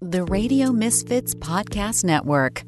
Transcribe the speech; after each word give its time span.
The 0.00 0.22
Radio 0.22 0.70
Misfits 0.70 1.34
Podcast 1.34 2.04
Network. 2.04 2.62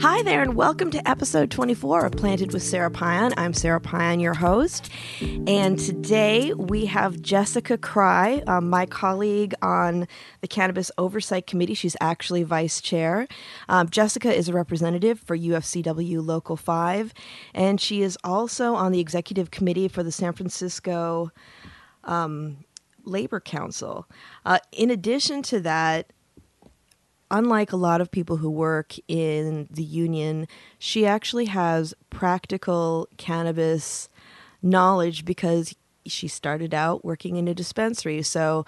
Hi 0.00 0.22
there, 0.22 0.40
and 0.40 0.56
welcome 0.56 0.90
to 0.90 1.06
episode 1.06 1.50
24 1.50 2.06
of 2.06 2.12
Planted 2.12 2.54
with 2.54 2.62
Sara 2.62 2.90
Payan. 2.90 3.34
I'm 3.36 3.52
Sara 3.52 3.78
Payan, 3.78 4.20
your 4.20 4.32
host. 4.32 4.88
And 5.20 5.78
today 5.78 6.54
we 6.54 6.86
have 6.86 7.20
Jessica 7.20 7.76
Cry, 7.76 8.42
um, 8.46 8.70
my 8.70 8.86
colleague 8.86 9.52
on 9.60 10.08
the 10.40 10.48
Cannabis 10.48 10.90
Oversight 10.96 11.46
Committee. 11.46 11.74
She's 11.74 11.96
actually 12.00 12.42
vice 12.42 12.80
chair. 12.80 13.28
Um, 13.68 13.90
Jessica 13.90 14.34
is 14.34 14.48
a 14.48 14.54
representative 14.54 15.20
for 15.20 15.36
UFCW 15.36 16.26
Local 16.26 16.56
5, 16.56 17.12
and 17.52 17.78
she 17.78 18.00
is 18.00 18.16
also 18.24 18.74
on 18.76 18.92
the 18.92 19.00
executive 19.00 19.50
committee 19.50 19.88
for 19.88 20.02
the 20.02 20.10
San 20.10 20.32
Francisco 20.32 21.30
um, 22.04 22.64
Labor 23.10 23.40
Council. 23.40 24.06
Uh, 24.44 24.58
in 24.72 24.90
addition 24.90 25.42
to 25.42 25.60
that, 25.60 26.12
unlike 27.30 27.72
a 27.72 27.76
lot 27.76 28.00
of 28.00 28.10
people 28.10 28.38
who 28.38 28.50
work 28.50 28.94
in 29.08 29.68
the 29.70 29.82
union, 29.82 30.48
she 30.78 31.06
actually 31.06 31.46
has 31.46 31.94
practical 32.10 33.08
cannabis 33.16 34.08
knowledge 34.62 35.24
because 35.24 35.74
she 36.06 36.28
started 36.28 36.74
out 36.74 37.04
working 37.04 37.36
in 37.36 37.48
a 37.48 37.54
dispensary. 37.54 38.22
So, 38.22 38.64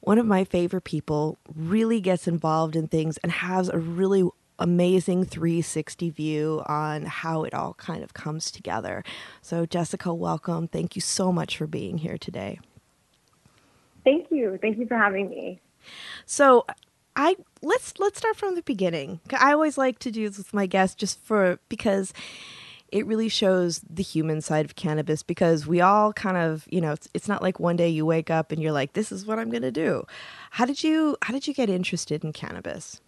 one 0.00 0.18
of 0.18 0.26
my 0.26 0.44
favorite 0.44 0.84
people 0.84 1.38
really 1.52 2.00
gets 2.00 2.28
involved 2.28 2.76
in 2.76 2.86
things 2.86 3.18
and 3.18 3.32
has 3.32 3.68
a 3.68 3.78
really 3.78 4.22
amazing 4.58 5.24
360 5.24 6.10
view 6.10 6.62
on 6.66 7.04
how 7.04 7.44
it 7.44 7.52
all 7.52 7.74
kind 7.74 8.02
of 8.02 8.14
comes 8.14 8.50
together. 8.50 9.04
So, 9.42 9.66
Jessica, 9.66 10.14
welcome. 10.14 10.68
Thank 10.68 10.94
you 10.96 11.02
so 11.02 11.32
much 11.32 11.56
for 11.56 11.66
being 11.66 11.98
here 11.98 12.16
today. 12.16 12.60
Thank 14.08 14.30
you. 14.30 14.58
Thank 14.62 14.78
you 14.78 14.86
for 14.86 14.96
having 14.96 15.28
me. 15.28 15.60
So, 16.24 16.64
I 17.14 17.36
let's 17.60 17.98
let's 17.98 18.16
start 18.16 18.36
from 18.36 18.54
the 18.54 18.62
beginning. 18.62 19.20
I 19.38 19.52
always 19.52 19.76
like 19.76 19.98
to 19.98 20.10
do 20.10 20.26
this 20.26 20.38
with 20.38 20.54
my 20.54 20.64
guests 20.64 20.94
just 20.94 21.20
for 21.22 21.58
because 21.68 22.14
it 22.90 23.06
really 23.06 23.28
shows 23.28 23.80
the 23.80 24.02
human 24.02 24.40
side 24.40 24.64
of 24.64 24.76
cannabis 24.76 25.22
because 25.22 25.66
we 25.66 25.82
all 25.82 26.14
kind 26.14 26.38
of, 26.38 26.66
you 26.70 26.80
know, 26.80 26.92
it's, 26.92 27.06
it's 27.12 27.28
not 27.28 27.42
like 27.42 27.60
one 27.60 27.76
day 27.76 27.90
you 27.90 28.06
wake 28.06 28.30
up 28.30 28.50
and 28.50 28.62
you're 28.62 28.72
like 28.72 28.94
this 28.94 29.12
is 29.12 29.26
what 29.26 29.38
I'm 29.38 29.50
going 29.50 29.62
to 29.62 29.70
do. 29.70 30.04
How 30.52 30.64
did 30.64 30.82
you 30.82 31.18
how 31.20 31.34
did 31.34 31.46
you 31.46 31.52
get 31.52 31.68
interested 31.68 32.24
in 32.24 32.32
cannabis? 32.32 33.02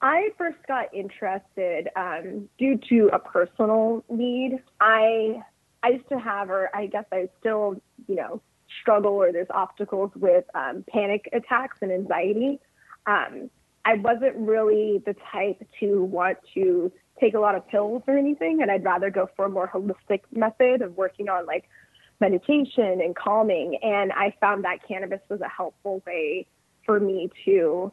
I 0.00 0.30
first 0.38 0.58
got 0.66 0.94
interested 0.94 1.90
um, 1.96 2.48
due 2.56 2.78
to 2.88 3.10
a 3.12 3.18
personal 3.18 4.02
need. 4.08 4.62
I 4.80 5.42
I 5.82 5.90
used 5.90 6.08
to 6.08 6.18
have, 6.18 6.48
or 6.48 6.70
I 6.74 6.86
guess 6.86 7.04
I 7.12 7.28
still, 7.40 7.80
you 8.06 8.16
know, 8.16 8.40
struggle 8.80 9.12
or 9.12 9.32
there's 9.32 9.48
obstacles 9.50 10.10
with 10.14 10.44
um, 10.54 10.84
panic 10.88 11.28
attacks 11.32 11.78
and 11.80 11.92
anxiety. 11.92 12.60
Um, 13.06 13.50
I 13.84 13.94
wasn't 13.94 14.36
really 14.36 15.02
the 15.06 15.14
type 15.32 15.66
to 15.80 16.02
want 16.02 16.38
to 16.54 16.92
take 17.20 17.34
a 17.34 17.40
lot 17.40 17.54
of 17.54 17.66
pills 17.68 18.02
or 18.06 18.16
anything, 18.16 18.60
and 18.60 18.70
I'd 18.70 18.84
rather 18.84 19.10
go 19.10 19.28
for 19.34 19.46
a 19.46 19.48
more 19.48 19.68
holistic 19.68 20.20
method 20.32 20.82
of 20.82 20.96
working 20.96 21.28
on 21.28 21.46
like 21.46 21.64
meditation 22.20 23.00
and 23.00 23.16
calming. 23.16 23.78
And 23.82 24.12
I 24.12 24.34
found 24.40 24.64
that 24.64 24.86
cannabis 24.86 25.20
was 25.28 25.40
a 25.40 25.48
helpful 25.48 26.02
way 26.06 26.46
for 26.84 27.00
me 27.00 27.30
to 27.44 27.92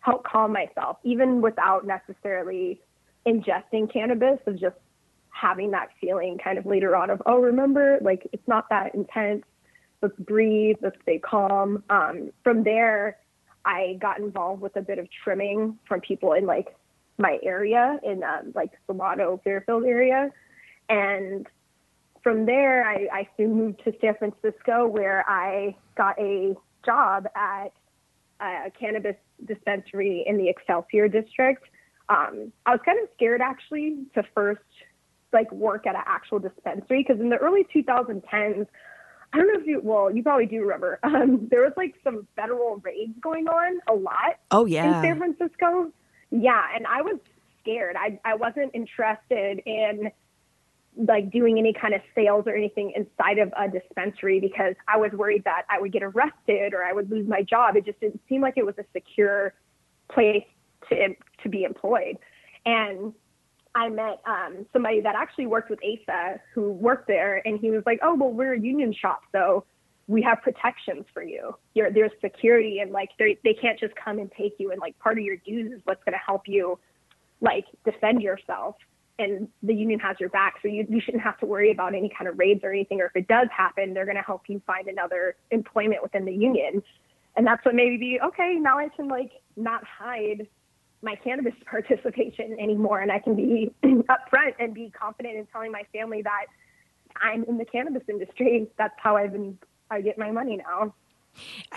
help 0.00 0.24
calm 0.24 0.52
myself, 0.52 0.96
even 1.04 1.40
without 1.40 1.86
necessarily 1.86 2.80
ingesting 3.26 3.92
cannabis, 3.92 4.38
of 4.46 4.58
just 4.58 4.76
having 5.30 5.72
that 5.72 5.88
feeling 6.00 6.38
kind 6.42 6.58
of 6.58 6.66
later 6.66 6.96
on 6.96 7.10
of, 7.10 7.22
oh, 7.26 7.38
remember, 7.38 7.98
like 8.00 8.26
it's 8.32 8.46
not 8.48 8.68
that 8.70 8.94
intense 8.94 9.44
let's 10.02 10.18
breathe, 10.18 10.76
let's 10.80 10.96
stay 11.02 11.18
calm. 11.18 11.82
Um, 11.90 12.30
from 12.42 12.64
there, 12.64 13.18
I 13.64 13.98
got 14.00 14.18
involved 14.18 14.62
with 14.62 14.76
a 14.76 14.82
bit 14.82 14.98
of 14.98 15.08
trimming 15.24 15.78
from 15.86 16.00
people 16.00 16.32
in 16.32 16.46
like 16.46 16.74
my 17.18 17.38
area 17.42 17.98
in 18.04 18.22
um, 18.22 18.52
like 18.54 18.70
Solano, 18.86 19.40
Fairfield 19.42 19.84
area. 19.84 20.30
And 20.88 21.46
from 22.22 22.46
there, 22.46 22.88
I, 22.88 23.08
I 23.12 23.28
soon 23.36 23.54
moved 23.54 23.84
to 23.84 23.92
San 24.00 24.14
Francisco 24.14 24.86
where 24.86 25.24
I 25.28 25.76
got 25.96 26.18
a 26.18 26.54
job 26.84 27.26
at 27.34 27.72
a 28.40 28.70
cannabis 28.70 29.16
dispensary 29.44 30.24
in 30.26 30.38
the 30.38 30.48
Excelsior 30.48 31.08
district. 31.08 31.64
Um, 32.08 32.52
I 32.64 32.70
was 32.70 32.80
kind 32.84 32.98
of 33.02 33.08
scared 33.14 33.40
actually 33.40 34.04
to 34.14 34.22
first 34.34 34.62
like 35.32 35.50
work 35.52 35.86
at 35.86 35.94
an 35.94 36.02
actual 36.06 36.38
dispensary 36.38 37.04
because 37.06 37.20
in 37.20 37.28
the 37.28 37.36
early 37.36 37.66
2010s, 37.74 38.66
I 39.32 39.38
don't 39.38 39.48
know 39.48 39.60
if 39.60 39.66
you, 39.66 39.80
well, 39.82 40.10
you 40.10 40.22
probably 40.22 40.46
do 40.46 40.62
remember. 40.62 40.98
Um, 41.08 41.48
there 41.50 41.62
was 41.62 41.72
like 41.76 41.94
some 42.04 42.26
federal 42.36 42.76
raids 42.76 43.14
going 43.20 43.48
on 43.48 43.80
a 43.88 43.94
lot. 43.94 44.38
Oh 44.50 44.66
yeah, 44.66 44.98
in 44.98 45.02
San 45.02 45.18
Francisco. 45.18 45.90
Yeah, 46.30 46.62
and 46.74 46.86
I 46.86 47.02
was 47.02 47.18
scared. 47.60 47.96
I 47.96 48.20
I 48.24 48.34
wasn't 48.34 48.74
interested 48.74 49.62
in 49.64 50.10
like 50.96 51.30
doing 51.30 51.58
any 51.58 51.72
kind 51.72 51.94
of 51.94 52.00
sales 52.14 52.44
or 52.46 52.54
anything 52.54 52.92
inside 52.94 53.38
of 53.38 53.52
a 53.56 53.68
dispensary 53.68 54.40
because 54.40 54.74
I 54.88 54.96
was 54.96 55.12
worried 55.12 55.44
that 55.44 55.62
I 55.70 55.80
would 55.80 55.92
get 55.92 56.02
arrested 56.02 56.74
or 56.74 56.82
I 56.82 56.92
would 56.92 57.10
lose 57.10 57.28
my 57.28 57.42
job. 57.42 57.76
It 57.76 57.84
just 57.84 58.00
didn't 58.00 58.20
seem 58.28 58.42
like 58.42 58.54
it 58.56 58.66
was 58.66 58.74
a 58.78 58.84
secure 58.92 59.54
place 60.12 60.44
to 60.88 61.14
to 61.42 61.48
be 61.48 61.64
employed. 61.64 62.18
And 62.66 63.12
I 63.78 63.88
met 63.88 64.20
um, 64.26 64.66
somebody 64.72 65.00
that 65.02 65.14
actually 65.14 65.46
worked 65.46 65.70
with 65.70 65.78
ASA 65.84 66.40
who 66.52 66.72
worked 66.72 67.06
there, 67.06 67.40
and 67.46 67.60
he 67.60 67.70
was 67.70 67.84
like, 67.86 68.00
"Oh, 68.02 68.14
well, 68.16 68.32
we're 68.32 68.54
a 68.54 68.60
union 68.60 68.92
shop, 68.92 69.20
so 69.30 69.64
we 70.08 70.20
have 70.22 70.42
protections 70.42 71.04
for 71.14 71.22
you. 71.22 71.54
You're, 71.74 71.92
there's 71.92 72.10
security, 72.20 72.80
and 72.80 72.90
like 72.90 73.10
they 73.20 73.38
they 73.44 73.54
can't 73.54 73.78
just 73.78 73.94
come 73.94 74.18
and 74.18 74.32
take 74.36 74.54
you. 74.58 74.72
And 74.72 74.80
like 74.80 74.98
part 74.98 75.16
of 75.16 75.24
your 75.24 75.36
dues 75.36 75.72
is 75.72 75.80
what's 75.84 76.02
going 76.02 76.14
to 76.14 76.24
help 76.24 76.48
you, 76.48 76.76
like 77.40 77.66
defend 77.84 78.20
yourself. 78.20 78.74
And 79.20 79.48
the 79.62 79.74
union 79.74 80.00
has 80.00 80.16
your 80.18 80.30
back, 80.30 80.56
so 80.60 80.66
you 80.66 80.84
you 80.88 81.00
shouldn't 81.00 81.22
have 81.22 81.38
to 81.38 81.46
worry 81.46 81.70
about 81.70 81.94
any 81.94 82.10
kind 82.16 82.28
of 82.28 82.36
raids 82.36 82.64
or 82.64 82.72
anything. 82.72 83.00
Or 83.00 83.06
if 83.06 83.14
it 83.14 83.28
does 83.28 83.46
happen, 83.56 83.94
they're 83.94 84.06
going 84.06 84.16
to 84.16 84.22
help 84.22 84.42
you 84.48 84.60
find 84.66 84.88
another 84.88 85.36
employment 85.52 86.02
within 86.02 86.24
the 86.24 86.34
union. 86.34 86.82
And 87.36 87.46
that's 87.46 87.64
what 87.64 87.76
made 87.76 87.90
me 87.90 87.96
be 87.96 88.18
okay. 88.20 88.56
Now 88.58 88.78
I 88.78 88.88
can 88.88 89.06
like 89.06 89.30
not 89.56 89.84
hide 89.84 90.48
my 91.02 91.14
cannabis 91.16 91.54
participation 91.70 92.56
anymore 92.60 93.00
and 93.00 93.12
I 93.12 93.18
can 93.18 93.34
be 93.34 93.72
upfront 93.84 94.54
and 94.58 94.74
be 94.74 94.90
confident 94.90 95.36
in 95.36 95.46
telling 95.46 95.72
my 95.72 95.82
family 95.92 96.22
that 96.22 96.46
I'm 97.20 97.44
in 97.44 97.58
the 97.58 97.64
cannabis 97.64 98.02
industry. 98.08 98.68
That's 98.78 98.94
how 98.98 99.16
I've 99.16 99.32
been 99.32 99.58
I 99.90 100.00
get 100.00 100.18
my 100.18 100.30
money 100.30 100.58
now. 100.58 100.94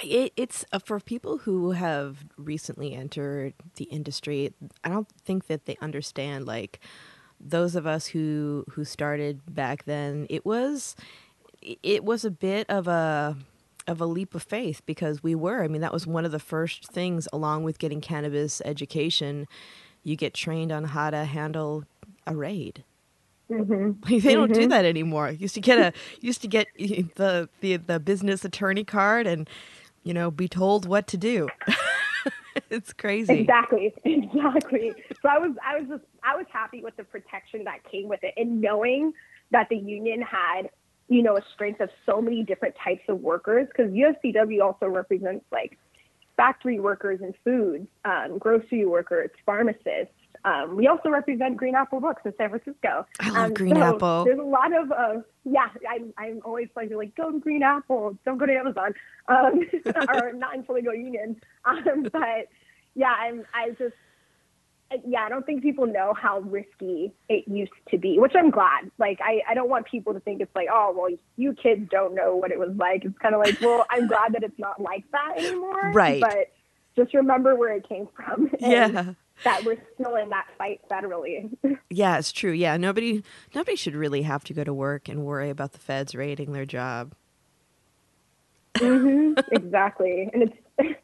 It, 0.04 0.34
it's 0.36 0.66
uh, 0.72 0.80
for 0.80 1.00
people 1.00 1.40
who 1.40 1.72
have 1.72 2.26
recently 2.38 2.94
entered 2.94 3.54
the 3.76 3.86
industry. 3.86 4.54
I 4.84 4.90
don't 4.90 5.08
think 5.24 5.48
that 5.48 5.66
they 5.66 5.78
understand 5.82 6.46
like 6.46 6.80
those 7.40 7.76
of 7.76 7.88
us 7.88 8.08
who 8.08 8.66
who 8.72 8.84
started 8.84 9.54
back 9.54 9.86
then. 9.86 10.28
It 10.30 10.46
was 10.46 10.96
it 11.62 12.04
was 12.04 12.26
a 12.26 12.32
bit 12.32 12.70
of 12.70 12.88
a 12.88 13.38
of 13.92 14.02
a 14.02 14.06
leap 14.06 14.34
of 14.34 14.42
faith 14.42 14.82
because 14.86 15.22
we 15.22 15.36
were. 15.36 15.64
I 15.64 15.68
mean, 15.68 15.82
that 15.82 15.94
was 15.94 16.08
one 16.08 16.26
of 16.26 16.32
the 16.32 16.40
first 16.40 16.88
things, 16.88 17.28
along 17.32 17.64
with 17.64 17.78
getting 17.78 18.02
cannabis 18.02 18.62
education. 18.66 19.48
You 20.04 20.16
get 20.16 20.34
trained 20.34 20.72
on 20.72 20.86
how 20.86 21.12
to 21.12 21.26
handle 21.26 21.84
a 22.26 22.36
raid. 22.36 22.84
Mm-hmm. 23.52 23.92
they 24.10 24.18
mm-hmm. 24.18 24.30
don't 24.30 24.54
do 24.54 24.62
mm-hmm. 24.62 24.70
that 24.70 24.86
anymore. 24.86 25.32
used 25.32 25.56
to 25.56 25.62
get 25.62 25.78
a 25.78 25.94
used 26.22 26.42
to 26.42 26.48
get 26.48 26.68
the, 26.78 27.50
the 27.60 27.78
the 27.78 28.00
business 28.00 28.46
attorney 28.46 28.84
card 28.84 29.28
and 29.28 29.50
you 30.04 30.14
know 30.14 30.32
be 30.32 30.48
told 30.48 30.88
what 30.88 31.06
to 31.08 31.18
do. 31.18 31.50
it's 32.70 32.94
crazy. 32.94 33.42
Exactly, 33.42 33.94
exactly. 34.06 34.94
So 35.22 35.30
I 35.30 35.38
was 35.38 35.52
I 35.66 35.80
was 35.80 35.90
just 35.90 36.04
I 36.24 36.36
was 36.36 36.46
happy 36.52 36.82
with 36.82 36.96
the 36.96 37.04
protection 37.04 37.66
that 37.66 37.84
came 37.92 38.08
with 38.08 38.24
it 38.24 38.34
and 38.38 38.62
knowing 38.62 39.14
that 39.52 39.68
the 39.70 39.78
union 39.78 40.22
had 40.22 40.70
you 41.12 41.22
know, 41.22 41.36
a 41.36 41.42
strength 41.54 41.82
of 41.82 41.90
so 42.06 42.22
many 42.22 42.42
different 42.42 42.74
types 42.82 43.04
of 43.10 43.20
workers 43.20 43.68
because 43.68 43.92
UFCW 43.92 44.64
also 44.64 44.86
represents 44.88 45.44
like 45.52 45.78
factory 46.38 46.80
workers 46.80 47.20
and 47.22 47.36
food, 47.44 47.86
um, 48.06 48.38
grocery 48.38 48.86
workers, 48.86 49.30
pharmacists. 49.46 50.14
Um, 50.46 50.78
we 50.78 50.88
also 50.88 51.10
represent 51.10 51.58
Green 51.58 51.76
Apple 51.76 52.00
Books 52.00 52.22
in 52.24 52.34
San 52.38 52.50
Francisco. 52.50 53.06
I 53.20 53.30
love 53.30 53.36
um, 53.36 53.54
Green 53.54 53.76
so 53.76 53.82
Apple. 53.82 54.24
There's 54.24 54.40
a 54.40 54.42
lot 54.42 54.74
of, 54.74 54.90
uh, 54.90 55.22
yeah, 55.44 55.68
I'm, 55.88 56.14
I'm 56.18 56.40
always 56.46 56.70
like, 56.78 56.90
like, 56.92 57.14
go 57.16 57.30
to 57.30 57.40
Green 57.40 57.62
Apple, 57.62 58.18
don't 58.24 58.38
go 58.38 58.46
to 58.46 58.56
Amazon, 58.56 58.94
um, 59.28 59.68
or 60.16 60.32
not 60.32 60.56
in 60.56 60.64
Fuego 60.64 60.94
Union. 60.94 61.36
Um, 61.66 62.08
but 62.12 62.48
yeah, 62.96 63.14
I'm, 63.20 63.44
I 63.54 63.72
just, 63.72 63.96
yeah, 65.08 65.24
I 65.24 65.30
don't 65.30 65.46
think 65.46 65.62
people 65.62 65.88
know 65.88 66.14
how 66.14 66.40
risky 66.40 67.14
it 67.30 67.48
used 67.48 67.72
to 67.90 67.98
be, 67.98 68.20
which 68.20 68.34
I'm 68.36 68.50
glad. 68.50 68.92
Like, 68.98 69.20
I, 69.22 69.42
I 69.50 69.54
don't 69.54 69.70
want 69.70 69.86
people 69.86 70.14
to 70.14 70.20
think 70.20 70.42
it's 70.42 70.54
like, 70.56 70.68
oh, 70.72 70.94
well, 70.96 71.10
you 71.38 71.54
kids 71.54 71.88
don't 71.90 72.16
know 72.16 72.36
what 72.36 72.52
it 72.52 72.60
was 72.60 72.72
like. 72.76 73.06
It's 73.06 73.18
kind 73.20 73.34
of 73.34 73.42
like, 73.42 73.60
well, 73.62 73.86
I'm 73.90 74.08
glad 74.08 74.34
that 74.34 74.44
it's 74.44 74.58
not 74.60 74.82
like 74.82 75.04
that 75.12 75.38
anymore. 75.38 75.92
Right. 75.92 76.22
But 76.22 76.52
just 76.96 77.14
remember 77.14 77.56
where 77.56 77.74
it 77.76 77.88
came 77.88 78.08
from. 78.16 78.50
yeah. 78.60 79.14
That 79.44 79.64
we're 79.64 79.82
still 79.96 80.16
in 80.16 80.30
that 80.30 80.48
fight 80.58 80.82
federally. 80.90 81.56
yeah, 81.90 82.18
it's 82.20 82.32
true. 82.32 82.52
Yeah, 82.52 82.78
nobody 82.78 83.24
nobody 83.56 83.76
should 83.76 83.96
really 83.96 84.22
have 84.22 84.44
to 84.44 84.54
go 84.54 84.64
to 84.64 84.74
work 84.74 85.10
and 85.10 85.26
worry 85.26 85.50
about 85.50 85.72
the 85.72 85.80
feds 85.80 86.14
raiding 86.14 86.52
their 86.52 86.66
job. 86.66 87.16
mm-hmm, 88.76 89.40
exactly, 89.52 90.30
and 90.32 90.44
it's 90.44 90.98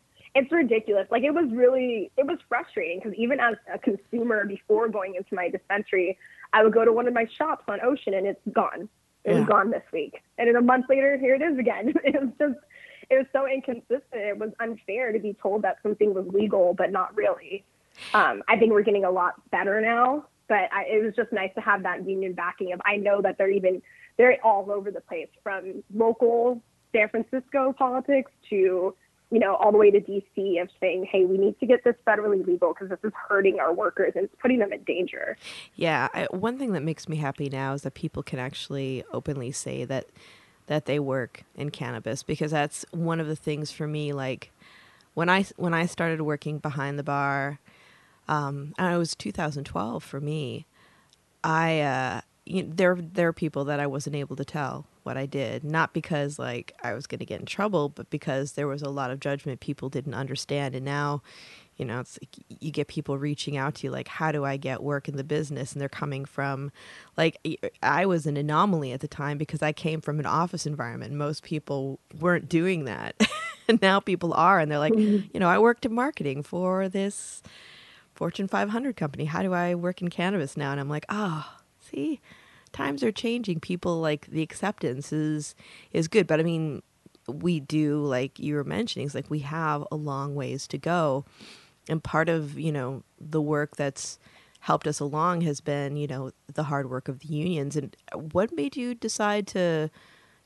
ridiculous. 0.52 1.08
Like 1.10 1.24
it 1.24 1.34
was 1.34 1.50
really, 1.52 2.12
it 2.18 2.26
was 2.26 2.38
frustrating 2.48 3.00
because 3.00 3.18
even 3.18 3.40
as 3.40 3.56
a 3.74 3.80
consumer 3.80 4.46
before 4.46 4.90
going 4.90 5.16
into 5.16 5.34
my 5.34 5.50
dispensary, 5.50 6.18
I 6.54 6.64
would 6.64 6.74
go 6.74 6.86
to 6.86 6.94
one 6.94 7.08
of 7.08 7.14
my 7.14 7.26
shops 7.26 7.64
on 7.68 7.80
Ocean 7.82 8.14
and 8.14 8.28
it's 8.28 8.42
gone. 8.54 8.90
It 9.24 9.32
yeah. 9.32 9.40
was 9.40 9.48
gone 9.48 9.72
this 9.72 9.84
week. 9.92 10.22
And 10.38 10.48
then 10.48 10.56
a 10.56 10.62
month 10.62 10.86
later, 10.90 11.18
here 11.18 11.36
it 11.36 11.42
is 11.42 11.58
again. 11.58 11.94
it 12.04 12.22
was 12.22 12.30
just, 12.40 12.60
it 13.10 13.16
was 13.16 13.26
so 13.34 13.48
inconsistent. 13.48 14.04
It 14.12 14.38
was 14.38 14.52
unfair 14.60 15.12
to 15.12 15.20
be 15.20 15.36
told 15.42 15.64
that 15.64 15.78
something 15.82 16.14
was 16.14 16.26
legal, 16.28 16.74
but 16.74 16.92
not 16.92 17.16
really. 17.16 17.64
Um, 18.14 18.44
I 18.48 18.58
think 18.58 18.72
we're 18.72 18.84
getting 18.84 19.06
a 19.06 19.12
lot 19.12 19.34
better 19.50 19.82
now, 19.82 20.26
but 20.48 20.70
I, 20.72 20.86
it 20.90 21.04
was 21.04 21.16
just 21.16 21.32
nice 21.32 21.52
to 21.56 21.62
have 21.62 21.84
that 21.84 22.08
union 22.08 22.34
backing 22.34 22.74
of, 22.74 22.82
I 22.86 22.98
know 22.98 23.22
that 23.22 23.38
they're 23.38 23.50
even, 23.50 23.82
they're 24.18 24.38
all 24.44 24.72
over 24.72 24.92
the 24.92 25.02
place 25.02 25.30
from 25.42 25.84
local 25.94 26.62
San 26.94 27.10
Francisco 27.10 27.74
politics 27.74 28.32
to, 28.50 28.96
you 29.30 29.40
know, 29.40 29.56
all 29.56 29.72
the 29.72 29.78
way 29.78 29.92
to 29.92 30.00
DC 30.00 30.62
of 30.62 30.70
saying, 30.80 31.08
hey, 31.12 31.26
we 31.26 31.38
need 31.38 31.60
to 31.60 31.66
get 31.66 31.84
this 31.84 31.96
federally 32.06 32.46
legal 32.46 32.74
because 32.74 32.90
this 32.90 33.00
is 33.04 33.12
hurting 33.28 33.60
our 33.60 33.74
workers 33.74 34.14
and 34.16 34.26
it's 34.26 34.36
putting 34.42 34.60
them 34.60 34.72
in 34.72 34.84
danger. 34.84 35.38
Yeah. 35.76 36.08
I, 36.14 36.28
one 36.32 36.58
thing 36.58 36.74
that 36.74 36.84
makes 36.84 37.10
me 37.10 37.18
happy 37.18 37.50
now 37.50 37.74
is 37.74 37.82
that 37.82 37.94
people 37.94 38.24
can 38.24 38.40
actually 38.40 39.04
openly 39.12 39.52
say 39.52 39.86
that 39.86 40.08
that 40.68 40.86
they 40.86 41.00
work 41.00 41.44
in 41.56 41.70
cannabis 41.70 42.24
because 42.24 42.52
that's 42.52 42.86
one 42.92 43.22
of 43.22 43.28
the 43.28 43.38
things 43.38 43.72
for 43.72 43.88
me 43.88 44.12
like 44.12 44.52
when 45.14 45.30
I 45.30 45.46
when 45.56 45.74
I 45.74 45.86
started 45.86 46.22
working 46.22 46.60
behind 46.60 47.00
the 47.00 47.04
bar 47.04 47.60
um, 48.28 48.74
and 48.78 48.94
it 48.94 48.98
was 48.98 49.16
2012 49.16 50.04
for 50.04 50.20
me 50.20 50.66
I 51.42 51.80
uh, 51.80 52.22
you 52.46 52.64
know, 52.64 52.72
there 52.76 52.96
there 52.96 53.30
are 53.30 53.34
people 53.34 53.64
that 53.66 53.80
I 53.80 53.88
wasn't 53.88 54.18
able 54.18 54.36
to 54.36 54.44
tell 54.44 54.86
what 55.08 55.18
I 55.18 55.26
did, 55.26 55.64
not 55.64 55.94
because 55.94 56.38
like 56.38 56.76
I 56.84 56.94
was 56.94 57.08
going 57.08 57.20
to 57.20 57.26
get 57.26 57.40
in 57.40 57.46
trouble, 57.46 57.90
but 57.90 58.10
because 58.10 58.52
there 58.52 58.68
was 58.68 58.82
a 58.82 58.90
lot 58.90 59.10
of 59.10 59.20
judgment 59.20 59.62
people 59.62 59.88
didn't 59.90 60.14
understand. 60.14 60.76
And 60.76 60.84
now, 60.84 61.24
you 61.78 61.86
know, 61.86 62.02
it's 62.02 62.20
like 62.22 62.36
you 62.62 62.72
get 62.72 62.90
people 62.90 63.18
reaching 63.18 63.56
out 63.56 63.76
to 63.76 63.88
you 63.88 63.92
like, 63.92 64.10
how 64.10 64.34
do 64.34 64.44
I 64.44 64.58
get 64.58 64.84
work 64.84 65.08
in 65.08 65.16
the 65.16 65.24
business? 65.24 65.72
And 65.72 65.82
they're 65.82 65.88
coming 65.88 66.26
from, 66.26 66.72
like, 67.16 67.40
I 67.82 68.06
was 68.06 68.26
an 68.26 68.36
anomaly 68.36 68.92
at 68.92 69.00
the 69.00 69.08
time 69.08 69.38
because 69.38 69.62
I 69.62 69.72
came 69.72 70.02
from 70.02 70.20
an 70.20 70.26
office 70.26 70.66
environment. 70.66 71.14
Most 71.14 71.44
people 71.44 72.00
weren't 72.20 72.50
doing 72.50 72.84
that, 72.86 73.16
and 73.70 73.82
now 73.82 74.00
people 74.02 74.34
are, 74.34 74.60
and 74.60 74.70
they're 74.70 74.80
like, 74.80 74.94
mm-hmm. 74.94 75.28
you 75.34 75.40
know, 75.40 75.48
I 75.48 75.60
worked 75.60 75.86
in 75.86 75.94
marketing 75.94 76.44
for 76.44 76.90
this 76.90 77.42
Fortune 78.14 78.48
500 78.48 78.98
company. 78.98 79.26
How 79.26 79.42
do 79.42 79.54
I 79.54 79.74
work 79.74 80.02
in 80.02 80.10
cannabis 80.10 80.58
now? 80.58 80.72
And 80.72 80.80
I'm 80.80 80.90
like, 80.90 81.06
oh 81.10 81.46
see, 81.90 82.20
times 82.78 83.04
are 83.04 83.12
changing. 83.12 83.60
People 83.60 84.00
like 84.00 84.28
the 84.28 84.44
acceptance 84.44 85.12
is 85.12 85.56
is 85.92 86.08
good, 86.08 86.28
but 86.28 86.40
I 86.40 86.44
mean, 86.44 86.84
we 87.28 87.60
do 87.60 88.06
like 88.06 88.40
you 88.40 88.56
were 88.56 88.64
mentioning, 88.64 89.06
it's 89.06 89.16
like 89.16 89.30
we 89.30 89.40
have 89.40 89.86
a 89.92 89.96
long 89.96 90.36
ways 90.36 90.68
to 90.68 90.78
go, 90.78 91.26
and 91.90 92.04
part 92.04 92.30
of 92.30 92.58
you 92.58 92.72
know 92.72 93.04
the 93.20 93.42
work 93.42 93.76
that's 93.76 94.20
helped 94.62 94.88
us 94.88 95.00
along 95.00 95.42
has 95.42 95.62
been 95.62 95.96
you 95.96 96.08
know 96.08 96.32
the 96.54 96.64
hard 96.64 96.90
work 96.90 97.08
of 97.08 97.20
the 97.20 97.28
unions. 97.28 97.76
And 97.76 97.96
what 98.14 98.56
made 98.56 98.76
you 98.76 98.94
decide 98.94 99.48
to 99.48 99.90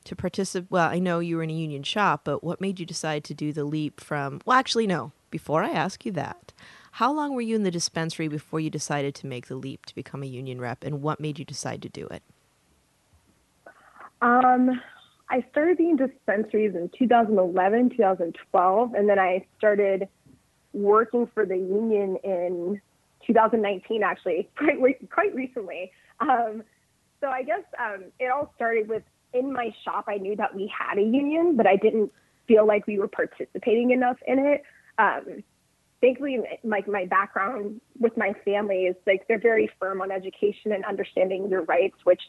to 0.04 0.16
participate? 0.16 0.70
Well, 0.70 0.88
I 0.88 0.98
know 0.98 1.20
you 1.20 1.36
were 1.36 1.42
in 1.42 1.50
a 1.50 1.54
union 1.54 1.82
shop, 1.82 2.22
but 2.24 2.42
what 2.42 2.60
made 2.60 2.80
you 2.80 2.86
decide 2.86 3.24
to 3.24 3.34
do 3.34 3.52
the 3.52 3.64
leap 3.64 4.00
from? 4.00 4.40
Well, 4.44 4.58
actually, 4.58 4.86
no. 4.86 5.12
Before 5.30 5.62
I 5.62 5.70
ask 5.70 6.04
you 6.04 6.12
that, 6.12 6.51
how 6.92 7.10
long 7.10 7.34
were 7.34 7.40
you 7.40 7.56
in 7.56 7.62
the 7.62 7.70
dispensary 7.70 8.28
before 8.28 8.60
you 8.60 8.68
decided 8.68 9.14
to 9.16 9.26
make 9.26 9.46
the 9.46 9.56
leap 9.56 9.86
to 9.86 9.94
become 9.94 10.22
a 10.22 10.26
union 10.26 10.60
rep, 10.60 10.84
and 10.84 11.02
what 11.02 11.20
made 11.20 11.38
you 11.38 11.44
decide 11.44 11.80
to 11.82 11.88
do 11.88 12.06
it? 12.08 12.22
Um, 14.20 14.80
I 15.30 15.44
started 15.50 15.78
being 15.78 15.96
dispensaries 15.96 16.74
in 16.74 16.90
2011, 16.98 17.90
2012, 17.96 18.94
and 18.94 19.08
then 19.08 19.18
I 19.18 19.46
started 19.56 20.06
working 20.74 21.26
for 21.32 21.46
the 21.46 21.56
union 21.56 22.18
in 22.22 22.80
2019, 23.26 24.02
actually, 24.02 24.50
quite, 24.56 25.10
quite 25.10 25.34
recently. 25.34 25.90
Um, 26.20 26.62
so 27.22 27.28
I 27.28 27.42
guess 27.42 27.62
um, 27.80 28.04
it 28.20 28.30
all 28.30 28.52
started 28.54 28.88
with 28.88 29.02
in 29.32 29.50
my 29.50 29.74
shop, 29.82 30.04
I 30.08 30.18
knew 30.18 30.36
that 30.36 30.54
we 30.54 30.70
had 30.76 30.98
a 30.98 31.02
union, 31.02 31.56
but 31.56 31.66
I 31.66 31.76
didn't 31.76 32.12
feel 32.46 32.66
like 32.66 32.86
we 32.86 32.98
were 32.98 33.08
participating 33.08 33.92
enough 33.92 34.18
in 34.26 34.38
it. 34.38 34.62
Um, 34.98 35.42
thankfully 36.02 36.38
like 36.64 36.86
my 36.86 37.06
background 37.06 37.80
with 37.98 38.14
my 38.16 38.34
family 38.44 38.84
is 38.84 38.96
like 39.06 39.26
they're 39.28 39.40
very 39.40 39.70
firm 39.80 40.02
on 40.02 40.10
education 40.10 40.72
and 40.72 40.84
understanding 40.84 41.48
your 41.48 41.62
rights 41.62 41.96
which 42.04 42.20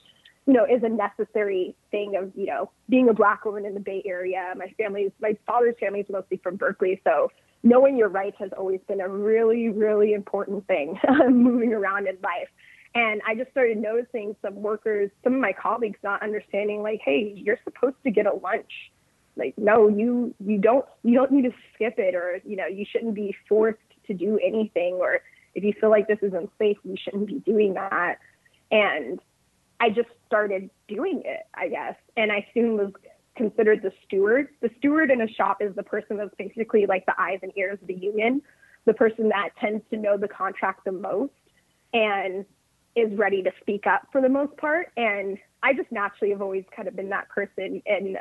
you 0.46 0.54
know 0.54 0.64
is 0.64 0.84
a 0.84 0.90
necessary 0.90 1.76
thing 1.92 2.16
of 2.16 2.32
you 2.36 2.46
know 2.46 2.72
being 2.88 3.10
a 3.10 3.14
black 3.14 3.44
woman 3.44 3.66
in 3.66 3.74
the 3.74 3.80
bay 3.80 4.02
area. 4.06 4.54
My 4.56 4.74
family's 4.78 5.12
my 5.20 5.36
father's 5.46 5.76
family 5.80 6.02
is 6.02 6.06
mostly 6.10 6.38
from 6.38 6.56
berkeley 6.56 7.02
so 7.04 7.30
knowing 7.64 7.98
your 7.98 8.10
rights 8.10 8.38
has 8.40 8.52
always 8.58 8.80
been 8.88 9.02
a 9.02 9.10
really 9.10 9.70
really 9.70 10.14
important 10.14 10.66
thing 10.68 10.98
moving 11.30 11.74
around 11.74 12.08
in 12.08 12.16
life. 12.24 12.50
And 12.96 13.22
i 13.28 13.34
just 13.34 13.50
started 13.52 13.78
noticing 13.80 14.36
some 14.42 14.62
workers 14.62 15.10
some 15.24 15.34
of 15.34 15.42
my 15.42 15.54
colleagues 15.54 15.98
not 16.04 16.22
understanding 16.22 16.84
like 16.84 17.00
hey 17.04 17.34
you're 17.36 17.60
supposed 17.64 17.96
to 18.04 18.12
get 18.12 18.28
a 18.28 18.34
lunch 18.34 18.72
like 19.36 19.54
no 19.58 19.88
you 19.88 20.34
you 20.40 20.58
don't 20.58 20.86
you 21.04 21.14
don't 21.14 21.32
need 21.32 21.44
to 21.44 21.54
skip 21.74 21.96
it 21.98 22.16
or 22.16 22.40
you 22.46 22.56
know 22.56 22.68
you 22.68 22.86
shouldn't 22.90 23.16
be 23.16 23.36
forced 23.48 23.80
to 24.08 24.14
do 24.14 24.40
anything 24.44 24.96
or 24.96 25.22
if 25.56 25.64
you 25.64 25.74
feel 25.80 25.90
like 25.90 26.08
this 26.08 26.20
isn't 26.22 26.50
safe 26.58 26.78
you 26.84 26.96
shouldn't 26.98 27.28
be 27.28 27.40
doing 27.40 27.74
that. 27.74 28.20
And 28.72 29.20
i 29.80 29.90
just 29.90 30.10
started 30.28 30.70
doing 30.88 31.22
it 31.26 31.46
i 31.54 31.68
guess. 31.68 31.96
And 32.18 32.32
i 32.32 32.46
soon 32.54 32.78
was 32.78 32.92
considered 33.36 33.82
the 33.82 33.92
steward. 34.06 34.50
The 34.62 34.70
steward 34.78 35.10
in 35.10 35.22
a 35.22 35.28
shop 35.28 35.58
is 35.60 35.76
the 35.76 35.82
person 35.82 36.18
that's 36.18 36.36
basically 36.38 36.86
like 36.86 37.06
the 37.08 37.20
eyes 37.20 37.40
and 37.42 37.52
ears 37.58 37.80
of 37.82 37.88
the 37.88 37.96
union 37.96 38.42
the 38.86 38.94
person 38.94 39.30
that 39.30 39.50
tends 39.60 39.84
to 39.90 39.98
know 39.98 40.18
the 40.18 40.28
contract 40.28 40.84
the 40.86 40.92
most 40.92 41.32
and 41.94 42.46
is 42.96 43.18
ready 43.18 43.42
to 43.42 43.52
speak 43.62 43.88
up 43.88 44.08
for 44.12 44.22
the 44.22 44.30
most 44.30 44.56
part. 44.58 44.92
And 44.98 45.38
i 45.62 45.74
just 45.74 45.92
naturally 45.92 46.32
have 46.32 46.42
always 46.42 46.66
kind 46.76 46.88
of 46.88 46.96
been 46.96 47.10
that 47.10 47.30
person 47.30 47.82
and 47.86 48.18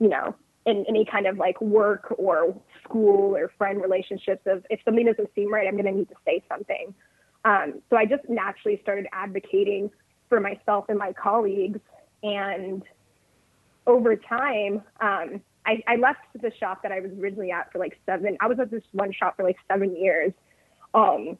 you 0.00 0.08
know, 0.08 0.34
in 0.66 0.84
any 0.88 1.04
kind 1.04 1.26
of 1.26 1.38
like 1.38 1.60
work 1.60 2.14
or 2.18 2.54
school 2.84 3.36
or 3.36 3.50
friend 3.56 3.80
relationships 3.80 4.42
of 4.46 4.64
if 4.70 4.80
something 4.84 5.06
doesn't 5.06 5.30
seem 5.34 5.52
right, 5.52 5.66
I'm 5.66 5.74
going 5.74 5.86
to 5.86 5.92
need 5.92 6.08
to 6.08 6.14
say 6.24 6.42
something. 6.48 6.94
Um, 7.44 7.80
so 7.88 7.96
I 7.96 8.04
just 8.04 8.28
naturally 8.28 8.78
started 8.82 9.06
advocating 9.12 9.90
for 10.28 10.40
myself 10.40 10.86
and 10.88 10.98
my 10.98 11.12
colleagues. 11.12 11.80
And 12.22 12.82
over 13.86 14.16
time, 14.16 14.82
um, 15.00 15.40
I, 15.64 15.82
I 15.86 15.96
left 15.96 16.20
the 16.40 16.52
shop 16.58 16.82
that 16.82 16.92
I 16.92 17.00
was 17.00 17.12
originally 17.18 17.50
at 17.50 17.72
for 17.72 17.78
like 17.78 17.98
seven. 18.04 18.36
I 18.40 18.46
was 18.46 18.58
at 18.58 18.70
this 18.70 18.82
one 18.92 19.12
shop 19.12 19.36
for 19.36 19.44
like 19.44 19.56
seven 19.68 19.96
years. 19.96 20.32
Um, 20.94 21.38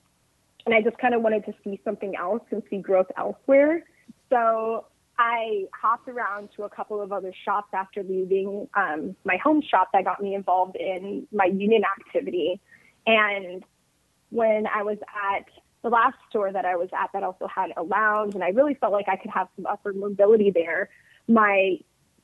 and 0.67 0.75
I 0.75 0.83
just 0.83 0.99
kind 0.99 1.15
of 1.15 1.23
wanted 1.23 1.45
to 1.47 1.55
see 1.65 1.81
something 1.85 2.15
else 2.17 2.43
and 2.51 2.63
see 2.71 2.79
growth 2.79 3.07
elsewhere. 3.17 3.85
So 4.31 4.87
I 5.19 5.65
hopped 5.75 6.09
around 6.09 6.51
to 6.57 6.63
a 6.63 6.71
couple 6.71 7.03
of 7.03 7.11
other 7.13 7.33
shops 7.45 7.71
after 7.75 8.05
leaving 8.05 8.69
um, 8.75 9.17
my 9.25 9.37
home 9.37 9.63
shop 9.63 9.89
that 9.93 10.05
got 10.05 10.23
me 10.23 10.35
involved 10.35 10.77
in 10.77 11.27
my 11.33 11.47
union 11.47 11.83
activity. 11.99 12.61
And 13.07 13.65
when 14.31 14.67
I 14.67 14.85
was 14.85 14.99
at 15.35 15.47
the 15.83 15.89
last 15.89 16.17
store 16.29 16.53
that 16.53 16.65
I 16.65 16.77
was 16.77 16.89
at 16.97 17.11
that 17.15 17.25
also 17.25 17.49
had 17.49 17.71
a 17.77 17.83
lounge, 17.83 18.35
and 18.35 18.45
I 18.45 18.51
really 18.51 18.75
felt 18.75 18.93
like 18.93 19.09
I 19.09 19.17
could 19.17 19.31
have 19.33 19.49
some 19.57 19.67
upward 19.67 19.97
mobility 19.97 20.53
there, 20.53 20.89
my 21.27 21.79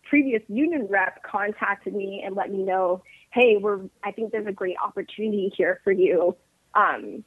previous 0.09 0.43
union 0.49 0.87
rep 0.89 1.23
contacted 1.25 1.95
me 1.95 2.23
and 2.25 2.37
let 2.37 2.53
me 2.53 2.63
know, 2.63 3.03
hey, 3.33 3.57
we're 3.61 3.81
I 4.05 4.13
think 4.13 4.31
there's 4.31 4.47
a 4.47 4.53
great 4.53 4.77
opportunity 4.85 5.53
here 5.57 5.81
for 5.83 5.93
you. 5.93 6.37
Um, 6.75 7.25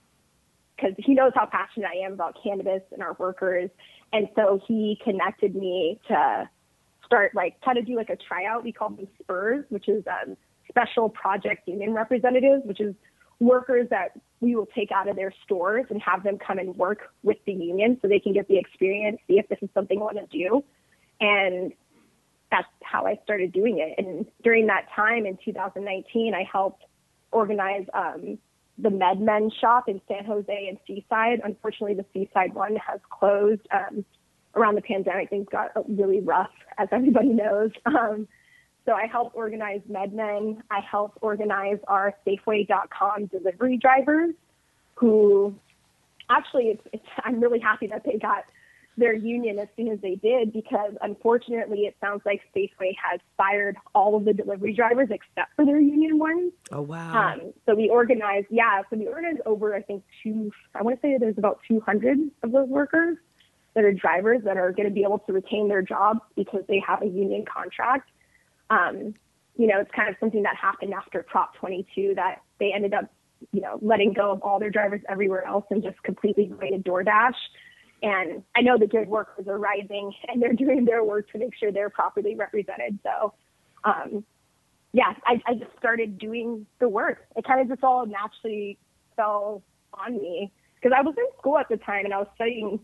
because 0.78 0.94
he 1.00 1.14
knows 1.14 1.32
how 1.36 1.48
passionate 1.48 1.90
I 1.92 2.06
am 2.06 2.14
about 2.14 2.38
cannabis 2.44 2.84
and 2.92 3.02
our 3.02 3.14
workers. 3.14 3.70
And 4.14 4.28
so 4.36 4.60
he 4.68 5.00
connected 5.04 5.56
me 5.56 6.00
to 6.08 6.50
start 7.06 7.36
like 7.36 7.60
try 7.62 7.74
to 7.74 7.82
do 7.82 7.96
like 7.96 8.10
a 8.10 8.16
tryout. 8.16 8.64
We 8.64 8.72
call 8.72 8.90
them 8.90 9.08
Spurs, 9.22 9.66
which 9.70 9.88
is 9.88 10.04
um, 10.08 10.38
special 10.70 11.10
project 11.10 11.68
union 11.68 11.94
representatives, 11.94 12.64
which 12.66 12.80
is 12.80 12.96
workers 13.40 13.88
that 13.90 14.20
we 14.40 14.56
will 14.56 14.68
take 14.68 14.92
out 14.92 15.08
of 15.08 15.16
their 15.16 15.34
stores 15.44 15.86
and 15.90 16.02
have 16.02 16.24
them 16.24 16.38
come 16.38 16.60
and 16.60 16.76
work 16.76 17.14
with 17.24 17.38
the 17.46 17.54
union 17.54 17.98
so 18.02 18.08
they 18.08 18.20
can 18.20 18.34
get 18.34 18.48
the 18.48 18.58
experience, 18.58 19.20
see 19.28 19.38
if 19.40 19.48
this 19.50 19.60
is 19.62 19.70
something 19.74 19.98
they 19.98 20.04
want 20.04 20.18
to 20.18 20.38
do. 20.38 20.64
And 21.20 21.74
that's 22.52 22.68
how 22.82 23.06
I 23.06 23.20
started 23.24 23.52
doing 23.52 23.80
it. 23.80 24.04
And 24.04 24.26
during 24.44 24.68
that 24.68 24.88
time 24.96 25.26
in 25.26 25.38
2019, 25.44 26.34
I 26.34 26.44
helped 26.52 26.84
organize 27.32 27.86
um, 27.94 28.38
the 28.78 28.90
MedMen 28.90 29.52
shop 29.60 29.90
in 29.90 30.02
San 30.08 30.26
Jose 30.26 30.68
and 30.68 30.78
Seaside. 30.86 31.42
Unfortunately, 31.44 31.96
the 31.96 32.06
Seaside 32.14 32.54
one 32.54 32.76
has 32.76 33.00
closed. 33.10 33.62
Um, 33.72 34.06
around 34.58 34.76
the 34.76 34.82
pandemic, 34.82 35.30
things 35.30 35.48
got 35.52 35.72
really 35.88 36.20
rough, 36.20 36.50
as 36.78 36.88
everybody 36.92 37.30
knows. 37.30 37.72
Um, 37.86 38.28
so 38.86 38.94
I 38.94 39.06
help 39.06 39.34
organize 39.36 39.82
MedMen. 39.90 40.62
I 40.72 40.80
help 40.80 41.18
organize 41.22 41.78
our 41.88 42.14
Safeway.com 42.26 43.26
delivery 43.26 43.78
drivers, 43.78 44.34
who 44.96 45.54
actually, 46.30 46.66
it's, 46.66 46.82
it's, 46.94 47.06
I'm 47.24 47.40
really 47.40 47.60
happy 47.60 47.88
that 47.88 48.04
they 48.06 48.18
got 48.18 48.46
their 48.98 49.14
union 49.14 49.60
as 49.60 49.68
soon 49.78 49.90
as 49.90 50.00
they 50.02 50.16
did 50.16 50.52
because 50.52 50.94
unfortunately 51.02 51.82
it 51.82 51.96
sounds 52.02 52.22
like 52.26 52.42
Safeway 52.56 52.94
has 53.02 53.20
fired 53.38 53.78
all 53.94 54.16
of 54.16 54.26
the 54.26 54.34
delivery 54.34 54.74
drivers 54.74 55.10
except 55.12 55.56
for 55.56 55.66
their 55.66 55.80
union 55.80 56.18
ones. 56.18 56.52
Oh 56.72 56.82
wow. 56.82 57.34
Um, 57.34 57.54
so 57.66 57.76
we 57.76 57.90
organized, 57.90 58.48
yeah, 58.50 58.82
so 58.90 58.98
we 58.98 59.08
organized 59.08 59.42
over 59.46 59.76
I 59.76 59.84
think 59.84 60.04
two 60.24 60.52
I 60.74 60.82
want 60.82 61.00
to 61.00 61.02
say 61.02 61.18
there's 61.20 61.38
about 61.38 61.60
200 61.68 62.18
of 62.44 62.52
those 62.52 62.68
workers 62.68 63.18
that 63.76 63.84
are 63.84 63.94
drivers 63.94 64.42
that 64.44 64.58
are 64.58 64.72
going 64.72 64.88
to 64.88 64.94
be 64.94 65.04
able 65.04 65.20
to 65.20 65.32
retain 65.32 65.68
their 65.68 65.84
jobs 65.84 66.22
because 66.36 66.64
they 66.68 66.82
have 66.86 67.04
a 67.04 67.06
union 67.06 67.46
contract. 67.46 68.10
Um, 68.72 69.14
you 69.56 69.68
know, 69.68 69.80
it's 69.80 69.92
kind 69.92 70.10
of 70.10 70.16
something 70.20 70.42
that 70.44 70.56
happened 70.56 70.96
after 70.96 71.22
Prop 71.22 71.56
22 71.58 72.14
that 72.16 72.42
they 72.60 72.74
ended 72.74 72.96
up, 72.96 73.06
you 73.52 73.62
know, 73.62 73.78
letting 73.82 74.14
go 74.14 74.32
of 74.32 74.42
all 74.42 74.60
their 74.60 74.72
drivers 74.72 75.02
everywhere 75.08 75.46
else 75.46 75.66
and 75.70 75.84
just 75.84 76.02
completely 76.02 76.46
going 76.46 76.72
to 76.82 76.90
DoorDash. 76.90 77.36
And 78.04 78.44
I 78.56 78.62
know 78.62 78.78
the 78.78 78.88
gig 78.88 79.08
workers 79.08 79.48
are 79.48 79.58
rising 79.58 80.14
and 80.28 80.42
they're 80.42 80.54
doing 80.54 80.86
their 80.86 81.04
work 81.04 81.32
to 81.32 81.38
make 81.38 81.56
sure 81.56 81.72
they're 81.72 81.90
properly 81.90 82.36
represented. 82.36 83.00
So, 83.04 83.34
um, 83.84 84.24
yeah, 84.94 85.14
I, 85.26 85.42
I 85.46 85.54
just 85.56 85.72
started 85.78 86.18
doing 86.18 86.66
the 86.80 86.90
work. 86.90 87.26
It 87.36 87.46
kind 87.46 87.62
of 87.62 87.68
just 87.68 87.84
all 87.84 88.06
naturally 88.06 88.78
fell 89.16 89.62
on 89.94 90.18
me 90.18 90.52
because 90.76 90.96
I 90.98 91.02
was 91.02 91.16
in 91.18 91.26
school 91.38 91.58
at 91.58 91.70
the 91.70 91.78
time 91.78 92.06
and 92.06 92.14
I 92.14 92.20
was 92.20 92.28
studying 92.36 92.80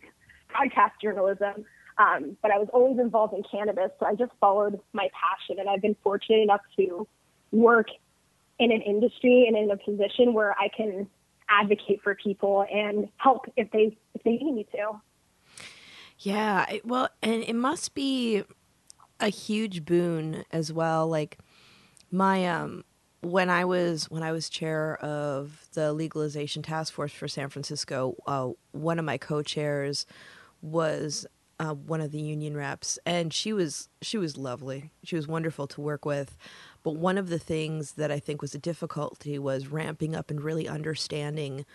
broadcast 0.51 1.01
journalism. 1.01 1.65
Um, 1.97 2.37
but 2.41 2.51
I 2.51 2.57
was 2.57 2.67
always 2.73 2.99
involved 2.99 3.35
in 3.35 3.43
cannabis, 3.43 3.91
so 3.99 4.07
I 4.07 4.15
just 4.15 4.31
followed 4.39 4.79
my 4.93 5.09
passion, 5.13 5.59
and 5.59 5.69
I've 5.69 5.81
been 5.81 5.95
fortunate 6.03 6.41
enough 6.41 6.61
to 6.77 7.07
work 7.51 7.85
in 8.57 8.71
an 8.71 8.81
industry 8.81 9.45
and 9.47 9.55
in 9.55 9.69
a 9.69 9.77
position 9.77 10.33
where 10.33 10.53
I 10.59 10.69
can 10.75 11.07
advocate 11.61 12.01
for 12.03 12.15
people 12.15 12.65
and 12.71 13.09
help 13.17 13.45
if 13.55 13.69
they 13.71 13.97
if 14.13 14.23
they 14.23 14.31
need 14.31 14.53
me 14.53 14.67
to. 14.71 15.01
Yeah, 16.19 16.65
well, 16.83 17.09
and 17.21 17.43
it 17.43 17.55
must 17.55 17.93
be 17.93 18.43
a 19.19 19.29
huge 19.29 19.85
boon 19.85 20.45
as 20.51 20.71
well. 20.71 21.07
Like 21.07 21.37
my 22.11 22.47
um 22.47 22.83
when 23.21 23.49
I 23.49 23.65
was 23.65 24.09
when 24.09 24.23
I 24.23 24.31
was 24.31 24.49
chair 24.49 24.97
of 24.97 25.67
the 25.73 25.93
legalization 25.93 26.61
task 26.61 26.93
force 26.93 27.13
for 27.13 27.27
San 27.27 27.49
Francisco, 27.49 28.15
uh, 28.27 28.49
one 28.71 28.99
of 28.99 29.05
my 29.05 29.17
co-chairs 29.17 30.05
was 30.61 31.25
uh, 31.59 31.73
one 31.73 32.01
of 32.01 32.11
the 32.11 32.19
union 32.19 32.55
reps, 32.57 32.99
and 33.05 33.33
she 33.33 33.53
was 33.53 33.89
she 34.01 34.17
was 34.17 34.37
lovely. 34.37 34.91
She 35.03 35.15
was 35.15 35.27
wonderful 35.27 35.67
to 35.67 35.81
work 35.81 36.05
with. 36.05 36.37
But 36.83 36.95
one 36.97 37.17
of 37.17 37.29
the 37.29 37.39
things 37.39 37.93
that 37.93 38.11
I 38.11 38.19
think 38.19 38.41
was 38.41 38.53
a 38.53 38.59
difficulty 38.59 39.39
was 39.39 39.67
ramping 39.67 40.15
up 40.15 40.29
and 40.29 40.41
really 40.41 40.67
understanding 40.67 41.65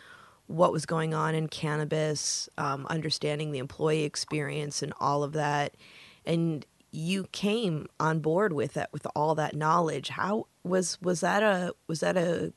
what 0.46 0.72
was 0.72 0.86
going 0.86 1.14
on 1.14 1.34
in 1.34 1.48
cannabis, 1.48 2.48
um, 2.58 2.86
understanding 2.88 3.52
the 3.52 3.58
employee 3.58 4.04
experience, 4.04 4.82
and 4.82 4.92
all 5.00 5.22
of 5.22 5.32
that. 5.32 5.76
And 6.24 6.64
you 6.90 7.24
came 7.32 7.86
on 8.00 8.20
board 8.20 8.52
with 8.52 8.74
that 8.74 8.92
with 8.92 9.06
all 9.14 9.34
that 9.34 9.54
knowledge. 9.54 10.10
How 10.10 10.46
was 10.62 11.00
was 11.00 11.20
that 11.20 11.42
a 11.42 11.74
was 11.86 12.00
that 12.00 12.16
a 12.16 12.52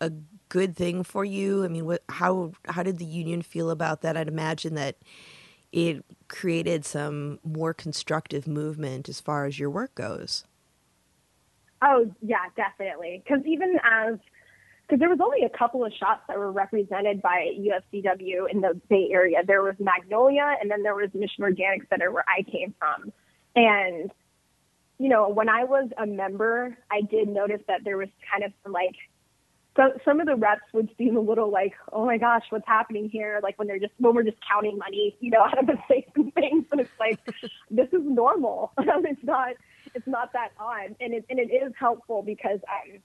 a 0.00 0.10
good 0.48 0.76
thing 0.76 1.02
for 1.02 1.24
you? 1.24 1.64
I 1.64 1.68
mean, 1.68 1.84
what 1.84 2.02
how 2.08 2.52
how 2.66 2.82
did 2.82 2.98
the 2.98 3.04
union 3.04 3.42
feel 3.42 3.70
about 3.70 4.02
that? 4.02 4.16
I'd 4.16 4.28
imagine 4.28 4.74
that 4.74 4.96
it 5.72 6.04
created 6.28 6.84
some 6.84 7.38
more 7.44 7.74
constructive 7.74 8.46
movement 8.46 9.08
as 9.08 9.20
far 9.20 9.44
as 9.44 9.58
your 9.58 9.70
work 9.70 9.94
goes. 9.94 10.44
Oh 11.82 12.10
yeah, 12.22 12.46
definitely. 12.56 13.22
Because 13.24 13.44
even 13.46 13.78
as 13.84 14.18
because 14.86 15.00
there 15.00 15.08
was 15.08 15.18
only 15.20 15.42
a 15.42 15.58
couple 15.58 15.84
of 15.84 15.92
shops 15.92 16.22
that 16.28 16.38
were 16.38 16.52
represented 16.52 17.20
by 17.20 17.48
UFCW 17.58 18.50
in 18.50 18.60
the 18.60 18.80
Bay 18.88 19.08
Area. 19.10 19.38
There 19.44 19.62
was 19.62 19.74
Magnolia, 19.80 20.56
and 20.60 20.70
then 20.70 20.84
there 20.84 20.94
was 20.94 21.10
Mission 21.12 21.42
Organic 21.42 21.88
Center 21.88 22.12
where 22.12 22.24
I 22.28 22.42
came 22.42 22.72
from. 22.78 23.12
And 23.56 24.10
you 24.98 25.08
know, 25.08 25.28
when 25.28 25.48
I 25.48 25.64
was 25.64 25.90
a 25.98 26.06
member, 26.06 26.76
I 26.90 27.02
did 27.02 27.28
notice 27.28 27.60
that 27.68 27.84
there 27.84 27.98
was 27.98 28.08
kind 28.30 28.44
of 28.44 28.52
like 28.70 28.94
so 29.76 29.92
some 30.06 30.20
of 30.20 30.26
the 30.26 30.36
reps 30.36 30.62
would 30.72 30.88
seem 30.96 31.16
a 31.16 31.20
little 31.20 31.50
like, 31.50 31.74
oh 31.92 32.06
my 32.06 32.16
gosh, 32.16 32.44
what's 32.48 32.66
happening 32.66 33.10
here? 33.10 33.40
Like 33.42 33.58
when 33.58 33.68
they're 33.68 33.78
just 33.78 33.92
when 33.98 34.14
we're 34.14 34.22
just 34.22 34.38
counting 34.50 34.78
money, 34.78 35.16
you 35.20 35.30
know, 35.30 35.40
out 35.44 35.58
of 35.58 35.66
the 35.66 35.76
and 36.14 36.32
things, 36.34 36.64
and 36.72 36.80
it's 36.80 36.90
like 36.98 37.18
this 37.70 37.88
is 37.92 38.02
normal. 38.02 38.72
it's 38.78 39.24
not 39.24 39.50
it's 39.96 40.06
not 40.06 40.32
that 40.34 40.50
odd, 40.60 40.94
and 41.00 41.14
it 41.14 41.24
and 41.28 41.38
it 41.38 41.50
is 41.52 41.72
helpful 41.78 42.22
because 42.22 42.60
um, 42.68 43.00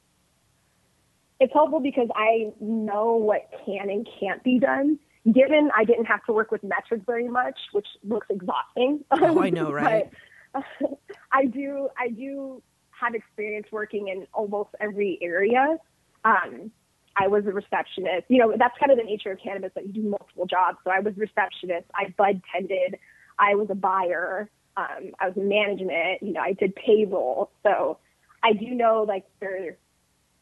it's 1.39 1.53
helpful 1.53 1.79
because 1.79 2.09
I 2.15 2.51
know 2.59 3.15
what 3.15 3.49
can 3.65 3.89
and 3.89 4.07
can't 4.19 4.43
be 4.43 4.59
done. 4.59 4.99
Given 5.25 5.69
I 5.75 5.85
didn't 5.85 6.05
have 6.05 6.23
to 6.25 6.33
work 6.33 6.51
with 6.51 6.63
metrics 6.63 7.03
very 7.05 7.27
much, 7.27 7.57
which 7.71 7.87
looks 8.03 8.27
exhausting. 8.29 9.03
Oh, 9.11 9.41
I 9.41 9.49
know, 9.57 9.71
right? 9.71 10.11
but, 10.53 10.61
uh, 10.83 10.87
I 11.31 11.45
do 11.45 11.89
I 11.97 12.09
do 12.09 12.61
have 12.89 13.15
experience 13.15 13.67
working 13.71 14.09
in 14.09 14.27
almost 14.33 14.69
every 14.79 15.17
area 15.21 15.77
um, 16.23 16.71
I 17.15 17.27
was 17.27 17.45
a 17.45 17.51
receptionist. 17.51 18.25
You 18.29 18.39
know, 18.39 18.53
that's 18.57 18.77
kind 18.79 18.91
of 18.91 18.97
the 18.97 19.03
nature 19.03 19.31
of 19.31 19.39
cannabis 19.43 19.71
that 19.75 19.85
you 19.85 19.93
do 19.93 20.01
multiple 20.01 20.45
jobs. 20.45 20.77
So 20.83 20.91
I 20.91 20.99
was 20.99 21.13
receptionist. 21.17 21.87
I 21.95 22.13
bud 22.17 22.41
tended. 22.53 22.97
I 23.37 23.55
was 23.55 23.67
a 23.69 23.75
buyer. 23.75 24.49
Um, 24.77 25.11
I 25.19 25.27
was 25.27 25.37
in 25.37 25.49
management. 25.49 26.21
You 26.21 26.33
know, 26.33 26.41
I 26.41 26.53
did 26.53 26.75
payroll. 26.75 27.51
So 27.63 27.97
I 28.43 28.53
do 28.53 28.67
know 28.67 29.05
like 29.07 29.25
there, 29.39 29.77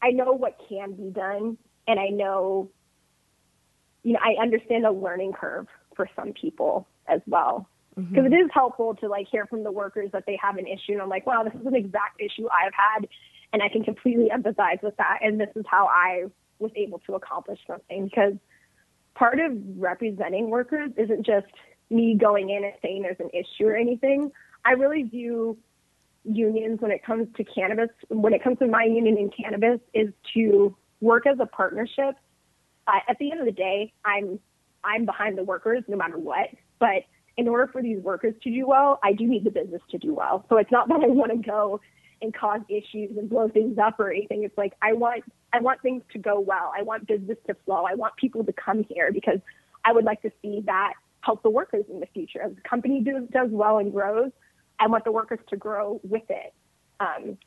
I 0.02 0.10
know 0.10 0.32
what 0.32 0.58
can 0.68 0.92
be 0.92 1.10
done, 1.10 1.58
and 1.86 2.00
I 2.00 2.08
know, 2.08 2.70
you 4.02 4.14
know, 4.14 4.20
I 4.22 4.40
understand 4.40 4.84
the 4.84 4.92
learning 4.92 5.32
curve 5.32 5.66
for 5.94 6.08
some 6.16 6.32
people 6.32 6.86
as 7.06 7.20
well. 7.26 7.68
Because 7.96 8.24
mm-hmm. 8.24 8.32
it 8.32 8.36
is 8.36 8.50
helpful 8.54 8.94
to 8.96 9.08
like 9.08 9.26
hear 9.30 9.46
from 9.46 9.64
the 9.64 9.72
workers 9.72 10.10
that 10.12 10.24
they 10.26 10.38
have 10.40 10.56
an 10.56 10.66
issue, 10.66 10.92
and 10.92 11.02
I'm 11.02 11.08
like, 11.08 11.26
wow, 11.26 11.42
this 11.42 11.52
is 11.60 11.66
an 11.66 11.74
exact 11.74 12.20
issue 12.20 12.48
I've 12.48 12.72
had 12.72 13.08
and 13.52 13.62
I 13.62 13.68
can 13.68 13.84
completely 13.84 14.28
empathize 14.34 14.82
with 14.82 14.96
that. 14.96 15.18
And 15.22 15.40
this 15.40 15.50
is 15.56 15.64
how 15.68 15.86
I 15.86 16.24
was 16.58 16.70
able 16.76 17.00
to 17.00 17.14
accomplish 17.14 17.58
something 17.66 18.04
because 18.04 18.34
part 19.14 19.40
of 19.40 19.52
representing 19.76 20.50
workers 20.50 20.90
isn't 20.96 21.26
just 21.26 21.46
me 21.90 22.16
going 22.16 22.50
in 22.50 22.64
and 22.64 22.74
saying 22.82 23.02
there's 23.02 23.20
an 23.20 23.30
issue 23.32 23.66
or 23.66 23.76
anything. 23.76 24.30
I 24.64 24.72
really 24.72 25.02
view 25.02 25.58
unions 26.24 26.80
when 26.80 26.90
it 26.90 27.04
comes 27.04 27.28
to 27.36 27.44
cannabis, 27.44 27.90
when 28.08 28.32
it 28.32 28.42
comes 28.42 28.58
to 28.58 28.66
my 28.66 28.84
union 28.84 29.16
in 29.18 29.30
cannabis, 29.30 29.80
is 29.94 30.12
to 30.34 30.76
work 31.00 31.26
as 31.26 31.38
a 31.40 31.46
partnership. 31.46 32.14
Uh, 32.86 33.00
at 33.08 33.18
the 33.18 33.30
end 33.30 33.40
of 33.40 33.46
the 33.46 33.52
day, 33.52 33.92
I'm 34.04 34.38
I'm 34.84 35.04
behind 35.04 35.36
the 35.36 35.44
workers 35.44 35.84
no 35.88 35.96
matter 35.96 36.18
what. 36.18 36.48
But 36.78 37.04
in 37.36 37.48
order 37.48 37.66
for 37.66 37.82
these 37.82 38.00
workers 38.00 38.34
to 38.42 38.50
do 38.50 38.66
well, 38.66 38.98
I 39.02 39.12
do 39.12 39.26
need 39.26 39.44
the 39.44 39.50
business 39.50 39.82
to 39.90 39.98
do 39.98 40.14
well. 40.14 40.44
So 40.48 40.56
it's 40.56 40.70
not 40.70 40.88
that 40.88 41.00
I 41.02 41.08
want 41.08 41.32
to 41.32 41.38
go 41.38 41.80
and 42.22 42.34
cause 42.34 42.60
issues 42.68 43.16
and 43.16 43.28
blow 43.28 43.48
things 43.48 43.78
up 43.78 43.98
or 43.98 44.10
anything. 44.10 44.44
It's 44.44 44.56
like 44.58 44.74
I 44.82 44.92
want 44.92 45.24
I 45.52 45.60
want 45.60 45.82
things 45.82 46.02
to 46.12 46.18
go 46.18 46.38
well. 46.38 46.72
I 46.76 46.82
want 46.82 47.06
business 47.06 47.38
to 47.46 47.56
flow. 47.64 47.84
I 47.84 47.94
want 47.94 48.16
people 48.16 48.44
to 48.44 48.52
come 48.52 48.84
here 48.88 49.10
because 49.12 49.38
I 49.84 49.92
would 49.92 50.04
like 50.04 50.22
to 50.22 50.30
see 50.42 50.62
that 50.66 50.94
help 51.30 51.44
the 51.44 51.50
workers 51.50 51.84
in 51.88 52.00
the 52.00 52.06
future. 52.06 52.42
As 52.42 52.52
the 52.56 52.60
company 52.68 53.00
do, 53.04 53.28
does 53.32 53.50
well 53.52 53.78
and 53.78 53.92
grows, 53.92 54.32
I 54.80 54.88
want 54.88 55.04
the 55.04 55.12
workers 55.12 55.38
to 55.50 55.56
grow 55.56 56.00
with 56.02 56.24
it. 56.28 56.52
Um, 56.98 57.38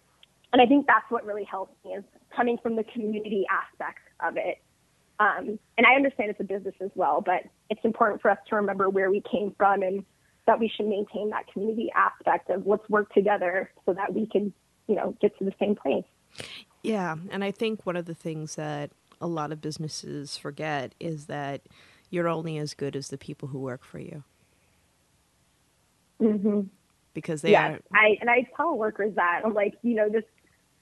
and 0.53 0.61
I 0.61 0.65
think 0.65 0.87
that's 0.87 1.09
what 1.09 1.25
really 1.25 1.43
helps 1.43 1.75
me 1.83 1.91
is 1.91 2.03
coming 2.33 2.57
from 2.63 2.77
the 2.77 2.85
community 2.85 3.43
aspect 3.51 3.99
of 4.25 4.37
it. 4.37 4.61
Um, 5.19 5.59
and 5.77 5.85
I 5.85 5.95
understand 5.95 6.29
it's 6.29 6.39
a 6.39 6.45
business 6.45 6.75
as 6.79 6.91
well, 6.95 7.21
but 7.21 7.43
it's 7.69 7.83
important 7.83 8.21
for 8.21 8.31
us 8.31 8.37
to 8.49 8.55
remember 8.55 8.89
where 8.89 9.11
we 9.11 9.21
came 9.29 9.53
from 9.57 9.83
and 9.83 10.05
that 10.47 10.59
we 10.59 10.71
should 10.73 10.87
maintain 10.87 11.29
that 11.31 11.51
community 11.51 11.91
aspect 11.93 12.49
of 12.49 12.65
let's 12.65 12.87
work 12.89 13.13
together 13.13 13.69
so 13.85 13.93
that 13.93 14.13
we 14.13 14.27
can 14.27 14.53
you 14.87 14.95
know, 14.95 15.15
get 15.21 15.37
to 15.39 15.43
the 15.43 15.53
same 15.59 15.75
place. 15.75 16.05
Yeah. 16.83 17.15
And 17.31 17.43
I 17.43 17.51
think 17.51 17.85
one 17.85 17.97
of 17.97 18.05
the 18.05 18.15
things 18.15 18.55
that 18.55 18.91
a 19.19 19.27
lot 19.27 19.51
of 19.51 19.61
businesses 19.61 20.37
forget 20.37 20.95
is 20.99 21.25
that 21.25 21.61
you're 22.13 22.27
only 22.27 22.59
as 22.59 22.75
good 22.75 22.95
as 22.95 23.07
the 23.07 23.17
people 23.17 23.47
who 23.47 23.57
work 23.57 23.83
for 23.83 23.97
you. 23.97 24.23
Mm-hmm. 26.21 26.61
Because 27.15 27.41
they 27.41 27.51
yeah, 27.51 27.73
are. 27.73 27.79
I 27.91 28.17
and 28.21 28.29
I 28.29 28.47
tell 28.55 28.77
workers 28.77 29.15
that 29.15 29.41
I'm 29.43 29.53
like, 29.53 29.73
you 29.81 29.95
know, 29.95 30.09
this 30.09 30.23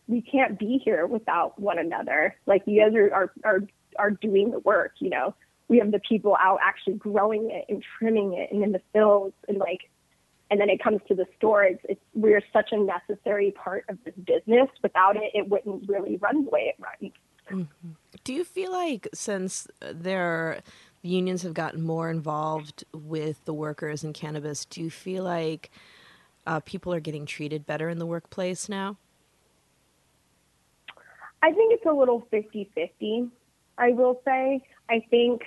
we 0.07 0.21
can't 0.21 0.59
be 0.59 0.81
here 0.83 1.07
without 1.07 1.57
one 1.59 1.79
another. 1.79 2.35
Like 2.45 2.63
you 2.65 2.81
guys 2.81 2.93
are 2.95 3.13
are 3.13 3.33
are, 3.45 3.61
are 3.97 4.11
doing 4.11 4.51
the 4.51 4.59
work. 4.59 4.95
You 4.99 5.09
know, 5.09 5.33
we 5.69 5.77
have 5.79 5.91
the 5.91 5.99
people 5.99 6.35
out 6.37 6.59
actually 6.61 6.95
growing 6.95 7.49
it 7.49 7.65
and 7.69 7.83
trimming 7.97 8.33
it, 8.33 8.51
and 8.51 8.61
in 8.61 8.73
the 8.73 8.81
fields, 8.91 9.35
and 9.47 9.57
like 9.57 9.89
and 10.49 10.59
then 10.59 10.69
it 10.69 10.83
comes 10.83 10.99
to 11.07 11.15
the 11.15 11.25
store. 11.37 11.63
It's, 11.63 11.81
it's 11.87 12.01
we're 12.13 12.43
such 12.51 12.69
a 12.73 12.77
necessary 12.77 13.51
part 13.51 13.85
of 13.87 13.97
this 14.03 14.15
business. 14.15 14.67
Without 14.83 15.15
it, 15.15 15.31
it 15.33 15.47
wouldn't 15.47 15.87
really 15.87 16.17
run 16.17 16.43
the 16.43 16.49
way 16.49 16.73
it 16.73 16.83
runs. 16.83 17.13
Mm-hmm. 17.49 17.91
Do 18.23 18.33
you 18.33 18.43
feel 18.43 18.71
like 18.71 19.07
since 19.13 19.67
there 19.81 20.61
the 20.90 20.90
unions 21.01 21.43
have 21.43 21.53
gotten 21.53 21.81
more 21.81 22.09
involved 22.09 22.83
with 22.93 23.43
the 23.45 23.53
workers 23.53 24.03
in 24.03 24.13
cannabis, 24.13 24.65
do 24.65 24.81
you 24.81 24.89
feel 24.89 25.23
like 25.23 25.71
uh, 26.45 26.59
people 26.59 26.93
are 26.93 26.99
getting 26.99 27.25
treated 27.25 27.65
better 27.65 27.89
in 27.89 27.99
the 27.99 28.05
workplace 28.05 28.69
now? 28.69 28.97
I 31.43 31.51
think 31.51 31.73
it's 31.73 31.85
a 31.85 31.93
little 31.93 32.27
50 32.29 32.69
50. 32.75 33.29
I 33.77 33.89
will 33.91 34.21
say. 34.25 34.61
I 34.89 35.03
think 35.09 35.41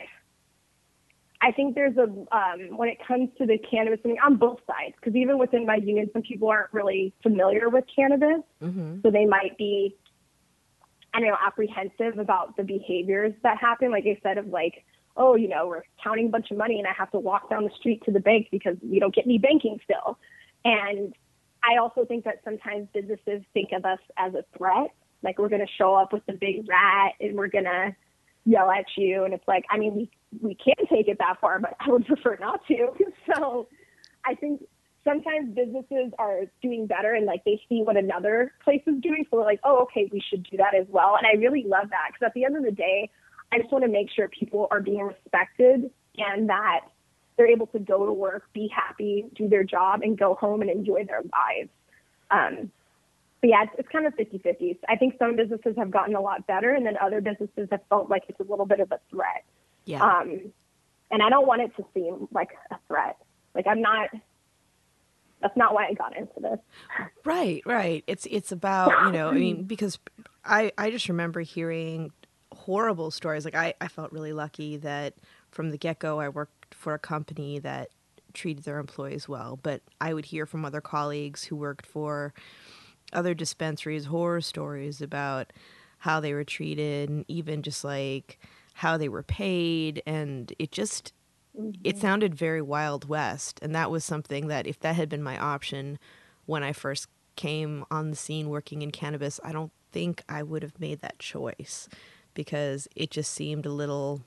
I 1.44 1.52
think 1.52 1.74
there's 1.74 1.96
a 1.98 2.04
um, 2.04 2.76
when 2.76 2.88
it 2.88 2.98
comes 3.06 3.28
to 3.38 3.46
the 3.46 3.58
cannabis, 3.58 4.00
I 4.04 4.08
mean, 4.08 4.16
on 4.24 4.36
both 4.36 4.60
sides, 4.66 4.94
because 4.96 5.14
even 5.14 5.38
within 5.38 5.66
my 5.66 5.76
union, 5.76 6.08
some 6.12 6.22
people 6.22 6.48
aren't 6.48 6.72
really 6.72 7.12
familiar 7.22 7.68
with 7.68 7.84
cannabis, 7.94 8.42
mm-hmm. 8.62 9.00
so 9.02 9.10
they 9.10 9.26
might 9.26 9.56
be, 9.58 9.94
I 11.12 11.20
don't 11.20 11.28
know, 11.28 11.36
apprehensive 11.44 12.18
about 12.18 12.56
the 12.56 12.62
behaviors 12.62 13.34
that 13.42 13.58
happen. 13.58 13.90
Like 13.90 14.04
I 14.06 14.18
said, 14.22 14.38
of 14.38 14.46
like, 14.46 14.84
oh, 15.16 15.36
you 15.36 15.48
know, 15.48 15.66
we're 15.68 15.82
counting 16.02 16.26
a 16.26 16.30
bunch 16.30 16.50
of 16.50 16.56
money, 16.56 16.78
and 16.78 16.86
I 16.86 16.92
have 16.96 17.10
to 17.12 17.18
walk 17.18 17.50
down 17.50 17.64
the 17.64 17.70
street 17.78 18.02
to 18.04 18.10
the 18.10 18.20
bank 18.20 18.48
because 18.50 18.76
we 18.82 18.98
don't 18.98 19.14
get 19.14 19.26
any 19.26 19.38
banking 19.38 19.78
still. 19.84 20.18
And 20.64 21.14
I 21.62 21.78
also 21.78 22.04
think 22.04 22.24
that 22.24 22.40
sometimes 22.44 22.88
businesses 22.92 23.42
think 23.52 23.70
of 23.72 23.84
us 23.84 24.00
as 24.16 24.34
a 24.34 24.44
threat, 24.56 24.90
like 25.22 25.38
we're 25.38 25.48
going 25.48 25.64
to 25.64 25.72
show 25.78 25.94
up 25.94 26.12
with 26.12 26.24
the 26.26 26.34
big 26.34 26.68
rat 26.68 27.12
and 27.20 27.36
we're 27.36 27.48
going 27.48 27.64
to 27.64 27.94
yell 28.44 28.70
at 28.70 28.84
you. 28.96 29.24
And 29.24 29.32
it's 29.32 29.46
like, 29.48 29.64
I 29.70 29.78
mean, 29.78 29.94
we 29.94 30.10
we 30.42 30.56
can 30.56 30.74
take 30.88 31.08
it 31.08 31.18
that 31.18 31.40
far, 31.40 31.60
but 31.60 31.76
I 31.80 31.90
would 31.90 32.06
prefer 32.06 32.36
not 32.40 32.66
to. 32.66 32.88
so 33.34 33.68
I 34.26 34.34
think 34.34 34.62
sometimes 35.04 35.54
businesses 35.54 36.12
are 36.18 36.42
doing 36.62 36.86
better 36.86 37.12
and 37.12 37.26
like 37.26 37.44
they 37.44 37.60
see 37.68 37.82
what 37.82 37.96
another 37.96 38.52
place 38.62 38.82
is 38.86 39.00
doing. 39.00 39.24
So 39.30 39.36
they're 39.36 39.46
like, 39.46 39.60
oh, 39.64 39.82
okay, 39.84 40.08
we 40.12 40.22
should 40.28 40.46
do 40.50 40.56
that 40.56 40.74
as 40.74 40.86
well. 40.88 41.16
And 41.16 41.26
I 41.26 41.38
really 41.38 41.64
love 41.66 41.90
that 41.90 42.08
because 42.08 42.26
at 42.26 42.34
the 42.34 42.44
end 42.44 42.56
of 42.56 42.64
the 42.64 42.72
day, 42.72 43.10
I 43.54 43.58
just 43.58 43.70
want 43.70 43.84
to 43.84 43.90
make 43.90 44.10
sure 44.10 44.28
people 44.28 44.66
are 44.70 44.80
being 44.80 45.00
respected 45.02 45.90
and 46.18 46.48
that 46.48 46.80
they're 47.36 47.46
able 47.46 47.66
to 47.68 47.78
go 47.78 48.04
to 48.04 48.12
work, 48.12 48.44
be 48.52 48.68
happy, 48.68 49.26
do 49.34 49.48
their 49.48 49.64
job, 49.64 50.00
and 50.02 50.18
go 50.18 50.34
home 50.34 50.60
and 50.60 50.70
enjoy 50.70 51.04
their 51.04 51.22
lives. 51.22 51.70
Um, 52.30 52.70
but 53.40 53.50
yeah, 53.50 53.62
it's, 53.64 53.72
it's 53.78 53.88
kind 53.90 54.06
of 54.06 54.14
50 54.14 54.38
50. 54.38 54.78
I 54.88 54.96
think 54.96 55.14
some 55.18 55.36
businesses 55.36 55.76
have 55.76 55.90
gotten 55.90 56.14
a 56.14 56.20
lot 56.20 56.46
better, 56.46 56.74
and 56.74 56.84
then 56.84 56.96
other 57.00 57.20
businesses 57.20 57.68
have 57.70 57.80
felt 57.88 58.10
like 58.10 58.24
it's 58.28 58.40
a 58.40 58.44
little 58.44 58.66
bit 58.66 58.80
of 58.80 58.90
a 58.90 58.98
threat. 59.10 59.44
Yeah. 59.84 60.02
Um, 60.02 60.52
and 61.10 61.22
I 61.22 61.28
don't 61.28 61.46
want 61.46 61.62
it 61.62 61.76
to 61.76 61.84
seem 61.94 62.28
like 62.32 62.50
a 62.70 62.76
threat. 62.88 63.18
Like 63.54 63.66
I'm 63.66 63.80
not. 63.80 64.08
That's 65.40 65.56
not 65.56 65.74
why 65.74 65.86
I 65.86 65.92
got 65.92 66.16
into 66.16 66.40
this. 66.40 66.58
Right, 67.24 67.62
right. 67.66 68.02
It's 68.06 68.26
it's 68.30 68.50
about 68.50 69.06
you 69.06 69.12
know. 69.12 69.28
I 69.28 69.32
mean, 69.32 69.64
because 69.64 69.98
I 70.44 70.72
I 70.78 70.90
just 70.90 71.08
remember 71.08 71.40
hearing 71.40 72.12
horrible 72.64 73.10
stories. 73.10 73.44
Like 73.44 73.54
I 73.54 73.74
I 73.80 73.88
felt 73.88 74.12
really 74.12 74.32
lucky 74.32 74.76
that 74.78 75.14
from 75.50 75.70
the 75.70 75.78
get 75.78 75.98
go 75.98 76.20
I 76.20 76.28
worked 76.28 76.74
for 76.74 76.94
a 76.94 76.98
company 76.98 77.58
that 77.60 77.90
treated 78.32 78.64
their 78.64 78.78
employees 78.78 79.28
well. 79.28 79.58
But 79.62 79.82
I 80.00 80.14
would 80.14 80.26
hear 80.26 80.46
from 80.46 80.64
other 80.64 80.80
colleagues 80.80 81.44
who 81.44 81.56
worked 81.56 81.86
for 81.86 82.34
other 83.12 83.34
dispensaries 83.34 84.06
horror 84.06 84.40
stories 84.40 85.00
about 85.00 85.52
how 85.98 86.20
they 86.20 86.34
were 86.34 86.44
treated 86.44 87.08
and 87.08 87.24
even 87.28 87.62
just 87.62 87.84
like 87.84 88.38
how 88.74 88.96
they 88.96 89.08
were 89.08 89.22
paid 89.22 90.02
and 90.04 90.52
it 90.58 90.72
just 90.72 91.12
mm-hmm. 91.56 91.80
it 91.84 91.96
sounded 91.96 92.34
very 92.34 92.60
wild 92.60 93.08
west 93.08 93.60
and 93.62 93.74
that 93.74 93.90
was 93.90 94.04
something 94.04 94.48
that 94.48 94.66
if 94.66 94.80
that 94.80 94.96
had 94.96 95.08
been 95.08 95.22
my 95.22 95.38
option 95.38 95.98
when 96.46 96.62
I 96.62 96.72
first 96.72 97.08
came 97.36 97.84
on 97.90 98.10
the 98.10 98.16
scene 98.16 98.48
working 98.48 98.82
in 98.82 98.90
cannabis, 98.90 99.40
I 99.42 99.52
don't 99.52 99.72
think 99.92 100.22
I 100.28 100.42
would 100.42 100.62
have 100.62 100.78
made 100.80 101.00
that 101.00 101.18
choice 101.18 101.88
because 102.34 102.88
it 102.94 103.10
just 103.10 103.32
seemed 103.32 103.66
a 103.66 103.72
little 103.72 104.22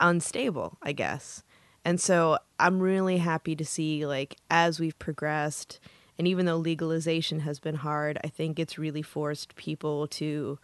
unstable, 0.00 0.78
I 0.82 0.92
guess. 0.92 1.42
And 1.84 2.00
so 2.00 2.38
I'm 2.58 2.80
really 2.80 3.18
happy 3.18 3.56
to 3.56 3.64
see 3.64 4.04
like 4.06 4.36
as 4.50 4.80
we've 4.80 4.98
progressed 4.98 5.80
and 6.18 6.26
even 6.26 6.46
though 6.46 6.56
legalization 6.56 7.40
has 7.40 7.60
been 7.60 7.76
hard, 7.76 8.18
I 8.24 8.28
think 8.28 8.58
it's 8.58 8.76
really 8.76 9.02
forced 9.02 9.54
people 9.54 10.08
to 10.08 10.58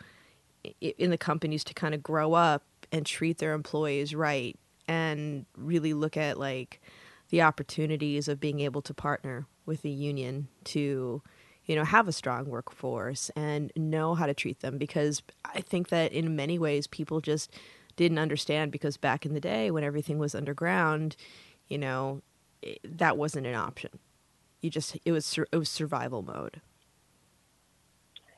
in 0.80 1.10
the 1.10 1.18
companies 1.18 1.62
to 1.64 1.74
kind 1.74 1.94
of 1.94 2.02
grow 2.02 2.32
up 2.32 2.64
and 2.90 3.06
treat 3.06 3.38
their 3.38 3.52
employees 3.52 4.14
right 4.14 4.58
and 4.88 5.46
really 5.56 5.92
look 5.92 6.16
at 6.16 6.38
like 6.38 6.80
the 7.28 7.42
opportunities 7.42 8.28
of 8.28 8.40
being 8.40 8.60
able 8.60 8.82
to 8.82 8.94
partner 8.94 9.46
with 9.66 9.84
a 9.84 9.90
union 9.90 10.48
to 10.64 11.22
you 11.66 11.74
know 11.74 11.84
have 11.84 12.08
a 12.08 12.12
strong 12.12 12.46
workforce 12.46 13.30
and 13.36 13.72
know 13.76 14.14
how 14.14 14.26
to 14.26 14.34
treat 14.34 14.60
them 14.60 14.78
because 14.78 15.22
i 15.44 15.60
think 15.60 15.88
that 15.88 16.12
in 16.12 16.36
many 16.36 16.58
ways 16.58 16.86
people 16.86 17.20
just 17.20 17.50
didn't 17.96 18.18
understand 18.18 18.72
because 18.72 18.96
back 18.96 19.24
in 19.24 19.34
the 19.34 19.40
day 19.40 19.70
when 19.70 19.84
everything 19.84 20.18
was 20.18 20.34
underground 20.34 21.16
you 21.68 21.78
know 21.78 22.20
it, 22.64 22.80
that 22.98 23.16
wasn't 23.16 23.46
an 23.46 23.54
option. 23.54 23.90
You 24.60 24.70
just 24.70 24.96
it 25.04 25.12
was 25.12 25.38
it 25.52 25.56
was 25.56 25.68
survival 25.68 26.22
mode. 26.22 26.60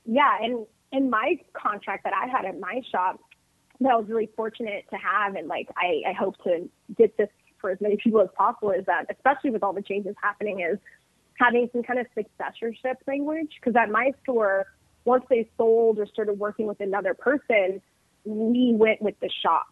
Yeah 0.05 0.37
and 0.43 0.67
in 0.93 1.11
my 1.11 1.39
contract 1.53 2.05
that 2.05 2.13
I 2.13 2.29
had 2.29 2.45
at 2.45 2.59
my 2.59 2.81
shop 2.91 3.21
that 3.81 3.93
I 3.93 3.97
was 3.97 4.09
really 4.09 4.31
fortunate 4.37 4.87
to 4.91 4.97
have 4.97 5.35
and 5.35 5.49
like 5.49 5.69
I, 5.77 6.11
I 6.11 6.13
hope 6.13 6.37
to 6.45 6.69
get 6.97 7.17
this 7.17 7.29
for 7.61 7.71
as 7.71 7.81
many 7.81 7.97
people 7.97 8.21
as 8.21 8.29
possible 8.37 8.71
is 8.71 8.85
that 8.87 9.07
especially 9.11 9.51
with 9.51 9.63
all 9.63 9.73
the 9.73 9.83
changes 9.83 10.15
happening 10.21 10.61
is 10.61 10.79
having 11.39 11.69
some 11.73 11.83
kind 11.83 11.99
of 11.99 12.07
successorship 12.15 12.99
language 13.07 13.51
because 13.61 13.77
at 13.77 13.91
my 13.91 14.13
store 14.23 14.67
once 15.05 15.25
they 15.31 15.49
sold 15.57 15.99
or 15.99 16.07
started 16.07 16.39
working 16.39 16.67
with 16.67 16.81
another 16.81 17.15
person 17.15 17.81
we 18.25 18.75
went 18.75 19.01
with 19.01 19.15
the 19.21 19.31
shop 19.43 19.67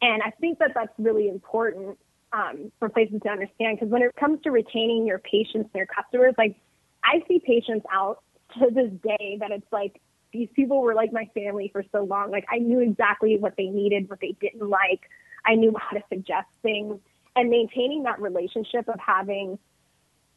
and 0.00 0.22
I 0.22 0.30
think 0.30 0.58
that 0.60 0.72
that's 0.74 0.92
really 0.98 1.28
important 1.28 1.98
um, 2.32 2.70
for 2.78 2.88
places 2.88 3.20
to 3.22 3.28
understand 3.30 3.78
because 3.78 3.90
when 3.90 4.02
it 4.02 4.14
comes 4.16 4.40
to 4.42 4.50
retaining 4.50 5.06
your 5.06 5.18
patients 5.18 5.70
and 5.72 5.74
your 5.74 5.86
customers 5.86 6.34
like 6.38 6.56
I 7.04 7.22
see 7.26 7.40
patients 7.44 7.86
out 7.92 8.22
to 8.58 8.70
this 8.70 8.90
day 9.02 9.38
that 9.40 9.50
it's 9.50 9.70
like 9.72 10.00
these 10.32 10.48
people 10.54 10.82
were 10.82 10.94
like 10.94 11.12
my 11.12 11.28
family 11.34 11.70
for 11.72 11.82
so 11.90 12.04
long. 12.04 12.30
Like 12.30 12.44
I 12.50 12.58
knew 12.58 12.80
exactly 12.80 13.36
what 13.38 13.54
they 13.56 13.66
needed, 13.66 14.10
what 14.10 14.20
they 14.20 14.36
didn't 14.40 14.68
like. 14.68 15.00
I 15.44 15.54
knew 15.54 15.74
how 15.78 15.96
to 15.96 16.02
suggest 16.10 16.48
things 16.62 16.98
and 17.36 17.48
maintaining 17.48 18.02
that 18.02 18.20
relationship 18.20 18.88
of 18.88 18.98
having 18.98 19.58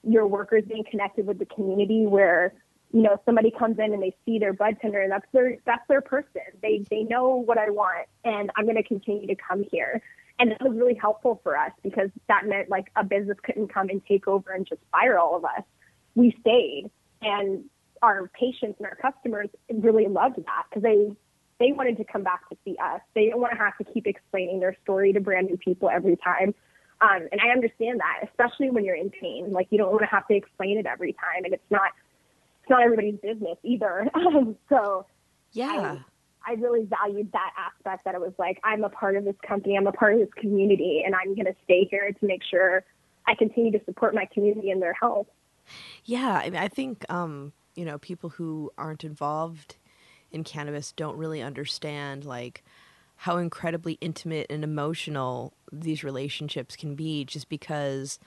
your 0.04 0.28
workers 0.28 0.64
being 0.68 0.84
connected 0.90 1.28
with 1.28 1.40
the 1.40 1.46
community 1.46 2.06
where 2.06 2.54
you 2.92 3.02
know 3.02 3.18
somebody 3.26 3.52
comes 3.52 3.78
in 3.80 3.94
and 3.94 4.02
they 4.02 4.16
see 4.26 4.40
their 4.40 4.54
bud 4.54 4.76
tender 4.82 5.02
and 5.02 5.12
that's 5.12 5.26
their 5.32 5.58
that's 5.66 5.88
their 5.88 6.02
person 6.02 6.42
they 6.62 6.84
they 6.90 7.04
know 7.04 7.36
what 7.36 7.58
i 7.58 7.70
want 7.70 8.08
and 8.26 8.52
i'm 8.56 8.66
going 8.66 8.76
to 8.76 8.84
continue 8.84 9.28
to 9.28 9.36
come 9.36 9.64
here 9.72 10.02
and 10.40 10.52
that 10.52 10.62
was 10.62 10.76
really 10.76 10.96
helpful 10.96 11.40
for 11.44 11.56
us 11.56 11.72
because 11.84 12.10
that 12.28 12.46
meant 12.46 12.70
like 12.70 12.92
a 12.96 13.04
business 13.04 13.38
couldn't 13.44 13.72
come 13.72 13.90
and 13.90 14.02
take 14.08 14.28
over 14.28 14.52
and 14.52 14.68
just 14.68 14.82
fire 14.92 15.18
all 15.18 15.38
of 15.38 15.46
us 15.46 15.64
we 16.16 16.36
stayed 16.42 16.90
and 17.22 17.64
our 18.02 18.28
patients 18.30 18.76
and 18.80 18.88
our 18.88 18.96
customers 18.96 19.48
really 19.72 20.08
loved 20.08 20.38
that 20.38 20.66
because 20.70 20.84
they 20.84 21.16
they 21.62 21.72
wanted 21.72 21.96
to 21.98 22.04
come 22.04 22.24
back 22.24 22.50
to 22.50 22.58
see 22.66 22.76
us. 22.84 23.02
They 23.14 23.26
didn't 23.26 23.40
want 23.40 23.54
to 23.54 23.60
have 23.60 23.78
to 23.78 23.84
keep 23.84 24.08
explaining 24.08 24.60
their 24.60 24.76
story 24.82 25.14
to 25.14 25.20
brand 25.20 25.46
new 25.46 25.58
people 25.58 25.90
every 25.90 26.18
time. 26.18 26.56
Um, 27.02 27.28
and 27.32 27.42
I 27.42 27.50
understand 27.50 28.00
that, 28.00 28.30
especially 28.30 28.70
when 28.70 28.86
you're 28.86 28.96
in 28.96 29.10
pain. 29.10 29.52
Like 29.52 29.68
you 29.72 29.78
don't 29.78 29.92
want 29.92 30.02
to 30.02 30.08
have 30.08 30.28
to 30.28 30.36
explain 30.36 30.78
it 30.78 30.86
every 30.86 31.14
time, 31.14 31.44
and 31.44 31.54
it's 31.54 31.72
not 31.72 31.92
it's 32.62 32.70
not 32.70 32.84
everybody's 32.84 33.20
business 33.22 33.58
either. 33.64 34.08
so 34.70 35.06
yeah. 35.52 35.98
I, 36.46 36.52
I 36.52 36.54
really 36.56 36.86
valued 36.86 37.32
that 37.34 37.54
aspect 37.58 38.06
that 38.06 38.16
it 38.16 38.22
was 38.22 38.34
like 38.38 38.60
I'm 38.64 38.84
a 38.84 38.90
part 38.90 39.16
of 39.16 39.26
this 39.26 39.36
company, 39.46 39.78
I'm 39.78 39.88
a 39.88 39.92
part 39.92 40.14
of 40.14 40.20
this 40.20 40.34
community, 40.38 41.04
and 41.06 41.16
I'm 41.16 41.36
going 41.36 41.46
to 41.46 41.56
stay 41.64 41.88
here 41.90 42.12
to 42.12 42.26
make 42.26 42.42
sure 42.44 42.84
I 43.28 43.36
continue 43.36 43.72
to 43.72 43.84
support 43.86 44.14
my 44.14 44.26
community 44.34 44.72
and 44.72 44.82
their 44.82 44.94
health. 44.94 45.28
Yeah, 46.06 46.42
I, 46.44 46.50
mean, 46.50 46.60
I 46.60 46.68
think 46.68 47.06
um, 47.10 47.54
you 47.76 47.86
know, 47.86 47.98
people 47.98 48.30
who 48.30 48.72
aren't 48.78 49.04
involved 49.04 49.78
in 50.32 50.44
cannabis 50.44 50.92
don't 50.92 51.18
really 51.18 51.42
understand 51.42 52.26
like 52.26 52.64
how 53.22 53.38
incredibly 53.38 54.00
intimate 54.02 54.48
and 54.50 54.64
emotional 54.64 55.54
these 55.72 56.04
relationships 56.04 56.76
can 56.76 56.96
be 56.96 57.24
just 57.24 57.50
because 57.50 58.18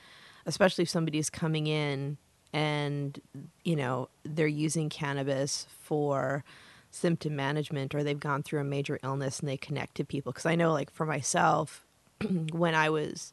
especially 0.47 0.83
if 0.83 0.89
somebody 0.89 1.19
is 1.19 1.29
coming 1.29 1.67
in 1.67 2.17
and 2.53 3.21
you 3.65 3.75
know 3.75 4.09
they're 4.23 4.47
using 4.47 4.89
cannabis 4.89 5.67
for 5.81 6.45
symptom 6.93 7.35
management 7.35 7.93
or 7.93 8.05
they've 8.05 8.21
gone 8.21 8.41
through 8.41 8.61
a 8.61 8.65
major 8.65 9.01
illness 9.03 9.41
and 9.41 9.49
they 9.49 9.57
connect 9.57 9.97
to 9.97 10.05
people. 10.05 10.31
Because 10.31 10.47
i 10.47 10.55
know 10.55 10.73
like 10.73 10.93
for 10.93 11.05
myself 11.05 11.85
when 12.53 12.77
i 12.77 12.89
was 12.89 13.33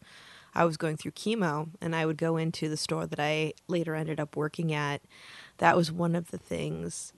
i 0.56 0.66
was 0.66 0.78
going 0.78 0.98
through 0.98 1.12
chemo 1.12 1.70
and 1.80 1.96
i 1.96 2.08
would 2.08 2.18
go 2.18 2.38
into 2.38 2.70
the 2.70 2.78
store 2.78 3.06
that 3.06 3.20
i 3.20 3.54
later 3.68 3.94
ended 3.94 4.20
up 4.20 4.36
working 4.36 4.74
at 4.74 5.00
that 5.60 5.78
was 5.78 5.92
one 5.92 6.16
of 6.16 6.32
the 6.32 6.40
things 6.40 7.14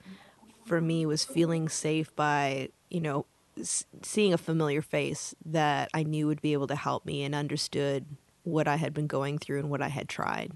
for 0.66 0.82
me 0.82 1.06
was 1.06 1.24
feeling 1.24 1.70
safe 1.70 2.14
by 2.18 2.68
you 2.90 3.00
know 3.00 3.26
seeing 3.62 4.34
a 4.34 4.38
familiar 4.38 4.82
face 4.82 5.36
that 5.46 5.90
I 5.94 6.04
knew 6.04 6.28
would 6.28 6.42
be 6.42 6.54
able 6.54 6.68
to 6.68 6.76
help 6.76 7.06
me 7.06 7.24
and 7.24 7.36
understood 7.36 8.06
what 8.44 8.68
I 8.68 8.76
had 8.76 8.94
been 8.94 9.08
going 9.08 9.38
through 9.38 9.60
and 9.60 9.70
what 9.70 9.82
I 9.82 9.88
had 9.88 10.10
tried. 10.10 10.54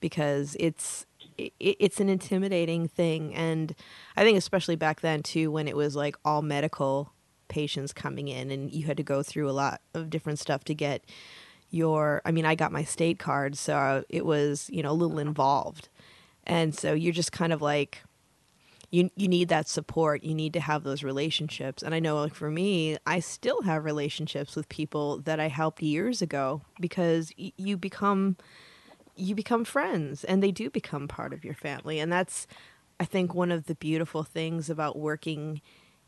Because 0.00 0.56
it's 0.58 1.06
it, 1.38 1.52
it's 1.58 2.00
an 2.00 2.08
intimidating 2.08 2.88
thing. 2.88 3.34
And 3.34 3.74
I 4.16 4.24
think 4.24 4.36
especially 4.36 4.76
back 4.76 5.00
then 5.00 5.22
too 5.22 5.50
when 5.50 5.68
it 5.68 5.76
was 5.76 5.94
like 5.94 6.16
all 6.24 6.42
medical 6.42 7.12
patients 7.48 7.92
coming 7.92 8.28
in 8.28 8.50
and 8.50 8.72
you 8.72 8.86
had 8.86 8.96
to 8.96 9.02
go 9.02 9.22
through 9.22 9.48
a 9.48 9.52
lot 9.52 9.80
of 9.94 10.10
different 10.10 10.38
stuff 10.38 10.64
to 10.64 10.74
get 10.74 11.04
your 11.70 12.22
I 12.24 12.32
mean 12.32 12.44
I 12.44 12.54
got 12.54 12.72
my 12.72 12.84
state 12.84 13.18
card 13.18 13.56
so 13.56 14.04
it 14.08 14.24
was 14.24 14.68
you 14.72 14.82
know 14.82 14.90
a 14.90 14.94
little 14.94 15.18
involved. 15.18 15.88
And 16.44 16.74
so 16.74 16.92
you're 16.92 17.12
just 17.12 17.30
kind 17.30 17.52
of 17.52 17.62
like 17.62 18.02
you 18.92 19.10
you 19.16 19.26
need 19.26 19.48
that 19.48 19.68
support. 19.68 20.22
You 20.22 20.34
need 20.34 20.52
to 20.52 20.60
have 20.60 20.84
those 20.84 21.02
relationships. 21.02 21.82
And 21.82 21.94
I 21.94 21.98
know 21.98 22.20
like 22.20 22.34
for 22.34 22.50
me, 22.50 22.98
I 23.06 23.20
still 23.20 23.62
have 23.62 23.84
relationships 23.84 24.54
with 24.54 24.68
people 24.68 25.18
that 25.22 25.40
I 25.40 25.48
helped 25.48 25.82
years 25.82 26.20
ago 26.22 26.60
because 26.78 27.32
y- 27.38 27.54
you 27.56 27.76
become 27.76 28.36
you 29.16 29.34
become 29.34 29.64
friends 29.64 30.24
and 30.24 30.42
they 30.42 30.52
do 30.52 30.70
become 30.70 31.08
part 31.08 31.32
of 31.32 31.42
your 31.42 31.54
family. 31.54 31.98
And 31.98 32.12
that's 32.12 32.46
I 33.00 33.06
think 33.06 33.34
one 33.34 33.50
of 33.50 33.64
the 33.64 33.74
beautiful 33.74 34.22
things 34.24 34.68
about 34.68 34.98
working 34.98 35.62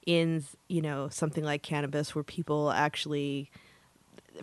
in, 0.07 0.45
you 0.69 0.83
know, 0.83 1.09
something 1.09 1.43
like 1.43 1.63
cannabis 1.63 2.15
where 2.15 2.23
people 2.23 2.71
actually 2.71 3.51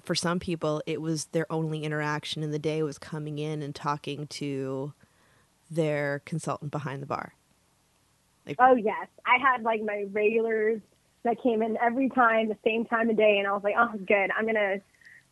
for 0.02 0.16
some 0.16 0.40
people 0.40 0.82
it 0.88 1.00
was 1.00 1.26
their 1.26 1.52
only 1.52 1.84
interaction 1.84 2.42
in 2.42 2.50
the 2.50 2.58
day 2.58 2.82
was 2.82 2.98
coming 2.98 3.38
in 3.38 3.62
and 3.62 3.76
talking 3.76 4.26
to 4.26 4.94
their 5.70 6.22
consultant 6.26 6.72
behind 6.72 7.02
the 7.04 7.06
bar 7.06 7.34
like, 8.46 8.58
oh 8.60 8.76
yes, 8.76 9.08
I 9.26 9.38
had 9.42 9.64
like 9.64 9.82
my 9.84 10.06
regulars 10.12 10.82
that 11.24 11.42
came 11.42 11.62
in 11.62 11.78
every 11.78 12.10
time, 12.10 12.48
the 12.48 12.58
same 12.64 12.86
time 12.86 13.10
of 13.10 13.18
day, 13.18 13.38
and 13.38 13.48
I 13.48 13.52
was 13.52 13.64
like, 13.64 13.76
oh, 13.78 13.92
good. 14.08 14.30
I'm 14.38 14.46
gonna 14.46 14.78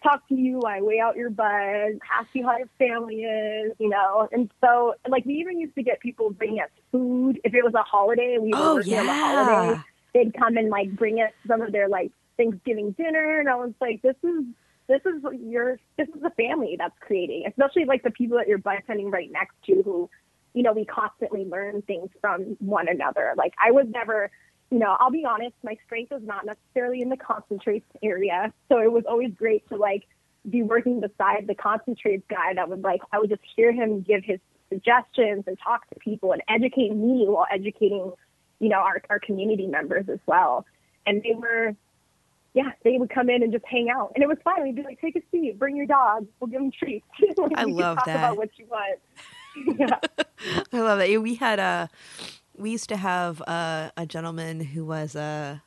talk 0.03 0.27
to 0.29 0.35
you. 0.35 0.61
I 0.61 0.81
weigh 0.81 0.99
out 0.99 1.15
your 1.15 1.29
bud, 1.29 1.99
ask 2.13 2.29
you 2.33 2.45
how 2.45 2.57
your 2.57 2.69
family 2.77 3.23
is, 3.23 3.73
you 3.79 3.89
know. 3.89 4.27
And 4.31 4.51
so, 4.61 4.93
like, 5.07 5.25
we 5.25 5.35
even 5.35 5.59
used 5.59 5.75
to 5.75 5.83
get 5.83 5.99
people 5.99 6.29
bringing 6.31 6.61
us 6.61 6.69
food 6.91 7.39
if 7.43 7.53
it 7.53 7.63
was 7.63 7.73
a 7.73 7.83
holiday. 7.83 8.37
We 8.39 8.51
were 8.51 8.59
oh, 8.59 8.75
working 8.75 8.93
yeah. 8.93 8.99
on 8.99 9.05
the 9.05 9.13
holiday. 9.13 9.81
They'd 10.13 10.33
come 10.33 10.57
and 10.57 10.69
like 10.69 10.95
bring 10.95 11.19
us 11.21 11.31
some 11.47 11.61
of 11.61 11.71
their 11.71 11.87
like 11.87 12.11
Thanksgiving 12.37 12.91
dinner, 12.91 13.39
and 13.39 13.49
I 13.49 13.55
was 13.55 13.73
like, 13.81 14.01
this 14.01 14.15
is 14.23 14.43
this 14.87 15.01
is 15.05 15.21
your 15.41 15.79
this 15.97 16.07
is 16.09 16.21
the 16.21 16.31
family 16.31 16.75
that's 16.77 16.97
creating, 16.99 17.43
especially 17.47 17.85
like 17.85 18.03
the 18.03 18.11
people 18.11 18.37
that 18.37 18.47
you're 18.47 18.59
bartending 18.59 19.11
right 19.11 19.31
next 19.31 19.55
to 19.67 19.83
who 19.83 20.09
you 20.53 20.63
know, 20.63 20.73
we 20.73 20.85
constantly 20.85 21.45
learn 21.45 21.81
things 21.83 22.09
from 22.21 22.57
one 22.59 22.87
another. 22.87 23.33
Like 23.37 23.53
I 23.63 23.71
was 23.71 23.85
never, 23.89 24.31
you 24.71 24.79
know, 24.79 24.95
I'll 24.99 25.11
be 25.11 25.25
honest, 25.25 25.55
my 25.63 25.77
strength 25.85 26.11
is 26.11 26.23
not 26.23 26.45
necessarily 26.45 27.01
in 27.01 27.09
the 27.09 27.17
concentrates 27.17 27.85
area. 28.03 28.53
So 28.69 28.79
it 28.79 28.91
was 28.91 29.03
always 29.07 29.31
great 29.33 29.67
to 29.69 29.75
like 29.75 30.07
be 30.49 30.63
working 30.63 30.99
beside 31.01 31.47
the 31.47 31.55
concentrates 31.55 32.23
guy 32.29 32.53
that 32.55 32.69
would 32.69 32.81
like, 32.81 33.01
I 33.11 33.19
would 33.19 33.29
just 33.29 33.41
hear 33.55 33.71
him 33.71 34.01
give 34.01 34.23
his 34.23 34.39
suggestions 34.69 35.43
and 35.47 35.57
talk 35.63 35.87
to 35.89 35.99
people 35.99 36.31
and 36.31 36.41
educate 36.47 36.95
me 36.95 37.25
while 37.27 37.47
educating, 37.51 38.11
you 38.59 38.69
know, 38.69 38.77
our, 38.77 39.01
our 39.09 39.19
community 39.19 39.67
members 39.67 40.07
as 40.09 40.19
well. 40.25 40.65
And 41.05 41.21
they 41.23 41.33
were, 41.35 41.75
yeah, 42.53 42.71
they 42.83 42.97
would 42.97 43.09
come 43.09 43.29
in 43.29 43.43
and 43.43 43.51
just 43.51 43.65
hang 43.65 43.89
out. 43.89 44.11
And 44.15 44.23
it 44.23 44.27
was 44.27 44.37
fun. 44.43 44.63
We'd 44.63 44.75
be 44.75 44.83
like, 44.83 45.01
take 45.01 45.15
a 45.15 45.21
seat, 45.31 45.59
bring 45.59 45.75
your 45.75 45.85
dog, 45.85 46.27
we'll 46.39 46.49
give 46.49 46.61
them 46.61 46.71
treats. 46.71 47.05
I 47.55 47.63
love 47.63 47.97
talk 47.97 48.05
that. 48.05 48.15
about 48.15 48.37
what 48.37 48.49
you 48.57 48.65
want. 48.67 48.99
yeah. 49.77 49.99
I 50.73 50.79
love 50.79 50.99
that. 50.99 51.21
We 51.21 51.35
had 51.35 51.59
a, 51.59 51.89
we 52.57 52.71
used 52.71 52.89
to 52.89 52.97
have 52.97 53.41
a, 53.41 53.91
a 53.97 54.05
gentleman 54.05 54.61
who 54.61 54.85
was 54.85 55.15
a, 55.15 55.61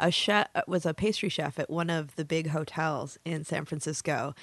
a 0.00 0.10
chef 0.10 0.48
was 0.66 0.84
a 0.86 0.94
pastry 0.94 1.28
chef 1.28 1.58
at 1.58 1.70
one 1.70 1.90
of 1.90 2.16
the 2.16 2.24
big 2.24 2.48
hotels 2.48 3.18
in 3.24 3.44
San 3.44 3.64
Francisco, 3.64 4.34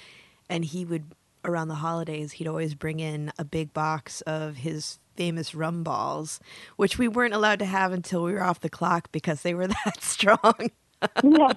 and 0.48 0.64
he 0.64 0.84
would 0.84 1.04
around 1.44 1.68
the 1.68 1.76
holidays 1.76 2.32
he'd 2.32 2.46
always 2.46 2.74
bring 2.74 3.00
in 3.00 3.32
a 3.38 3.44
big 3.44 3.72
box 3.72 4.20
of 4.22 4.56
his 4.58 4.98
famous 5.16 5.54
rum 5.54 5.82
balls, 5.82 6.40
which 6.76 6.98
we 6.98 7.08
weren't 7.08 7.34
allowed 7.34 7.58
to 7.58 7.64
have 7.64 7.92
until 7.92 8.22
we 8.22 8.32
were 8.32 8.42
off 8.42 8.60
the 8.60 8.70
clock 8.70 9.10
because 9.12 9.42
they 9.42 9.54
were 9.54 9.66
that 9.84 10.02
strong. 10.02 10.70
yeah. 11.22 11.52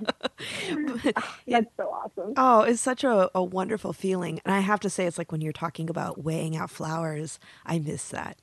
That's 1.48 1.68
so 1.78 1.84
awesome. 1.84 2.34
Oh, 2.38 2.62
it's 2.62 2.82
such 2.82 3.04
a, 3.04 3.30
a 3.36 3.44
wonderful 3.44 3.94
feeling. 3.94 4.40
And 4.46 4.54
I 4.54 4.60
have 4.60 4.80
to 4.82 4.90
say, 4.90 5.06
it's 5.06 5.18
like 5.18 5.32
when 5.32 5.42
you're 5.42 5.54
talking 5.54 5.90
about 5.90 6.24
weighing 6.24 6.56
out 6.56 6.70
flowers, 6.70 7.40
I 7.66 7.80
miss 7.80 8.10
that. 8.10 8.38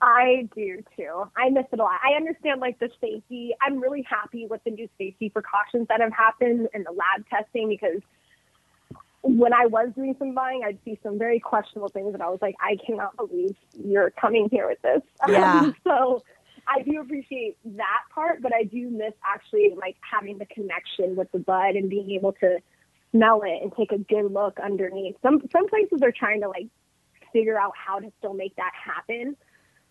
I 0.00 0.48
do 0.54 0.82
too. 0.96 1.24
I 1.36 1.50
miss 1.50 1.64
it 1.72 1.80
a 1.80 1.82
lot. 1.82 2.00
I 2.04 2.14
understand 2.16 2.60
like 2.60 2.78
the 2.78 2.88
safety. 3.00 3.54
I'm 3.60 3.80
really 3.80 4.02
happy 4.08 4.46
with 4.46 4.62
the 4.64 4.70
new 4.70 4.88
safety 4.96 5.28
precautions 5.28 5.88
that 5.88 6.00
have 6.00 6.12
happened 6.12 6.68
in 6.72 6.84
the 6.84 6.92
lab 6.92 7.28
testing 7.28 7.68
because 7.68 8.00
when 9.22 9.52
I 9.52 9.66
was 9.66 9.90
doing 9.94 10.16
some 10.18 10.34
buying, 10.34 10.62
I'd 10.64 10.78
see 10.84 10.98
some 11.02 11.18
very 11.18 11.40
questionable 11.40 11.88
things 11.88 12.14
and 12.14 12.22
I 12.22 12.28
was 12.28 12.38
like, 12.40 12.54
I 12.60 12.76
cannot 12.84 13.16
believe 13.16 13.54
you're 13.84 14.10
coming 14.10 14.48
here 14.50 14.68
with 14.68 14.80
this. 14.82 15.02
Yeah. 15.28 15.72
So 15.84 16.22
I 16.70 16.82
do 16.82 17.00
appreciate 17.00 17.58
that 17.64 18.02
part, 18.14 18.40
but 18.42 18.54
I 18.54 18.62
do 18.62 18.90
miss 18.90 19.12
actually 19.24 19.74
like 19.76 19.96
having 20.08 20.38
the 20.38 20.46
connection 20.46 21.16
with 21.16 21.30
the 21.32 21.40
bud 21.40 21.74
and 21.74 21.90
being 21.90 22.12
able 22.12 22.32
to 22.34 22.58
smell 23.10 23.42
it 23.44 23.60
and 23.60 23.72
take 23.76 23.90
a 23.90 23.98
good 23.98 24.32
look 24.32 24.58
underneath. 24.60 25.16
Some 25.20 25.42
some 25.50 25.68
places 25.68 26.00
are 26.02 26.12
trying 26.12 26.42
to 26.42 26.48
like 26.48 26.68
figure 27.32 27.58
out 27.58 27.72
how 27.76 27.98
to 27.98 28.10
still 28.18 28.34
make 28.34 28.54
that 28.56 28.72
happen. 28.72 29.36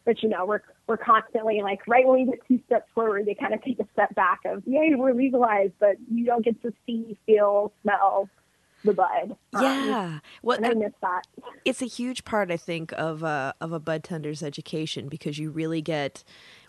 But 0.06 0.24
you 0.24 0.30
know, 0.30 0.46
we're 0.46 0.62
we're 0.88 0.98
constantly 0.98 1.62
like 1.62 1.86
right 1.86 2.08
when 2.08 2.22
we 2.22 2.26
get 2.26 2.40
two 2.48 2.62
steps 2.66 2.90
forward, 2.96 3.26
they 3.26 3.36
kind 3.36 3.54
of 3.54 3.62
take 3.62 3.80
a 3.80 3.88
step 3.94 4.16
back 4.16 4.40
of, 4.46 4.64
yay, 4.66 4.94
we're 4.96 5.14
legalized, 5.14 5.74
but 5.80 5.98
you 6.10 6.26
don't 6.26 6.44
get 6.44 6.62
to 6.62 6.74
see, 6.86 7.18
feel, 7.26 7.74
smell 7.82 8.30
the 8.84 8.94
bud. 8.94 9.36
Um, 9.54 9.64
yeah, 9.64 10.20
well, 10.42 10.58
and 10.58 10.66
I 10.66 10.74
miss 10.74 10.94
that. 11.02 11.24
It's 11.66 11.82
a 11.82 11.86
huge 11.86 12.24
part, 12.24 12.50
I 12.50 12.58
think, 12.58 12.94
of 12.94 13.24
a 13.24 13.54
of 13.60 13.72
a 13.74 13.80
bud 13.80 14.04
tender's 14.04 14.42
education 14.42 15.10
because 15.10 15.38
you 15.38 15.52
really 15.52 15.82
get 15.82 16.24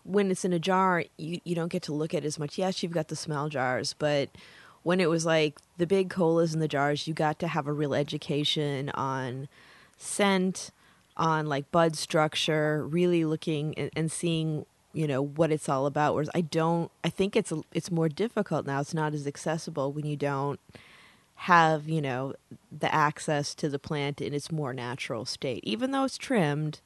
when 0.04 0.30
it's 0.30 0.44
in 0.44 0.52
a 0.52 0.58
jar, 0.58 1.04
you 1.16 1.40
you 1.44 1.54
don't 1.54 1.70
get 1.70 1.82
to 1.84 1.92
look 1.92 2.14
at 2.14 2.24
it 2.24 2.26
as 2.26 2.38
much. 2.38 2.58
Yes, 2.58 2.82
you've 2.82 2.92
got 2.92 3.08
the 3.08 3.16
smell 3.16 3.48
jars, 3.48 3.94
but 3.98 4.30
when 4.82 5.00
it 5.00 5.10
was 5.10 5.26
like 5.26 5.58
the 5.76 5.86
big 5.86 6.10
colas 6.10 6.54
in 6.54 6.60
the 6.60 6.68
jars, 6.68 7.06
you 7.06 7.14
got 7.14 7.38
to 7.40 7.48
have 7.48 7.66
a 7.66 7.72
real 7.72 7.94
education 7.94 8.90
on 8.90 9.48
scent, 9.98 10.70
on 11.16 11.46
like 11.46 11.70
bud 11.70 11.96
structure, 11.96 12.86
really 12.86 13.24
looking 13.24 13.74
and, 13.76 13.90
and 13.94 14.10
seeing 14.10 14.64
you 14.92 15.06
know 15.06 15.22
what 15.22 15.52
it's 15.52 15.68
all 15.68 15.86
about. 15.86 16.14
Whereas 16.14 16.30
I 16.34 16.40
don't, 16.40 16.90
I 17.04 17.10
think 17.10 17.36
it's 17.36 17.52
it's 17.72 17.90
more 17.90 18.08
difficult 18.08 18.66
now. 18.66 18.80
It's 18.80 18.94
not 18.94 19.14
as 19.14 19.26
accessible 19.26 19.92
when 19.92 20.06
you 20.06 20.16
don't 20.16 20.58
have 21.34 21.88
you 21.88 22.02
know 22.02 22.34
the 22.70 22.92
access 22.94 23.54
to 23.54 23.68
the 23.68 23.78
plant 23.78 24.20
in 24.20 24.34
its 24.34 24.50
more 24.50 24.72
natural 24.72 25.24
state. 25.24 25.60
Even 25.64 25.90
though 25.90 26.04
it's 26.04 26.18
trimmed, 26.18 26.80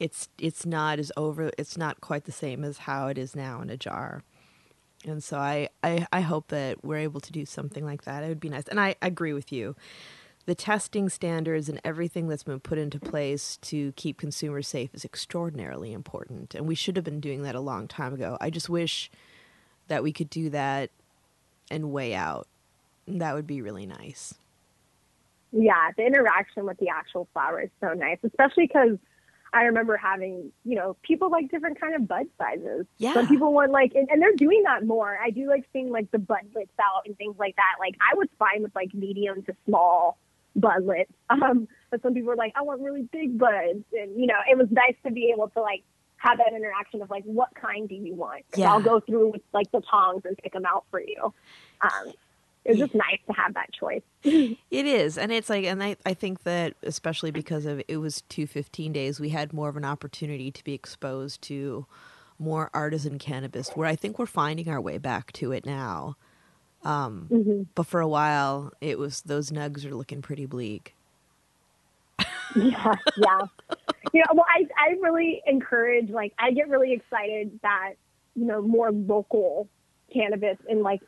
it's 0.00 0.28
it's 0.38 0.66
not 0.66 0.98
as 0.98 1.12
over. 1.16 1.50
It's 1.56 1.76
not 1.76 2.00
quite 2.00 2.24
the 2.24 2.32
same 2.32 2.64
as 2.64 2.78
how 2.78 3.06
it 3.08 3.18
is 3.18 3.36
now 3.36 3.60
in 3.60 3.70
a 3.70 3.76
jar. 3.76 4.22
And 5.06 5.22
so 5.22 5.38
I, 5.38 5.70
I, 5.82 6.06
I 6.12 6.20
hope 6.20 6.48
that 6.48 6.84
we're 6.84 6.98
able 6.98 7.20
to 7.20 7.32
do 7.32 7.46
something 7.46 7.86
like 7.86 8.04
that. 8.04 8.22
It 8.22 8.28
would 8.28 8.40
be 8.40 8.50
nice. 8.50 8.68
And 8.68 8.78
I, 8.78 8.96
I 9.00 9.06
agree 9.06 9.32
with 9.32 9.50
you 9.50 9.74
the 10.46 10.54
testing 10.54 11.08
standards 11.08 11.68
and 11.68 11.80
everything 11.84 12.28
that's 12.28 12.42
been 12.42 12.60
put 12.60 12.78
into 12.78 12.98
place 12.98 13.56
to 13.58 13.92
keep 13.92 14.18
consumers 14.18 14.66
safe 14.66 14.94
is 14.94 15.04
extraordinarily 15.04 15.92
important. 15.92 16.54
And 16.54 16.66
we 16.66 16.74
should 16.74 16.96
have 16.96 17.04
been 17.04 17.20
doing 17.20 17.42
that 17.42 17.54
a 17.54 17.60
long 17.60 17.86
time 17.86 18.14
ago. 18.14 18.36
I 18.40 18.50
just 18.50 18.68
wish 18.68 19.10
that 19.88 20.02
we 20.02 20.12
could 20.12 20.30
do 20.30 20.50
that 20.50 20.90
and 21.70 21.92
weigh 21.92 22.14
out. 22.14 22.48
That 23.06 23.34
would 23.34 23.46
be 23.46 23.60
really 23.62 23.86
nice. 23.86 24.34
Yeah, 25.52 25.90
the 25.96 26.06
interaction 26.06 26.64
with 26.64 26.78
the 26.78 26.88
actual 26.88 27.28
flower 27.32 27.60
is 27.60 27.70
so 27.80 27.92
nice, 27.92 28.18
especially 28.24 28.66
because 28.66 28.98
I 29.52 29.64
remember 29.64 29.96
having, 29.96 30.52
you 30.64 30.76
know, 30.76 30.96
people 31.02 31.30
like 31.30 31.50
different 31.50 31.80
kind 31.80 31.94
of 31.94 32.06
bud 32.06 32.26
sizes. 32.38 32.86
Yeah. 32.98 33.14
Some 33.14 33.28
people 33.28 33.52
want 33.52 33.72
like, 33.72 33.94
and, 33.94 34.08
and, 34.10 34.22
they're 34.22 34.34
doing 34.34 34.62
that 34.64 34.84
more. 34.86 35.18
I 35.20 35.30
do 35.30 35.48
like 35.48 35.66
seeing 35.72 35.90
like 35.90 36.10
the 36.10 36.18
budlets 36.18 36.68
out 36.80 37.02
and 37.06 37.16
things 37.16 37.36
like 37.38 37.56
that. 37.56 37.76
Like 37.80 37.96
I 38.00 38.14
was 38.16 38.28
fine 38.38 38.62
with 38.62 38.74
like 38.74 38.94
medium 38.94 39.42
to 39.44 39.56
small 39.66 40.18
budlets. 40.58 41.06
Um, 41.30 41.68
but 41.90 42.02
some 42.02 42.14
people 42.14 42.28
were 42.28 42.36
like, 42.36 42.52
I 42.56 42.62
want 42.62 42.80
really 42.80 43.02
big 43.02 43.38
buds. 43.38 43.84
And, 43.92 44.20
you 44.20 44.26
know, 44.26 44.38
it 44.50 44.58
was 44.58 44.68
nice 44.70 44.94
to 45.04 45.12
be 45.12 45.32
able 45.34 45.48
to 45.50 45.60
like 45.60 45.82
have 46.16 46.38
that 46.38 46.52
interaction 46.54 47.02
of 47.02 47.10
like, 47.10 47.24
what 47.24 47.48
kind 47.54 47.88
do 47.88 47.94
you 47.94 48.14
want? 48.14 48.44
Yeah. 48.54 48.72
I'll 48.72 48.82
go 48.82 49.00
through 49.00 49.32
with 49.32 49.42
like 49.52 49.70
the 49.72 49.80
tongs 49.80 50.22
and 50.24 50.36
pick 50.38 50.52
them 50.52 50.66
out 50.66 50.84
for 50.90 51.00
you. 51.00 51.32
Um, 51.80 52.12
it's 52.64 52.78
just 52.78 52.94
nice 52.94 53.18
to 53.26 53.32
have 53.32 53.54
that 53.54 53.72
choice. 53.72 54.02
it 54.22 54.86
is. 54.86 55.16
And 55.16 55.32
it's 55.32 55.48
like, 55.48 55.64
and 55.64 55.82
I, 55.82 55.96
I 56.04 56.14
think 56.14 56.42
that 56.42 56.74
especially 56.82 57.30
because 57.30 57.64
of 57.64 57.82
it 57.88 57.96
was 57.96 58.22
215 58.28 58.92
days, 58.92 59.18
we 59.18 59.30
had 59.30 59.52
more 59.52 59.68
of 59.68 59.76
an 59.76 59.84
opportunity 59.84 60.50
to 60.50 60.64
be 60.64 60.74
exposed 60.74 61.42
to 61.42 61.86
more 62.38 62.70
artisan 62.72 63.18
cannabis 63.18 63.70
where 63.70 63.88
I 63.88 63.96
think 63.96 64.18
we're 64.18 64.26
finding 64.26 64.68
our 64.68 64.80
way 64.80 64.98
back 64.98 65.32
to 65.32 65.52
it 65.52 65.64
now. 65.64 66.16
Um, 66.82 67.28
mm-hmm. 67.30 67.62
But 67.74 67.86
for 67.86 68.00
a 68.00 68.08
while, 68.08 68.72
it 68.80 68.98
was 68.98 69.22
those 69.22 69.50
nugs 69.50 69.84
are 69.84 69.94
looking 69.94 70.22
pretty 70.22 70.46
bleak. 70.46 70.94
yeah, 72.56 72.94
yeah. 73.16 73.38
You 74.12 74.20
know, 74.20 74.32
well, 74.34 74.46
I 74.48 74.66
I 74.78 74.96
really 75.00 75.42
encourage. 75.46 76.08
Like, 76.08 76.32
I 76.38 76.52
get 76.52 76.68
really 76.68 76.92
excited 76.92 77.60
that 77.62 77.92
you 78.34 78.46
know 78.46 78.62
more 78.62 78.90
local 78.90 79.68
cannabis 80.12 80.58
and 80.68 80.82
like 80.82 81.00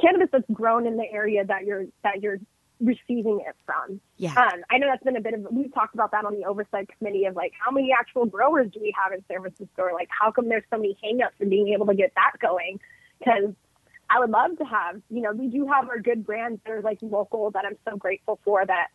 cannabis 0.00 0.28
that's 0.32 0.44
grown 0.52 0.86
in 0.86 0.96
the 0.96 1.10
area 1.10 1.44
that 1.44 1.64
you're 1.64 1.86
that 2.02 2.22
you're 2.22 2.38
receiving 2.80 3.40
it 3.46 3.54
from. 3.64 4.00
Yeah. 4.16 4.34
Um, 4.34 4.62
I 4.70 4.78
know 4.78 4.88
that's 4.88 5.04
been 5.04 5.16
a 5.16 5.20
bit 5.20 5.34
of 5.34 5.46
we've 5.50 5.72
talked 5.72 5.94
about 5.94 6.10
that 6.12 6.24
on 6.24 6.34
the 6.34 6.44
oversight 6.44 6.88
committee 6.98 7.24
of 7.24 7.36
like 7.36 7.52
how 7.58 7.70
many 7.70 7.92
actual 7.98 8.26
growers 8.26 8.70
do 8.72 8.80
we 8.80 8.94
have 9.02 9.12
in 9.12 9.24
San 9.28 9.40
Francisco 9.40 9.82
or 9.82 9.92
like 9.92 10.08
how 10.10 10.30
come 10.30 10.48
there's 10.48 10.64
so 10.70 10.76
many 10.76 10.96
hangups 11.04 11.40
in 11.40 11.48
being 11.48 11.68
able 11.68 11.86
to 11.86 11.94
get 11.94 12.12
that 12.16 12.32
going 12.40 12.80
because 13.18 13.54
I 14.10 14.20
would 14.20 14.30
love 14.30 14.58
to 14.58 14.64
have, 14.64 15.00
you 15.10 15.22
know, 15.22 15.32
we 15.32 15.48
do 15.48 15.66
have 15.66 15.88
our 15.88 15.98
good 15.98 16.26
brands 16.26 16.60
that 16.64 16.72
are 16.72 16.82
like 16.82 16.98
local 17.00 17.50
that 17.52 17.64
I'm 17.64 17.76
so 17.88 17.96
grateful 17.96 18.38
for 18.44 18.64
that 18.64 18.88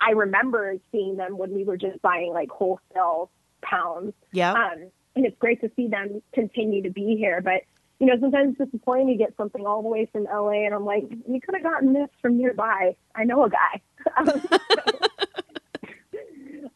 I 0.00 0.10
remember 0.10 0.74
seeing 0.90 1.16
them 1.16 1.38
when 1.38 1.54
we 1.54 1.64
were 1.64 1.76
just 1.76 2.02
buying 2.02 2.32
like 2.32 2.50
wholesale 2.50 3.30
pounds. 3.62 4.12
Yeah. 4.32 4.52
Um, 4.52 4.90
and 5.14 5.26
it's 5.26 5.38
great 5.38 5.60
to 5.60 5.70
see 5.76 5.88
them 5.88 6.22
continue 6.32 6.82
to 6.82 6.90
be 6.90 7.16
here. 7.16 7.40
But 7.40 7.62
you 8.02 8.08
know, 8.08 8.18
sometimes 8.20 8.56
it's 8.58 8.72
disappointing 8.72 9.06
to 9.06 9.14
get 9.14 9.32
something 9.36 9.64
all 9.64 9.80
the 9.80 9.88
way 9.88 10.08
from 10.10 10.24
LA, 10.24 10.64
and 10.66 10.74
I'm 10.74 10.84
like, 10.84 11.04
you 11.08 11.40
could 11.40 11.54
have 11.54 11.62
gotten 11.62 11.92
this 11.92 12.08
from 12.20 12.36
nearby. 12.36 12.96
I 13.14 13.22
know 13.22 13.44
a 13.44 13.48
guy. 13.48 13.80
Um, 14.18 14.28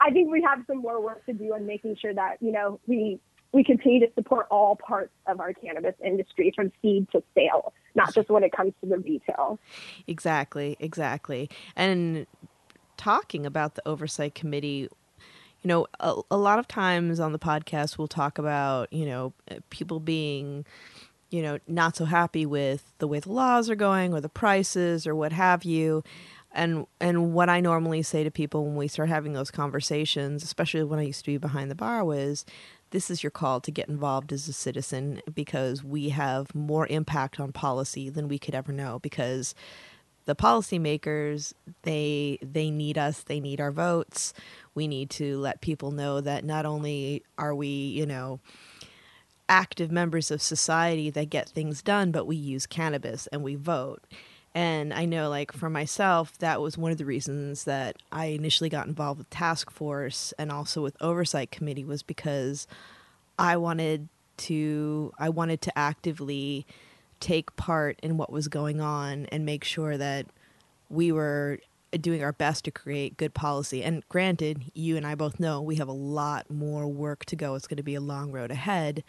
I 0.01 0.13
think 0.13 0.31
we 0.31 0.41
have 0.43 0.61
some 0.69 0.79
more 0.79 1.03
work 1.03 1.27
to 1.27 1.33
do 1.33 1.55
on 1.55 1.67
making 1.67 1.97
sure 2.01 2.15
that 2.15 2.37
you 2.41 2.53
know 2.53 2.79
we 2.87 3.19
we 3.51 3.65
continue 3.65 3.99
to 3.99 4.13
support 4.15 4.47
all 4.49 4.77
parts 4.77 5.11
of 5.27 5.41
our 5.41 5.53
cannabis 5.53 5.97
industry 6.05 6.53
from 6.55 6.71
seed 6.81 7.09
to 7.11 7.21
sale, 7.35 7.73
not 7.97 8.15
just 8.15 8.29
when 8.29 8.45
it 8.45 8.53
comes 8.53 8.75
to 8.81 8.89
the 8.89 8.99
retail. 8.99 9.59
Exactly, 10.07 10.77
exactly. 10.79 11.51
And 11.75 12.29
talking 12.97 13.45
about 13.45 13.75
the 13.75 13.83
oversight 13.89 14.37
committee, 14.37 14.89
you 15.63 15.69
know, 15.69 15.89
a, 15.99 16.15
a, 16.31 16.37
lot 16.37 16.61
of 16.61 16.69
times 16.69 17.19
on 17.19 17.33
the 17.33 17.41
podcast 17.41 17.99
we'll 17.99 18.07
talk 18.07 18.39
about, 18.39 18.93
you 18.93 19.07
know, 19.07 19.33
people 19.71 19.99
being, 19.99 20.65
you 21.31 21.43
know, 21.43 21.59
not 21.67 21.97
so 21.97 22.05
happy 22.05 22.47
with 22.47 22.93
the 22.99 23.09
way 23.09 23.21
the 23.21 23.33
laws 23.33 23.69
are 23.69 23.77
going 23.77 24.13
or 24.13 24.21
the 24.21 24.29
prices 24.29 25.07
or 25.07 25.15
what 25.15 25.33
have 25.33 25.65
you. 25.65 26.03
And 26.53 26.87
and 27.01 27.35
what 27.35 27.51
I 27.51 27.61
normally 27.61 28.03
say 28.03 28.25
to 28.25 28.31
people 28.31 28.65
when 28.65 28.77
we 28.77 28.89
start 28.89 29.09
having 29.09 29.35
those 29.35 29.51
conversations, 29.51 30.43
especially 30.43 30.85
when 30.85 30.99
I 30.99 31.03
used 31.03 31.25
to 31.25 31.33
be 31.33 31.37
behind 31.37 31.71
the 31.71 31.75
bar, 31.75 32.05
was 32.05 32.47
this 32.91 33.11
is 33.11 33.23
your 33.23 33.31
call 33.31 33.61
to 33.61 33.71
get 33.71 33.89
involved 33.89 34.33
as 34.33 34.49
a 34.49 34.53
citizen 34.53 35.21
because 35.33 35.85
we 35.85 36.11
have 36.11 36.55
more 36.55 36.87
impact 36.87 37.39
on 37.41 37.53
policy 37.53 38.09
than 38.09 38.29
we 38.29 38.39
could 38.39 38.55
ever 38.55 38.73
know 38.73 38.99
because 39.01 39.55
the 40.25 40.35
policymakers 40.35 41.53
they 41.83 42.39
they 42.43 42.71
need 42.71 42.99
us 42.99 43.23
they 43.23 43.41
need 43.41 43.61
our 43.61 43.71
votes 43.71 44.33
we 44.75 44.89
need 44.89 45.09
to 45.09 45.39
let 45.39 45.61
people 45.61 45.91
know 45.91 46.21
that 46.21 46.45
not 46.45 46.67
only 46.67 47.23
are 47.39 47.55
we 47.55 47.69
you 47.69 48.07
know 48.07 48.41
active 49.49 49.91
members 49.91 50.31
of 50.31 50.43
society 50.43 51.11
that 51.11 51.31
get 51.31 51.49
things 51.49 51.83
done 51.83 52.11
but 52.11 52.27
we 52.27 52.37
use 52.37 52.67
cannabis 52.67 53.27
and 53.29 53.43
we 53.43 53.55
vote. 53.55 54.03
And 54.55 54.95
i 54.95 55.05
know 55.05 55.29
like 55.29 55.53
for 55.53 55.69
myself 55.69 56.39
that 56.39 56.61
was 56.61 56.79
one 56.79 56.91
of 56.91 56.99
the 56.99 57.05
reasons 57.05 57.65
that 57.65 57.97
i 58.11 58.27
initially 58.27 58.71
got 58.71 58.87
involved 58.87 59.19
with 59.19 59.31
task 59.31 59.71
force 59.71 60.33
and 60.39 60.51
also 60.51 60.83
with 60.83 60.97
oversight 61.01 61.51
committee 61.51 61.85
was 61.85 62.03
because 62.03 62.67
i 63.39 63.57
wanted 63.57 64.09
to 64.39 65.13
i 65.19 65.29
wanted 65.29 65.61
to 65.61 65.79
actively 65.79 66.67
take 67.21 67.55
part 67.57 67.99
in 68.03 68.17
what 68.17 68.33
was 68.33 68.49
going 68.49 68.81
on 68.81 69.27
and 69.27 69.45
make 69.45 69.65
sure 69.65 69.97
that 69.97 70.27
we 70.89 71.13
were 71.13 71.59
doing 72.03 72.23
our 72.23 72.33
best 72.33 72.65
to 72.65 72.71
create 72.71 73.17
good 73.17 73.35
policy. 73.35 73.83
And 73.83 74.07
granted, 74.09 74.71
you 74.75 74.97
and 74.97 75.07
I 75.07 75.15
both 75.15 75.41
know 75.41 75.61
we 75.61 75.77
have 75.77 75.89
a 75.89 75.93
lot 75.93 76.51
more 76.51 76.87
work 76.89 77.25
to 77.27 77.37
go. 77.37 77.55
It's 77.55 77.67
going 77.67 77.77
to 77.77 77.83
be 77.83 77.95
a 77.95 78.01
long 78.01 78.33
road 78.33 78.51
ahead. 78.51 79.05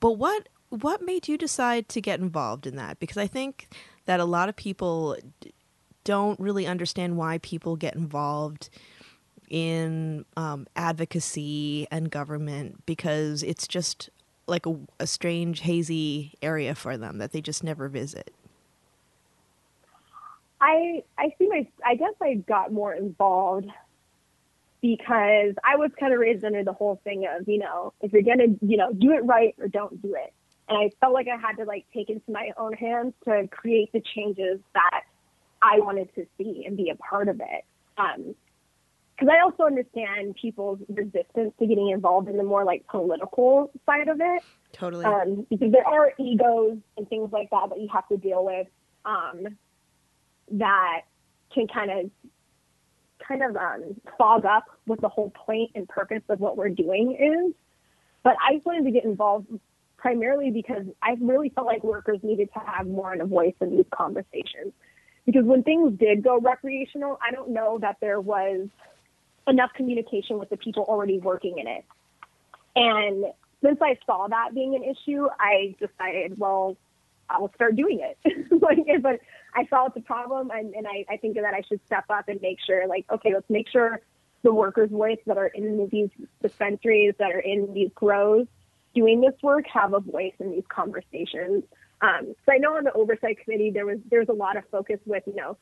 But 0.00 0.12
what 0.12 0.48
what 0.70 1.00
made 1.00 1.28
you 1.28 1.38
decide 1.38 1.88
to 1.88 2.00
get 2.00 2.20
involved 2.20 2.66
in 2.66 2.76
that? 2.76 3.00
Because 3.00 3.16
I 3.16 3.26
think 3.26 3.68
that 4.04 4.20
a 4.20 4.24
lot 4.24 4.48
of 4.48 4.56
people 4.56 5.16
don't 6.04 6.38
really 6.38 6.66
understand 6.66 7.16
why 7.16 7.38
people 7.38 7.76
get 7.76 7.94
involved 7.94 8.68
in 9.48 10.26
um, 10.36 10.66
advocacy 10.76 11.86
and 11.90 12.10
government 12.10 12.84
because 12.84 13.42
it's 13.42 13.66
just 13.66 14.10
like 14.46 14.66
a, 14.66 14.78
a 14.98 15.06
strange, 15.06 15.60
hazy 15.60 16.34
area 16.42 16.74
for 16.74 16.96
them 16.96 17.18
that 17.18 17.32
they 17.32 17.40
just 17.40 17.62
never 17.62 17.88
visit? 17.88 18.34
I 20.60 21.02
I 21.16 21.34
see 21.38 21.48
my 21.48 21.66
I 21.84 21.94
guess 21.94 22.14
I 22.20 22.34
got 22.34 22.72
more 22.72 22.94
involved 22.94 23.68
because 24.80 25.54
I 25.64 25.76
was 25.76 25.90
kind 25.98 26.12
of 26.12 26.20
raised 26.20 26.44
under 26.44 26.64
the 26.64 26.72
whole 26.72 27.00
thing 27.04 27.26
of 27.26 27.48
you 27.48 27.58
know 27.58 27.92
if 28.00 28.12
you're 28.12 28.22
gonna 28.22 28.56
you 28.60 28.76
know 28.76 28.92
do 28.92 29.12
it 29.12 29.24
right 29.24 29.54
or 29.58 29.68
don't 29.68 30.00
do 30.02 30.14
it, 30.14 30.32
and 30.68 30.78
I 30.78 30.90
felt 31.00 31.14
like 31.14 31.28
I 31.28 31.36
had 31.36 31.56
to 31.56 31.64
like 31.64 31.86
take 31.94 32.10
into 32.10 32.30
my 32.30 32.50
own 32.56 32.72
hands 32.72 33.14
to 33.24 33.48
create 33.48 33.92
the 33.92 34.02
changes 34.14 34.60
that 34.74 35.02
I 35.62 35.80
wanted 35.80 36.14
to 36.14 36.26
see 36.36 36.64
and 36.66 36.76
be 36.76 36.90
a 36.90 36.96
part 36.96 37.28
of 37.28 37.40
it. 37.40 37.64
Um, 37.96 38.34
because 39.18 39.34
I 39.36 39.42
also 39.42 39.64
understand 39.64 40.36
people's 40.40 40.78
resistance 40.88 41.52
to 41.58 41.66
getting 41.66 41.90
involved 41.90 42.28
in 42.28 42.36
the 42.36 42.44
more 42.44 42.64
like 42.64 42.86
political 42.86 43.68
side 43.84 44.06
of 44.06 44.20
it. 44.20 44.44
Totally. 44.72 45.04
Um, 45.04 45.44
because 45.50 45.72
there 45.72 45.86
are 45.86 46.12
egos 46.20 46.78
and 46.96 47.08
things 47.08 47.32
like 47.32 47.50
that 47.50 47.70
that 47.70 47.80
you 47.80 47.88
have 47.92 48.06
to 48.08 48.16
deal 48.16 48.44
with 48.44 48.68
um, 49.04 49.56
that 50.52 51.02
can 51.52 51.66
kind 51.66 51.90
of 51.90 52.10
kind 53.26 53.42
of 53.42 53.56
um, 53.56 54.00
fog 54.16 54.44
up 54.44 54.64
what 54.86 55.00
the 55.00 55.08
whole 55.08 55.30
point 55.30 55.70
and 55.74 55.88
purpose 55.88 56.22
of 56.28 56.40
what 56.40 56.56
we're 56.56 56.68
doing 56.68 57.12
is. 57.12 57.54
But 58.22 58.36
I 58.46 58.54
just 58.54 58.66
wanted 58.66 58.84
to 58.84 58.90
get 58.90 59.04
involved 59.04 59.46
primarily 59.96 60.50
because 60.50 60.84
I 61.02 61.16
really 61.20 61.50
felt 61.50 61.66
like 61.66 61.84
workers 61.84 62.20
needed 62.22 62.48
to 62.54 62.60
have 62.60 62.86
more 62.86 63.12
of 63.12 63.20
a 63.20 63.24
voice 63.24 63.54
in 63.60 63.76
these 63.76 63.84
conversations. 63.92 64.72
Because 65.26 65.44
when 65.44 65.62
things 65.62 65.98
did 65.98 66.22
go 66.22 66.40
recreational, 66.40 67.18
I 67.26 67.32
don't 67.32 67.50
know 67.50 67.78
that 67.80 67.96
there 68.00 68.20
was 68.20 68.68
enough 69.46 69.70
communication 69.74 70.38
with 70.38 70.48
the 70.48 70.56
people 70.56 70.84
already 70.84 71.18
working 71.18 71.58
in 71.58 71.66
it. 71.66 71.84
And 72.76 73.24
since 73.62 73.78
I 73.82 73.98
saw 74.06 74.28
that 74.28 74.54
being 74.54 74.74
an 74.74 74.84
issue, 74.84 75.26
I 75.38 75.74
decided, 75.78 76.38
well, 76.38 76.76
I 77.28 77.38
will 77.40 77.50
start 77.54 77.76
doing 77.76 78.00
it. 78.00 78.18
like, 78.62 78.78
but 79.02 79.20
I 79.58 79.66
saw 79.66 79.86
it's 79.86 79.96
a 79.96 80.00
problem, 80.00 80.50
and, 80.52 80.72
and 80.72 80.86
I, 80.86 81.04
I 81.10 81.16
think 81.16 81.34
that 81.34 81.52
I 81.52 81.62
should 81.68 81.80
step 81.84 82.04
up 82.10 82.28
and 82.28 82.40
make 82.40 82.58
sure, 82.64 82.86
like, 82.86 83.06
okay, 83.10 83.34
let's 83.34 83.50
make 83.50 83.68
sure 83.68 84.00
the 84.42 84.54
workers' 84.54 84.90
voice 84.90 85.18
that 85.26 85.36
are 85.36 85.48
in 85.48 85.88
these 85.90 86.10
dispensaries, 86.40 87.14
that 87.18 87.32
are 87.32 87.40
in 87.40 87.74
these 87.74 87.90
grows, 87.92 88.46
doing 88.94 89.20
this 89.20 89.34
work, 89.42 89.64
have 89.66 89.94
a 89.94 90.00
voice 90.00 90.34
in 90.38 90.52
these 90.52 90.62
conversations. 90.68 91.64
Um, 92.00 92.34
so 92.46 92.52
I 92.52 92.58
know 92.58 92.76
on 92.76 92.84
the 92.84 92.92
oversight 92.92 93.38
committee 93.42 93.72
there 93.72 93.84
was 93.84 93.98
there's 94.08 94.28
a 94.28 94.32
lot 94.32 94.56
of 94.56 94.62
focus 94.70 95.00
with 95.04 95.24
you 95.26 95.34
know 95.34 95.58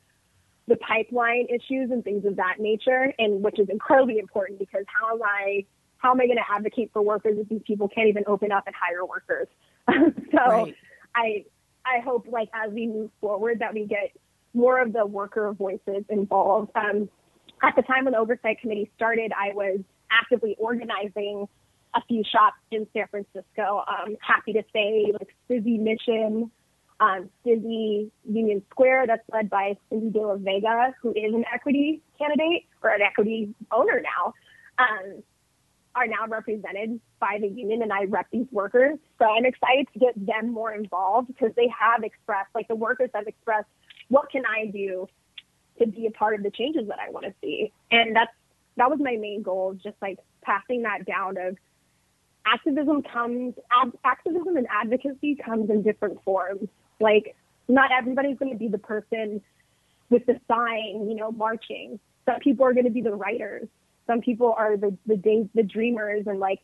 the 0.68 0.76
pipeline 0.76 1.46
issues 1.48 1.90
and 1.90 2.04
things 2.04 2.26
of 2.26 2.36
that 2.36 2.56
nature, 2.58 3.14
and 3.18 3.42
which 3.42 3.58
is 3.58 3.70
incredibly 3.70 4.18
important 4.18 4.58
because 4.58 4.84
how 4.86 5.14
am 5.14 5.22
I 5.22 5.64
how 5.96 6.10
am 6.10 6.20
I 6.20 6.26
going 6.26 6.36
to 6.36 6.54
advocate 6.54 6.90
for 6.92 7.00
workers 7.00 7.38
if 7.38 7.48
these 7.48 7.62
people 7.66 7.88
can't 7.88 8.08
even 8.08 8.24
open 8.26 8.52
up 8.52 8.64
and 8.66 8.76
hire 8.76 9.06
workers? 9.06 9.48
so 9.88 10.38
right. 10.46 10.76
I 11.14 11.46
I 11.86 12.00
hope 12.00 12.26
like 12.28 12.48
as 12.52 12.72
we 12.72 12.86
move 12.86 13.10
forward 13.20 13.60
that 13.60 13.72
we 13.72 13.86
get 13.86 14.16
more 14.54 14.80
of 14.80 14.92
the 14.92 15.06
worker 15.06 15.52
voices 15.52 16.04
involved. 16.08 16.70
Um, 16.74 17.08
at 17.62 17.76
the 17.76 17.82
time 17.82 18.04
when 18.04 18.12
the 18.12 18.18
oversight 18.18 18.60
committee 18.60 18.90
started, 18.96 19.32
I 19.32 19.54
was 19.54 19.80
actively 20.10 20.56
organizing 20.58 21.46
a 21.94 22.00
few 22.08 22.22
shops 22.30 22.58
in 22.70 22.86
San 22.92 23.06
Francisco. 23.08 23.84
Um, 23.86 24.16
happy 24.20 24.52
to 24.54 24.62
say 24.72 25.12
like 25.12 25.34
Sizzy 25.48 25.78
Mission, 25.78 26.50
um, 27.00 27.30
Sizzy 27.44 28.10
Union 28.28 28.62
Square, 28.70 29.06
that's 29.06 29.22
led 29.32 29.48
by 29.48 29.76
Cindy 29.88 30.10
De 30.10 30.20
La 30.20 30.36
Vega, 30.36 30.94
who 31.00 31.10
is 31.10 31.34
an 31.34 31.44
equity 31.52 32.02
candidate 32.18 32.66
or 32.82 32.90
an 32.90 33.02
equity 33.02 33.54
owner 33.72 34.02
now, 34.02 34.34
um, 34.78 35.22
are 35.96 36.06
now 36.06 36.26
represented 36.28 37.00
by 37.18 37.38
the 37.40 37.48
union, 37.48 37.82
and 37.82 37.92
I 37.92 38.04
rep 38.04 38.26
these 38.30 38.46
workers. 38.52 38.98
So 39.18 39.24
I'm 39.24 39.46
excited 39.46 39.88
to 39.94 39.98
get 39.98 40.26
them 40.26 40.52
more 40.52 40.72
involved 40.72 41.28
because 41.28 41.50
they 41.56 41.68
have 41.68 42.04
expressed, 42.04 42.50
like 42.54 42.68
the 42.68 42.76
workers 42.76 43.10
have 43.14 43.26
expressed, 43.26 43.68
what 44.08 44.30
can 44.30 44.42
I 44.46 44.66
do 44.66 45.08
to 45.78 45.86
be 45.86 46.06
a 46.06 46.10
part 46.10 46.34
of 46.34 46.42
the 46.42 46.50
changes 46.50 46.86
that 46.88 46.98
I 47.00 47.10
want 47.10 47.24
to 47.24 47.34
see? 47.40 47.72
And 47.90 48.14
that's 48.14 48.30
that 48.76 48.90
was 48.90 48.98
my 49.00 49.16
main 49.16 49.42
goal, 49.42 49.74
just 49.82 49.96
like 50.02 50.18
passing 50.42 50.82
that 50.82 51.06
down 51.06 51.38
of 51.38 51.56
activism 52.46 53.02
comes, 53.02 53.54
ad, 53.72 53.92
activism 54.04 54.56
and 54.56 54.66
advocacy 54.70 55.34
comes 55.34 55.70
in 55.70 55.82
different 55.82 56.22
forms. 56.24 56.68
Like, 57.00 57.34
not 57.68 57.90
everybody's 57.90 58.38
going 58.38 58.52
to 58.52 58.58
be 58.58 58.68
the 58.68 58.78
person 58.78 59.40
with 60.10 60.24
the 60.26 60.38
sign, 60.46 61.08
you 61.08 61.16
know, 61.16 61.32
marching. 61.32 61.98
Some 62.26 62.38
people 62.40 62.64
are 62.66 62.72
going 62.72 62.84
to 62.84 62.92
be 62.92 63.00
the 63.00 63.14
writers. 63.14 63.66
Some 64.06 64.20
people 64.20 64.54
are 64.56 64.76
the 64.76 64.96
the 65.06 65.16
day, 65.16 65.48
the 65.54 65.62
dreamers 65.62 66.26
and 66.26 66.38
like 66.38 66.60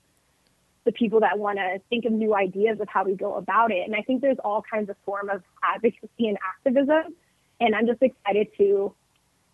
the 0.84 0.92
people 0.92 1.20
that 1.20 1.38
want 1.38 1.58
to 1.58 1.80
think 1.88 2.04
of 2.04 2.12
new 2.12 2.34
ideas 2.34 2.80
of 2.80 2.88
how 2.88 3.04
we 3.04 3.14
go 3.14 3.36
about 3.36 3.70
it. 3.70 3.86
And 3.86 3.94
I 3.94 4.02
think 4.02 4.20
there's 4.20 4.38
all 4.44 4.62
kinds 4.62 4.90
of 4.90 4.96
form 5.04 5.30
of 5.30 5.42
advocacy 5.62 6.28
and 6.28 6.38
activism. 6.42 7.14
And 7.60 7.74
I'm 7.74 7.86
just 7.86 8.02
excited 8.02 8.48
to 8.58 8.92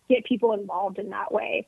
get 0.09 0.25
people 0.25 0.53
involved 0.53 0.97
in 0.97 1.09
that 1.11 1.31
way 1.31 1.67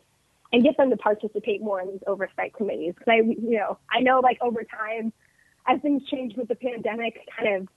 and 0.52 0.64
get 0.64 0.78
them 0.78 0.90
to 0.90 0.98
participate 0.98 1.62
more 1.62 1.80
in 1.80 1.92
these 1.92 2.04
oversight 2.08 2.54
committees. 2.56 2.96
Because 2.98 3.12
I, 3.12 3.18
you 3.18 3.58
know, 3.58 3.78
I 3.92 4.00
know 4.00 4.20
like 4.20 4.40
over 4.42 4.64
time, 4.64 5.14
as 5.68 5.80
things 5.82 6.04
changed 6.10 6.38
with 6.38 6.48
the 6.48 6.56
pandemic, 6.56 7.20
kind 7.38 7.62
of 7.62 7.68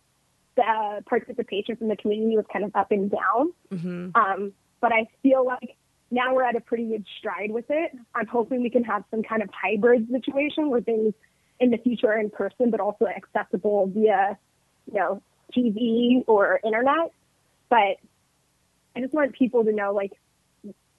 the 0.57 1.02
participation 1.04 1.76
from 1.76 1.88
the 1.88 1.96
community 1.96 2.37
was 2.37 2.46
kind 2.52 2.64
of 2.64 2.74
up 2.74 2.90
and 2.92 3.11
down. 3.11 3.52
Mm-hmm. 3.70 4.11
Um, 4.14 4.52
but 4.80 4.92
I 4.92 5.07
feel 5.22 5.44
like 5.44 5.76
now 6.14 6.35
we're 6.35 6.44
at 6.44 6.57
a 6.57 6.61
pretty 6.61 6.87
good 6.87 7.05
stride 7.18 7.50
with 7.50 7.66
it. 7.68 7.92
I'm 8.14 8.27
hoping 8.27 8.62
we 8.62 8.70
can 8.70 8.85
have 8.85 9.05
some 9.11 9.22
kind 9.22 9.42
of 9.42 9.50
hybrid 9.50 10.09
situation 10.11 10.70
where 10.70 10.81
things 10.81 11.12
in 11.61 11.70
the 11.70 11.79
future 11.79 12.09
are 12.09 12.18
in 12.18 12.31
person, 12.31 12.70
but 12.70 12.81
also 12.81 13.07
accessible 13.07 13.87
via, 13.92 14.38
you 14.87 14.98
know, 14.98 15.22
TV 15.57 16.24
or 16.27 16.61
internet. 16.64 17.12
But 17.68 17.98
I 18.96 19.00
just 19.00 19.12
want 19.12 19.35
people 19.35 19.64
to 19.64 19.72
know, 19.72 19.92
like, 19.92 20.12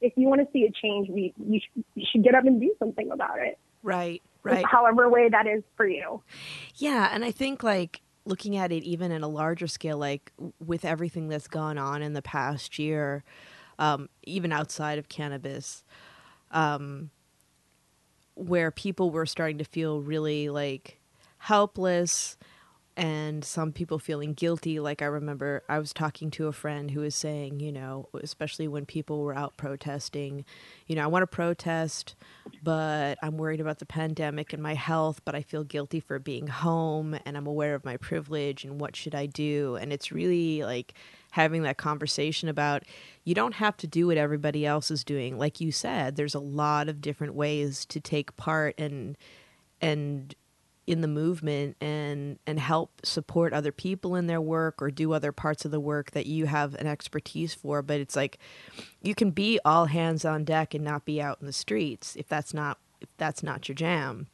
if 0.01 0.13
you 0.17 0.27
want 0.27 0.41
to 0.41 0.47
see 0.51 0.65
a 0.65 0.71
change, 0.71 1.09
we 1.09 1.33
you, 1.37 1.59
sh- 1.59 1.83
you 1.95 2.05
should 2.11 2.23
get 2.23 2.35
up 2.35 2.45
and 2.45 2.59
do 2.59 2.73
something 2.77 3.11
about 3.11 3.39
it. 3.39 3.57
Right, 3.81 4.21
right. 4.43 4.65
however 4.65 5.09
way 5.09 5.29
that 5.29 5.47
is 5.47 5.63
for 5.77 5.87
you. 5.87 6.21
Yeah, 6.75 7.09
and 7.11 7.23
I 7.23 7.31
think 7.31 7.63
like 7.63 8.01
looking 8.25 8.57
at 8.57 8.71
it 8.71 8.83
even 8.83 9.11
in 9.11 9.23
a 9.23 9.27
larger 9.27 9.67
scale, 9.67 9.97
like 9.97 10.33
with 10.59 10.83
everything 10.83 11.29
that's 11.29 11.47
gone 11.47 11.77
on 11.77 12.01
in 12.01 12.13
the 12.13 12.21
past 12.21 12.77
year, 12.77 13.23
um, 13.79 14.09
even 14.23 14.51
outside 14.51 14.97
of 14.97 15.09
cannabis, 15.09 15.83
um, 16.51 17.09
where 18.35 18.71
people 18.71 19.11
were 19.11 19.25
starting 19.25 19.57
to 19.57 19.63
feel 19.63 20.01
really 20.01 20.49
like 20.49 20.99
helpless 21.37 22.37
and 22.97 23.43
some 23.43 23.73
people 23.73 23.99
feeling 23.99 24.33
guilty. 24.33 24.79
Like 24.79 25.01
I 25.01 25.05
remember 25.05 25.63
I 25.67 25.79
was 25.79 25.91
talking 25.93 26.31
to 26.31 26.47
a 26.47 26.53
friend 26.53 26.91
who 26.91 27.01
was 27.01 27.15
saying, 27.15 27.59
you 27.59 27.71
know, 27.71 28.07
especially 28.21 28.67
when 28.67 28.85
people 28.85 29.21
were 29.21 29.35
out 29.35 29.57
protesting, 29.57 30.45
you 30.87 30.95
know, 30.95 31.03
I 31.03 31.07
want 31.07 31.23
to 31.23 31.27
protest, 31.27 32.15
but 32.63 33.17
I'm 33.21 33.37
worried 33.37 33.59
about 33.59 33.79
the 33.79 33.85
pandemic 33.85 34.53
and 34.53 34.63
my 34.63 34.75
health, 34.75 35.21
but 35.25 35.35
I 35.35 35.41
feel 35.41 35.65
guilty 35.65 35.99
for 35.99 36.19
being 36.19 36.47
home 36.47 37.17
and 37.25 37.35
I'm 37.35 37.47
aware 37.47 37.75
of 37.75 37.83
my 37.83 37.97
privilege 37.97 38.63
and 38.63 38.79
what 38.79 38.95
should 38.95 39.15
I 39.15 39.25
do? 39.25 39.75
And 39.75 39.91
it's 39.91 40.13
really 40.13 40.63
like 40.63 40.93
having 41.31 41.63
that 41.63 41.77
conversation 41.77 42.47
about 42.47 42.83
you 43.25 43.35
don't 43.35 43.55
have 43.55 43.75
to 43.77 43.87
do 43.87 44.07
what 44.07 44.17
everybody 44.17 44.65
else 44.65 44.89
is 44.89 45.03
doing. 45.03 45.37
Like 45.37 45.59
you 45.59 45.73
said, 45.73 46.15
there's 46.15 46.35
a 46.35 46.39
lot 46.39 46.87
of 46.87 47.01
different 47.01 47.33
ways 47.33 47.85
to 47.87 47.99
take 47.99 48.37
part 48.37 48.75
and 48.79 49.17
and 49.81 50.33
in 50.87 51.01
the 51.01 51.07
movement 51.07 51.75
and 51.81 52.37
and 52.45 52.59
help 52.59 53.03
support 53.03 53.53
other 53.53 53.71
people 53.71 54.15
in 54.15 54.27
their 54.27 54.41
work 54.41 54.81
or 54.81 54.91
do 54.91 55.13
other 55.13 55.31
parts 55.31 55.65
of 55.65 55.71
the 55.71 55.79
work 55.79 56.11
that 56.11 56.25
you 56.27 56.45
have 56.45 56.75
an 56.75 56.87
expertise 56.87 57.53
for. 57.53 57.81
But 57.81 57.99
it's 57.99 58.15
like 58.15 58.37
you 59.01 59.15
can 59.15 59.31
be 59.31 59.59
all 59.65 59.85
hands 59.85 60.25
on 60.25 60.43
deck 60.43 60.73
and 60.73 60.83
not 60.83 61.05
be 61.05 61.21
out 61.21 61.39
in 61.41 61.47
the 61.47 61.53
streets 61.53 62.15
if 62.15 62.27
that's 62.27 62.53
not 62.53 62.79
if 63.01 63.09
that's 63.17 63.41
not 63.41 63.67
your 63.67 63.75
jam. 63.75 64.27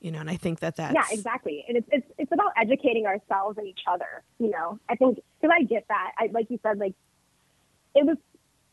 You 0.00 0.10
know 0.10 0.20
and 0.20 0.28
i 0.28 0.36
think 0.36 0.60
that 0.60 0.76
that's 0.76 0.94
yeah 0.94 1.06
exactly. 1.10 1.64
And 1.66 1.78
it's 1.78 1.88
it's, 1.90 2.06
it's 2.18 2.32
about 2.32 2.52
educating 2.58 3.06
ourselves 3.06 3.58
and 3.58 3.66
each 3.66 3.82
other 3.86 4.22
you 4.38 4.50
know. 4.50 4.78
I 4.88 4.96
think 4.96 5.18
because 5.40 5.54
i 5.54 5.62
get 5.64 5.86
that. 5.88 6.12
I 6.18 6.28
like 6.32 6.50
you 6.50 6.58
said 6.62 6.78
like 6.78 6.94
it 7.94 8.04
was 8.04 8.16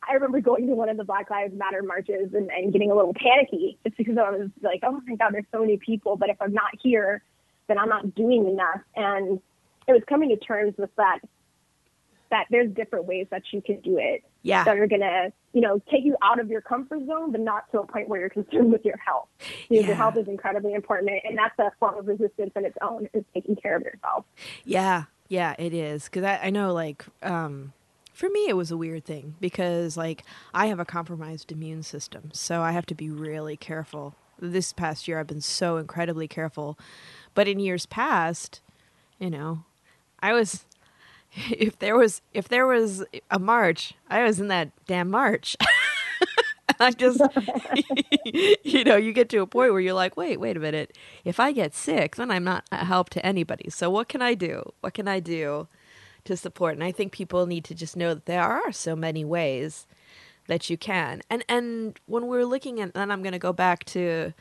I 0.07 0.13
remember 0.13 0.41
going 0.41 0.67
to 0.67 0.73
one 0.73 0.89
of 0.89 0.97
the 0.97 1.03
Black 1.03 1.29
Lives 1.29 1.53
Matter 1.55 1.83
marches 1.83 2.33
and, 2.33 2.49
and 2.51 2.71
getting 2.73 2.91
a 2.91 2.95
little 2.95 3.13
panicky 3.13 3.77
just 3.85 3.97
because 3.97 4.17
I 4.17 4.29
was 4.31 4.49
like, 4.61 4.79
oh 4.83 4.99
my 5.07 5.15
God, 5.15 5.33
there's 5.33 5.45
so 5.51 5.59
many 5.61 5.77
people, 5.77 6.15
but 6.15 6.29
if 6.29 6.37
I'm 6.41 6.53
not 6.53 6.71
here, 6.81 7.23
then 7.67 7.77
I'm 7.77 7.89
not 7.89 8.15
doing 8.15 8.47
enough. 8.47 8.81
And 8.95 9.39
it 9.87 9.91
was 9.93 10.01
coming 10.09 10.29
to 10.29 10.37
terms 10.37 10.73
with 10.77 10.89
that, 10.97 11.19
that 12.31 12.45
there's 12.49 12.71
different 12.71 13.05
ways 13.05 13.27
that 13.29 13.43
you 13.51 13.61
can 13.61 13.79
do 13.81 13.97
it. 13.99 14.23
Yeah. 14.43 14.63
That 14.63 14.77
are 14.77 14.87
going 14.87 15.01
to, 15.01 15.31
you 15.53 15.61
know, 15.61 15.79
take 15.91 16.03
you 16.03 16.17
out 16.23 16.39
of 16.39 16.49
your 16.49 16.61
comfort 16.61 17.05
zone, 17.05 17.31
but 17.31 17.41
not 17.41 17.71
to 17.71 17.81
a 17.81 17.85
point 17.85 18.09
where 18.09 18.19
you're 18.21 18.29
concerned 18.41 18.71
with 18.71 18.83
your 18.83 18.97
health. 18.97 19.27
Because 19.37 19.53
Yeah. 19.69 19.87
your 19.87 19.95
health 19.95 20.17
is 20.17 20.27
incredibly 20.27 20.73
important. 20.73 21.11
And 21.23 21.37
that's 21.37 21.57
a 21.59 21.71
form 21.79 21.99
of 21.99 22.07
resistance 22.07 22.51
in 22.55 22.65
its 22.65 22.77
own, 22.81 23.07
is 23.13 23.23
taking 23.35 23.55
care 23.55 23.75
of 23.75 23.83
yourself. 23.83 24.25
Yeah, 24.65 25.03
yeah, 25.27 25.53
it 25.59 25.75
is. 25.75 26.05
Because 26.05 26.23
I, 26.23 26.39
I 26.45 26.49
know, 26.49 26.73
like, 26.73 27.05
um, 27.21 27.73
for 28.21 28.29
me, 28.29 28.45
it 28.47 28.55
was 28.55 28.69
a 28.69 28.77
weird 28.77 29.03
thing 29.03 29.33
because, 29.41 29.97
like, 29.97 30.23
I 30.53 30.67
have 30.67 30.79
a 30.79 30.85
compromised 30.85 31.51
immune 31.51 31.81
system. 31.81 32.29
So 32.33 32.61
I 32.61 32.71
have 32.71 32.85
to 32.85 32.93
be 32.93 33.09
really 33.09 33.57
careful. 33.57 34.13
This 34.39 34.73
past 34.73 35.07
year, 35.07 35.19
I've 35.19 35.25
been 35.25 35.41
so 35.41 35.77
incredibly 35.77 36.27
careful. 36.27 36.77
But 37.33 37.47
in 37.47 37.59
years 37.59 37.87
past, 37.87 38.61
you 39.17 39.31
know, 39.31 39.63
I 40.21 40.33
was. 40.33 40.65
If 41.49 41.79
there 41.79 41.95
was 41.95 42.21
if 42.33 42.49
there 42.49 42.67
was 42.67 43.05
a 43.29 43.39
march, 43.39 43.93
I 44.09 44.23
was 44.23 44.41
in 44.41 44.49
that 44.49 44.69
damn 44.85 45.09
march. 45.09 45.55
I 46.79 46.91
just, 46.91 47.21
you 48.65 48.83
know, 48.83 48.97
you 48.97 49.13
get 49.13 49.29
to 49.29 49.37
a 49.37 49.47
point 49.47 49.71
where 49.71 49.79
you're 49.79 49.93
like, 49.93 50.17
wait, 50.17 50.41
wait 50.41 50.57
a 50.57 50.59
minute. 50.59 50.97
If 51.23 51.39
I 51.39 51.53
get 51.53 51.73
sick, 51.73 52.17
then 52.17 52.31
I'm 52.31 52.43
not 52.43 52.65
a 52.69 52.83
help 52.83 53.09
to 53.11 53.25
anybody. 53.25 53.69
So 53.69 53.89
what 53.89 54.09
can 54.09 54.21
I 54.21 54.33
do? 54.33 54.73
What 54.81 54.93
can 54.93 55.07
I 55.07 55.21
do 55.21 55.69
to 56.25 56.37
support? 56.37 56.75
And 56.75 56.83
I 56.83 56.91
think 56.91 57.11
people 57.11 57.45
need 57.45 57.63
to 57.65 57.75
just 57.75 57.95
know 57.95 58.13
that 58.13 58.25
there 58.25 58.43
are 58.43 58.71
so 58.71 58.95
many 58.95 59.25
ways 59.25 59.87
that 60.47 60.69
you 60.69 60.77
can. 60.77 61.21
And 61.29 61.43
and 61.47 61.99
when 62.05 62.27
we're 62.27 62.45
looking 62.45 62.79
at, 62.81 62.93
then 62.93 63.11
I'm 63.11 63.23
going 63.23 63.33
to 63.33 63.39
go 63.39 63.53
back 63.53 63.85
to 63.85 64.33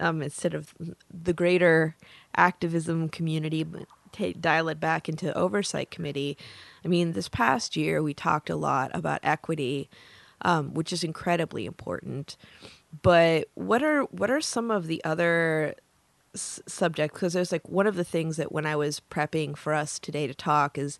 um, 0.00 0.22
instead 0.22 0.54
of 0.54 0.74
the 1.12 1.32
greater 1.32 1.96
activism 2.36 3.08
community, 3.08 3.66
ta 4.12 4.32
dial 4.38 4.68
it 4.68 4.80
back 4.80 5.08
into 5.08 5.36
oversight 5.36 5.90
committee. 5.90 6.36
I 6.84 6.88
mean, 6.88 7.12
this 7.12 7.28
past 7.28 7.76
year 7.76 8.02
we 8.02 8.14
talked 8.14 8.50
a 8.50 8.56
lot 8.56 8.90
about 8.94 9.20
equity, 9.22 9.88
um, 10.42 10.74
which 10.74 10.92
is 10.92 11.02
incredibly 11.02 11.66
important. 11.66 12.36
But 13.02 13.48
what 13.54 13.82
are 13.82 14.02
what 14.04 14.30
are 14.30 14.40
some 14.40 14.70
of 14.70 14.86
the 14.86 15.02
other 15.04 15.74
s- 16.38 16.60
subjects? 16.66 17.14
Because 17.14 17.32
there's 17.32 17.52
like 17.52 17.68
one 17.68 17.86
of 17.86 17.96
the 17.96 18.04
things 18.04 18.36
that 18.36 18.52
when 18.52 18.66
I 18.66 18.76
was 18.76 19.00
prepping 19.10 19.56
for 19.56 19.74
us 19.74 19.98
today 19.98 20.26
to 20.26 20.34
talk 20.34 20.78
is 20.78 20.98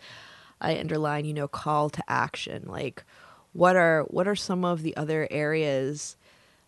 I 0.61 0.79
underline, 0.79 1.25
you 1.25 1.35
know, 1.35 1.49
call 1.49 1.91
to 1.91 2.03
action. 2.09 2.65
Like, 2.67 3.05
what 3.53 3.77
are 3.77 4.03
what 4.05 4.29
are 4.29 4.37
some 4.37 4.65
of 4.65 4.83
the 4.83 4.97
other 4.97 5.29
areas 5.31 6.17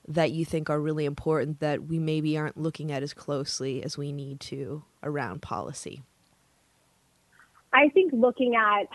that 0.08 0.32
you 0.32 0.44
think 0.44 0.70
are 0.70 0.80
really 0.80 1.04
important 1.04 1.60
that 1.60 1.84
we 1.84 1.98
maybe 1.98 2.36
aren't 2.36 2.56
looking 2.56 2.90
at 2.90 3.02
as 3.02 3.12
closely 3.12 3.82
as 3.82 3.98
we 3.98 4.12
need 4.12 4.40
to 4.40 4.82
around 5.02 5.42
policy? 5.42 6.02
I 7.72 7.88
think 7.90 8.12
looking 8.12 8.56
at 8.56 8.88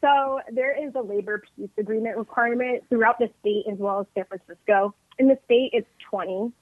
so 0.00 0.40
there 0.52 0.74
is 0.82 0.94
a 0.94 1.00
labor 1.00 1.42
peace 1.56 1.68
agreement 1.78 2.16
requirement 2.16 2.84
throughout 2.88 3.18
the 3.18 3.28
state 3.40 3.64
as 3.70 3.78
well 3.78 4.00
as 4.00 4.06
San 4.14 4.24
Francisco. 4.24 4.94
In 5.18 5.28
the 5.28 5.38
state, 5.44 5.70
it's 5.72 5.86
20. 6.08 6.52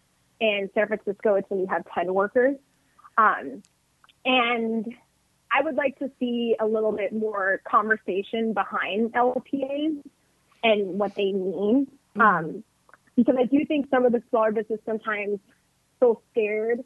In 0.40 0.70
San 0.74 0.86
Francisco, 0.86 1.34
it's 1.34 1.50
when 1.50 1.60
you 1.60 1.66
have 1.66 1.84
10 1.94 2.12
workers. 2.14 2.56
Um, 3.16 3.62
and 4.24 4.94
I 5.50 5.62
would 5.62 5.74
like 5.74 5.98
to 5.98 6.10
see 6.20 6.54
a 6.60 6.66
little 6.66 6.92
bit 6.92 7.12
more 7.12 7.60
conversation 7.68 8.52
behind 8.52 9.12
LPAs 9.14 10.02
and 10.62 10.98
what 10.98 11.14
they 11.14 11.32
mean. 11.32 11.88
Um, 12.16 12.62
because 13.16 13.34
I 13.38 13.44
do 13.44 13.64
think 13.66 13.88
some 13.90 14.04
of 14.04 14.12
the 14.12 14.22
smaller 14.30 14.52
businesses 14.52 14.84
sometimes 14.86 15.40
feel 15.98 16.22
scared 16.30 16.84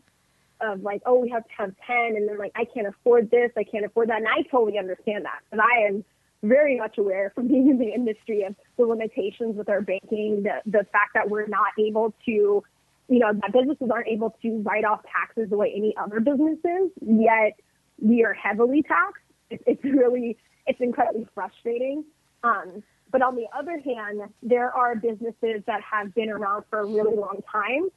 of 0.63 0.83
like, 0.83 1.03
oh, 1.05 1.19
we 1.19 1.29
have 1.31 1.45
to 1.45 1.51
have 1.59 1.75
10 1.87 1.97
and 2.17 2.29
then 2.29 2.39
like, 2.39 2.53
I 2.55 2.65
can't 2.65 2.87
afford 2.87 3.31
this, 3.31 3.51
I 3.57 3.65
can't 3.65 3.85
afford 3.85 4.09
that. 4.09 4.19
And 4.19 4.29
I 4.29 4.43
totally 4.51 4.79
understand 4.79 5.25
that. 5.25 5.41
And 5.51 5.61
I 5.61 5.89
am 5.89 6.05
very 6.43 6.79
much 6.79 6.99
aware 6.99 7.33
from 7.35 7.49
being 7.49 7.69
in 7.69 7.79
the 7.79 7.93
industry 7.93 8.45
of 8.45 8.55
the 8.79 8.85
limitations 8.85 9.57
with 9.57 9.69
our 9.69 9.81
banking, 9.81 10.45
the, 10.45 10.63
the 10.65 10.85
fact 10.93 11.15
that 11.15 11.29
we're 11.29 11.47
not 11.47 11.73
able 11.79 12.15
to, 12.27 12.63
you 13.09 13.19
know, 13.19 13.33
that 13.33 13.53
businesses 13.53 13.89
aren't 13.93 14.09
able 14.09 14.37
to 14.43 14.63
write 14.63 14.85
off 14.85 15.01
taxes 15.11 15.51
the 15.51 15.57
way 15.57 15.73
any 15.75 15.95
other 15.97 16.21
businesses, 16.21 16.91
yet 17.01 17.59
we 18.01 18.25
are 18.25 18.35
heavily 18.35 18.83
taxed. 18.83 19.23
It, 19.51 19.63
it's 19.67 19.85
really, 19.85 20.37
it's 20.67 20.81
incredibly 20.81 21.27
frustrating. 21.35 22.05
Um, 22.43 22.83
but 23.11 23.23
on 23.23 23.37
the 23.37 23.47
other 23.57 23.79
hand, 23.81 24.23
there 24.43 24.71
are 24.73 24.97
businesses 24.97 25.63
that 25.67 25.81
have 25.83 26.15
been 26.15 26.31
around 26.31 26.65
for 26.71 26.81
a 26.81 26.87
really 26.87 27.17
long 27.17 27.41
time 27.51 27.91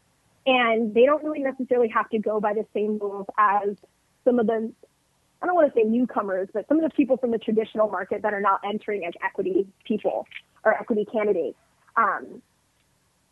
and 0.45 0.93
they 0.93 1.05
don't 1.05 1.23
really 1.23 1.39
necessarily 1.39 1.87
have 1.89 2.09
to 2.09 2.19
go 2.19 2.39
by 2.39 2.53
the 2.53 2.65
same 2.73 2.99
rules 2.99 3.25
as 3.37 3.75
some 4.23 4.39
of 4.39 4.47
the 4.47 4.71
I 5.41 5.47
don't 5.47 5.55
want 5.55 5.73
to 5.73 5.79
say 5.79 5.83
newcomers, 5.83 6.47
but 6.53 6.67
some 6.67 6.77
of 6.77 6.83
the 6.83 6.95
people 6.95 7.17
from 7.17 7.31
the 7.31 7.37
traditional 7.37 7.89
market 7.89 8.21
that 8.23 8.33
are 8.33 8.41
now 8.41 8.57
entering 8.63 9.05
as 9.05 9.13
equity 9.23 9.67
people 9.85 10.25
or 10.63 10.73
equity 10.73 11.05
candidates. 11.11 11.57
Um, 11.97 12.41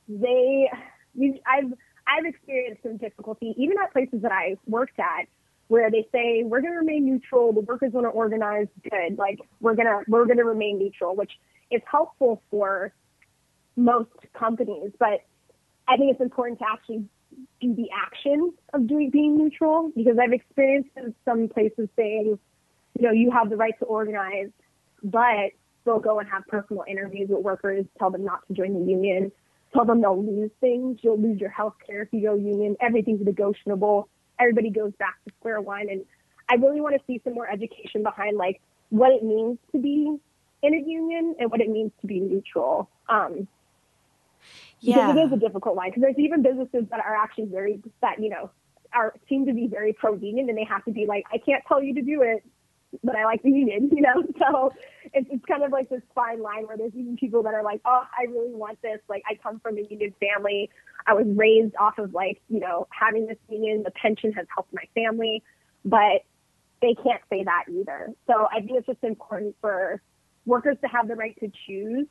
they, 0.07 0.69
I've 1.17 1.73
I've 2.08 2.26
experienced 2.26 2.84
some 2.84 2.97
difficulty 2.97 3.54
even 3.58 3.78
at 3.84 3.93
places 3.93 4.21
that 4.21 4.32
I 4.32 4.58
worked 4.67 4.99
at 4.99 5.28
where 5.67 5.89
they 5.89 6.08
say 6.12 6.43
we're 6.43 6.62
going 6.62 6.73
to 6.73 6.80
remain 6.80 7.06
neutral. 7.06 7.54
The 7.54 7.62
workers 7.62 7.93
want 7.93 8.06
to 8.06 8.10
organize. 8.10 8.67
Good, 8.84 9.17
like 9.17 9.39
we're 9.62 9.76
gonna 9.76 10.02
we're 10.08 10.26
gonna 10.26 10.45
remain 10.45 10.80
neutral, 10.80 11.15
which 11.15 11.32
is 11.71 11.82
helpful 11.89 12.41
for 12.52 12.93
most 13.76 14.12
companies, 14.38 14.91
but 14.99 15.21
I 15.88 15.97
think 15.97 16.12
it's 16.12 16.21
important 16.21 16.60
to 16.60 16.65
actually 16.71 17.06
do 17.60 17.76
the 17.76 17.88
action 17.95 18.54
of 18.73 18.88
doing 18.88 19.10
being 19.10 19.38
neutral 19.38 19.91
because 19.95 20.17
I've 20.21 20.34
experienced 20.34 20.89
some 21.26 21.49
places 21.49 21.89
saying, 21.95 22.38
you 22.99 23.08
know, 23.08 23.12
you 23.12 23.32
have 23.32 23.49
the 23.49 23.58
right 23.58 23.73
to 23.80 23.86
organize, 23.86 24.49
but 25.04 25.52
they'll 25.86 25.99
go 25.99 26.19
and 26.19 26.30
have 26.30 26.45
personal 26.47 26.84
interviews 26.88 27.30
with 27.30 27.43
workers, 27.43 27.86
tell 27.97 28.12
them 28.12 28.23
not 28.23 28.47
to 28.47 28.54
join 28.54 28.73
the 28.73 28.91
union, 28.91 29.32
tell 29.74 29.86
them 29.86 30.02
they'll 30.02 30.24
lose 30.24 30.52
things. 30.62 31.00
You'll 31.02 31.19
lose 31.19 31.40
your 31.40 31.50
health 31.50 31.76
care 31.86 32.04
if 32.04 32.10
you 32.12 32.21
go 32.21 32.36
union. 32.36 32.76
Everything's 32.80 33.26
negotiable. 33.26 34.08
Everybody 34.40 34.69
goes 34.69 34.94
back 35.00 35.15
to 35.28 35.34
square 35.40 35.62
one. 35.62 35.90
And 35.90 36.06
I 36.50 36.56
really 36.56 36.82
want 36.82 36.96
to 36.96 37.02
see 37.08 37.21
some 37.24 37.34
more 37.34 37.50
education 37.50 38.04
behind 38.04 38.38
like 38.38 38.62
what 38.90 39.12
it 39.12 39.24
means 39.24 39.58
to 39.71 39.80
be 39.80 40.15
in 40.62 40.74
a 40.74 40.78
union 40.78 41.36
and 41.40 41.52
what 41.52 41.62
it 41.62 41.69
means 41.69 41.92
to 42.02 42.08
be 42.08 42.19
neutral. 42.19 42.90
Um, 43.10 43.48
Yeah. 44.80 44.96
because 45.08 45.17
it 45.17 45.19
is 45.28 45.34
a 45.34 45.38
difficult 45.38 45.76
line. 45.76 45.90
Because 45.90 46.02
there's 46.04 46.19
even 46.19 46.42
businesses 46.42 46.86
that 46.90 47.00
are 47.00 47.15
actually 47.15 47.46
very 47.46 47.82
that 48.02 48.21
you 48.21 48.30
know 48.30 48.50
are 48.94 49.13
seem 49.28 49.46
to 49.46 49.54
be 49.54 49.67
very 49.67 49.94
pro 49.94 50.13
union, 50.13 50.50
and 50.50 50.58
they 50.58 50.65
have 50.65 50.86
to 50.86 50.92
be 50.92 51.06
like, 51.06 51.26
I 51.32 51.38
can't 51.38 51.63
tell 51.67 51.82
you 51.82 51.96
to 51.96 52.02
do 52.02 52.21
it. 52.21 52.44
But 53.04 53.15
I 53.15 53.25
like 53.25 53.44
the 53.44 53.52
union, 53.52 53.89
you 53.96 54.02
know? 54.02 54.23
So 54.39 54.73
it's, 55.13 55.27
it's 55.31 55.46
kind 55.46 55.63
of 55.63 55.71
like 55.71 55.89
this 55.89 56.02
fine 56.13 56.41
line 56.41 56.67
where 56.67 56.77
there's 56.77 56.94
even 56.96 57.17
people 57.17 57.44
that 57.44 57.54
are 57.54 57.63
like, 57.63 57.81
oh, 57.85 58.04
I 58.17 58.23
really 58.23 58.54
want 58.54 58.81
this. 58.81 59.00
Like, 59.08 59.23
I 59.29 59.35
come 59.35 59.60
from 59.60 59.77
a 59.77 59.81
union 59.81 60.13
family. 60.19 60.69
I 61.08 61.13
was 61.13 61.25
raised 61.27 61.75
off 61.79 61.98
of 61.98 62.13
like, 62.13 62.41
you 62.50 62.60
know, 62.60 62.87
having 62.89 63.27
this 63.27 63.37
union. 63.50 63.83
The 63.83 63.91
pension 63.91 64.31
has 64.33 64.46
helped 64.54 64.73
my 64.73 64.83
family, 64.96 65.44
but 65.85 66.23
they 66.81 66.96
can't 66.96 67.21
say 67.29 67.44
that 67.44 67.65
either. 67.69 68.12
So 68.27 68.48
I 68.52 68.60
think 68.60 68.71
it's 68.71 68.87
just 68.87 69.04
important 69.04 69.56
for 69.62 70.02
workers 70.46 70.77
to 70.81 70.87
have 70.87 71.08
the 71.08 71.15
right 71.15 71.37
to 71.39 71.52
choose. 71.65 72.08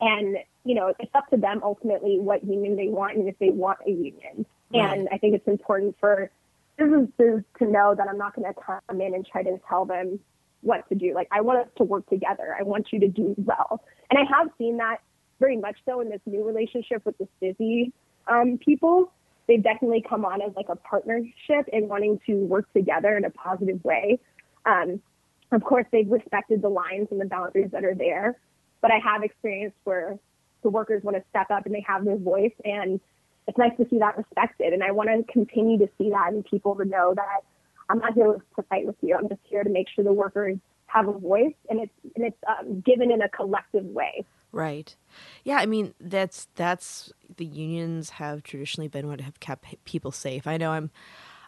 And, 0.00 0.38
you 0.64 0.74
know, 0.74 0.94
it's 0.98 1.14
up 1.14 1.28
to 1.28 1.36
them 1.36 1.60
ultimately 1.62 2.18
what 2.18 2.44
union 2.44 2.76
they 2.76 2.88
want 2.88 3.16
and 3.16 3.28
if 3.28 3.38
they 3.38 3.50
want 3.50 3.78
a 3.86 3.90
union. 3.90 4.46
Right. 4.72 4.98
And 4.98 5.08
I 5.12 5.18
think 5.18 5.34
it's 5.34 5.46
important 5.46 5.96
for 6.00 6.30
businesses 6.76 7.42
to 7.58 7.64
know 7.64 7.94
that 7.96 8.08
I'm 8.08 8.18
not 8.18 8.34
going 8.34 8.52
to 8.52 8.60
come 8.88 9.00
in 9.00 9.14
and 9.14 9.26
try 9.26 9.42
to 9.42 9.58
tell 9.68 9.84
them 9.84 10.18
what 10.62 10.88
to 10.88 10.94
do. 10.94 11.14
Like 11.14 11.28
I 11.30 11.40
want 11.40 11.60
us 11.60 11.68
to 11.78 11.84
work 11.84 12.08
together. 12.08 12.56
I 12.58 12.62
want 12.62 12.88
you 12.92 13.00
to 13.00 13.08
do 13.08 13.34
well. 13.38 13.84
And 14.10 14.18
I 14.18 14.22
have 14.36 14.48
seen 14.58 14.76
that 14.78 14.98
very 15.40 15.56
much 15.56 15.76
so 15.84 16.00
in 16.00 16.08
this 16.08 16.20
new 16.26 16.46
relationship 16.46 17.04
with 17.04 17.16
the 17.18 17.28
STIIIZY 17.40 17.92
um, 18.28 18.58
people. 18.58 19.12
They've 19.48 19.62
definitely 19.62 20.04
come 20.08 20.24
on 20.24 20.40
as 20.40 20.52
like 20.54 20.68
a 20.68 20.76
partnership 20.76 21.68
and 21.72 21.88
wanting 21.88 22.20
to 22.26 22.34
work 22.34 22.72
together 22.72 23.16
in 23.16 23.24
a 23.24 23.30
positive 23.30 23.82
way. 23.84 24.20
Um, 24.64 25.00
of 25.50 25.64
course, 25.64 25.84
they've 25.90 26.08
respected 26.08 26.62
the 26.62 26.68
lines 26.68 27.08
and 27.10 27.20
the 27.20 27.26
boundaries 27.26 27.70
that 27.72 27.84
are 27.84 27.94
there, 27.94 28.38
but 28.80 28.90
I 28.90 28.98
have 29.04 29.22
experienced 29.22 29.76
where 29.84 30.18
the 30.62 30.70
workers 30.70 31.02
want 31.02 31.16
to 31.16 31.24
step 31.28 31.50
up 31.50 31.66
and 31.66 31.74
they 31.74 31.84
have 31.86 32.04
their 32.04 32.16
voice 32.16 32.54
and 32.64 33.00
it's 33.48 33.58
nice 33.58 33.76
to 33.78 33.86
see 33.88 33.98
that 33.98 34.16
respected. 34.16 34.72
And 34.72 34.82
I 34.82 34.92
want 34.92 35.08
to 35.08 35.32
continue 35.32 35.78
to 35.78 35.88
see 35.98 36.10
that 36.10 36.32
and 36.32 36.44
people 36.44 36.74
to 36.76 36.84
know 36.84 37.14
that 37.14 37.40
I'm 37.88 37.98
not 37.98 38.14
here 38.14 38.42
to 38.56 38.62
fight 38.62 38.86
with 38.86 38.96
you. 39.00 39.16
I'm 39.16 39.28
just 39.28 39.40
here 39.44 39.64
to 39.64 39.70
make 39.70 39.88
sure 39.88 40.04
the 40.04 40.12
workers 40.12 40.58
have 40.86 41.08
a 41.08 41.12
voice 41.12 41.54
and 41.68 41.80
it's 41.80 42.14
and 42.14 42.26
it's 42.26 42.36
um, 42.46 42.80
given 42.80 43.10
in 43.10 43.22
a 43.22 43.28
collective 43.28 43.84
way. 43.84 44.24
Right. 44.52 44.94
Yeah, 45.44 45.56
I 45.56 45.66
mean 45.66 45.94
that's 46.00 46.48
that's 46.54 47.12
the 47.36 47.46
unions 47.46 48.10
have 48.10 48.42
traditionally 48.42 48.88
been 48.88 49.08
what 49.08 49.20
have 49.20 49.40
kept 49.40 49.64
people 49.84 50.12
safe. 50.12 50.46
I 50.46 50.58
know 50.58 50.70
I'm 50.72 50.90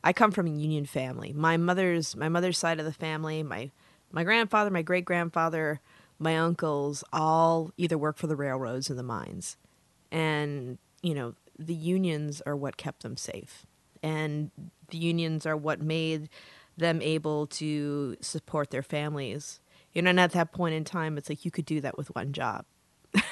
I 0.02 0.12
come 0.12 0.32
from 0.32 0.46
a 0.46 0.50
union 0.50 0.86
family. 0.86 1.32
My 1.32 1.56
mother's 1.56 2.16
my 2.16 2.28
mother's 2.28 2.58
side 2.58 2.80
of 2.80 2.86
the 2.86 2.92
family, 2.92 3.42
my 3.42 3.70
my 4.10 4.24
grandfather, 4.24 4.70
my 4.70 4.82
great 4.82 5.04
grandfather, 5.04 5.80
my 6.18 6.38
uncles 6.38 7.04
all 7.12 7.72
either 7.76 7.98
work 7.98 8.16
for 8.16 8.26
the 8.26 8.36
railroads 8.36 8.90
or 8.90 8.94
the 8.94 9.02
mines. 9.02 9.56
And, 10.10 10.78
you 11.02 11.14
know, 11.14 11.34
the 11.58 11.74
unions 11.74 12.42
are 12.46 12.56
what 12.56 12.76
kept 12.76 13.02
them 13.02 13.16
safe. 13.16 13.66
And 14.02 14.50
the 14.88 14.98
unions 14.98 15.46
are 15.46 15.56
what 15.56 15.80
made 15.80 16.28
them 16.76 17.00
able 17.00 17.46
to 17.46 18.16
support 18.20 18.70
their 18.70 18.82
families. 18.82 19.60
You 19.92 20.02
know, 20.02 20.10
and 20.10 20.20
at 20.20 20.32
that 20.32 20.52
point 20.52 20.74
in 20.74 20.84
time, 20.84 21.16
it's 21.16 21.28
like 21.28 21.44
you 21.44 21.50
could 21.50 21.64
do 21.64 21.80
that 21.80 21.96
with 21.96 22.14
one 22.14 22.32
job. 22.32 22.64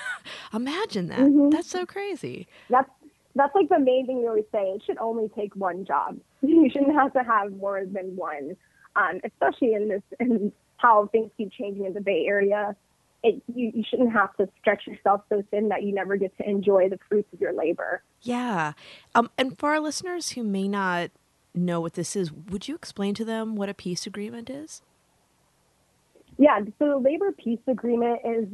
Imagine 0.55 1.09
that. 1.09 1.21
Mm-hmm. 1.21 1.51
That's 1.51 1.69
so 1.69 1.85
crazy. 1.85 2.47
That's 2.71 2.89
that's 3.35 3.55
like 3.55 3.69
the 3.69 3.79
main 3.79 4.07
thing 4.07 4.21
we 4.21 4.29
always 4.29 4.45
say. 4.53 4.63
It 4.63 4.83
should 4.87 4.99
only 4.99 5.29
take 5.35 5.57
one 5.57 5.85
job. 5.85 6.19
You 6.43 6.69
shouldn't 6.71 6.95
have 6.95 7.13
to 7.13 7.23
have 7.23 7.53
more 7.53 7.85
than 7.87 8.17
one, 8.17 8.57
um, 8.97 9.21
especially 9.25 9.75
in 9.75 9.89
this 9.89 10.03
in 10.19 10.53
how 10.77 11.09
things 11.13 11.31
keep 11.37 11.53
changing 11.53 11.85
in 11.85 11.95
the 11.95 12.01
Bay 12.01 12.25
Area 12.27 12.75
it, 13.23 13.43
you, 13.55 13.73
you 13.75 13.85
shouldn't 13.89 14.13
have 14.13 14.37
to 14.37 14.49
stretch 14.61 14.87
yourself 14.87 15.23
so 15.29 15.43
thin 15.51 15.69
that 15.69 15.83
you 15.83 15.95
never 15.95 16.17
get 16.17 16.37
to 16.39 16.49
enjoy 16.49 16.89
the 16.89 16.99
fruits 17.09 17.29
of 17.33 17.41
your 17.41 17.53
labor. 17.53 18.03
Yeah. 18.21 18.73
Um, 19.15 19.31
and 19.39 19.57
for 19.59 19.71
our 19.71 19.81
listeners 19.81 20.31
who 20.31 20.43
may 20.43 20.69
not 20.69 21.11
know 21.55 21.81
what 21.81 21.95
this 21.95 22.17
is, 22.17 22.33
would 22.33 22.69
you 22.69 22.75
explain 22.75 23.15
to 23.15 23.25
them 23.25 23.55
what 23.55 23.69
a 23.69 23.75
peace 23.75 24.07
agreement 24.07 24.51
is? 24.51 24.83
Yeah. 26.39 26.61
So 26.79 26.89
the 26.89 26.97
labor 26.97 27.33
peace 27.33 27.61
agreement 27.69 28.21
is 28.25 28.49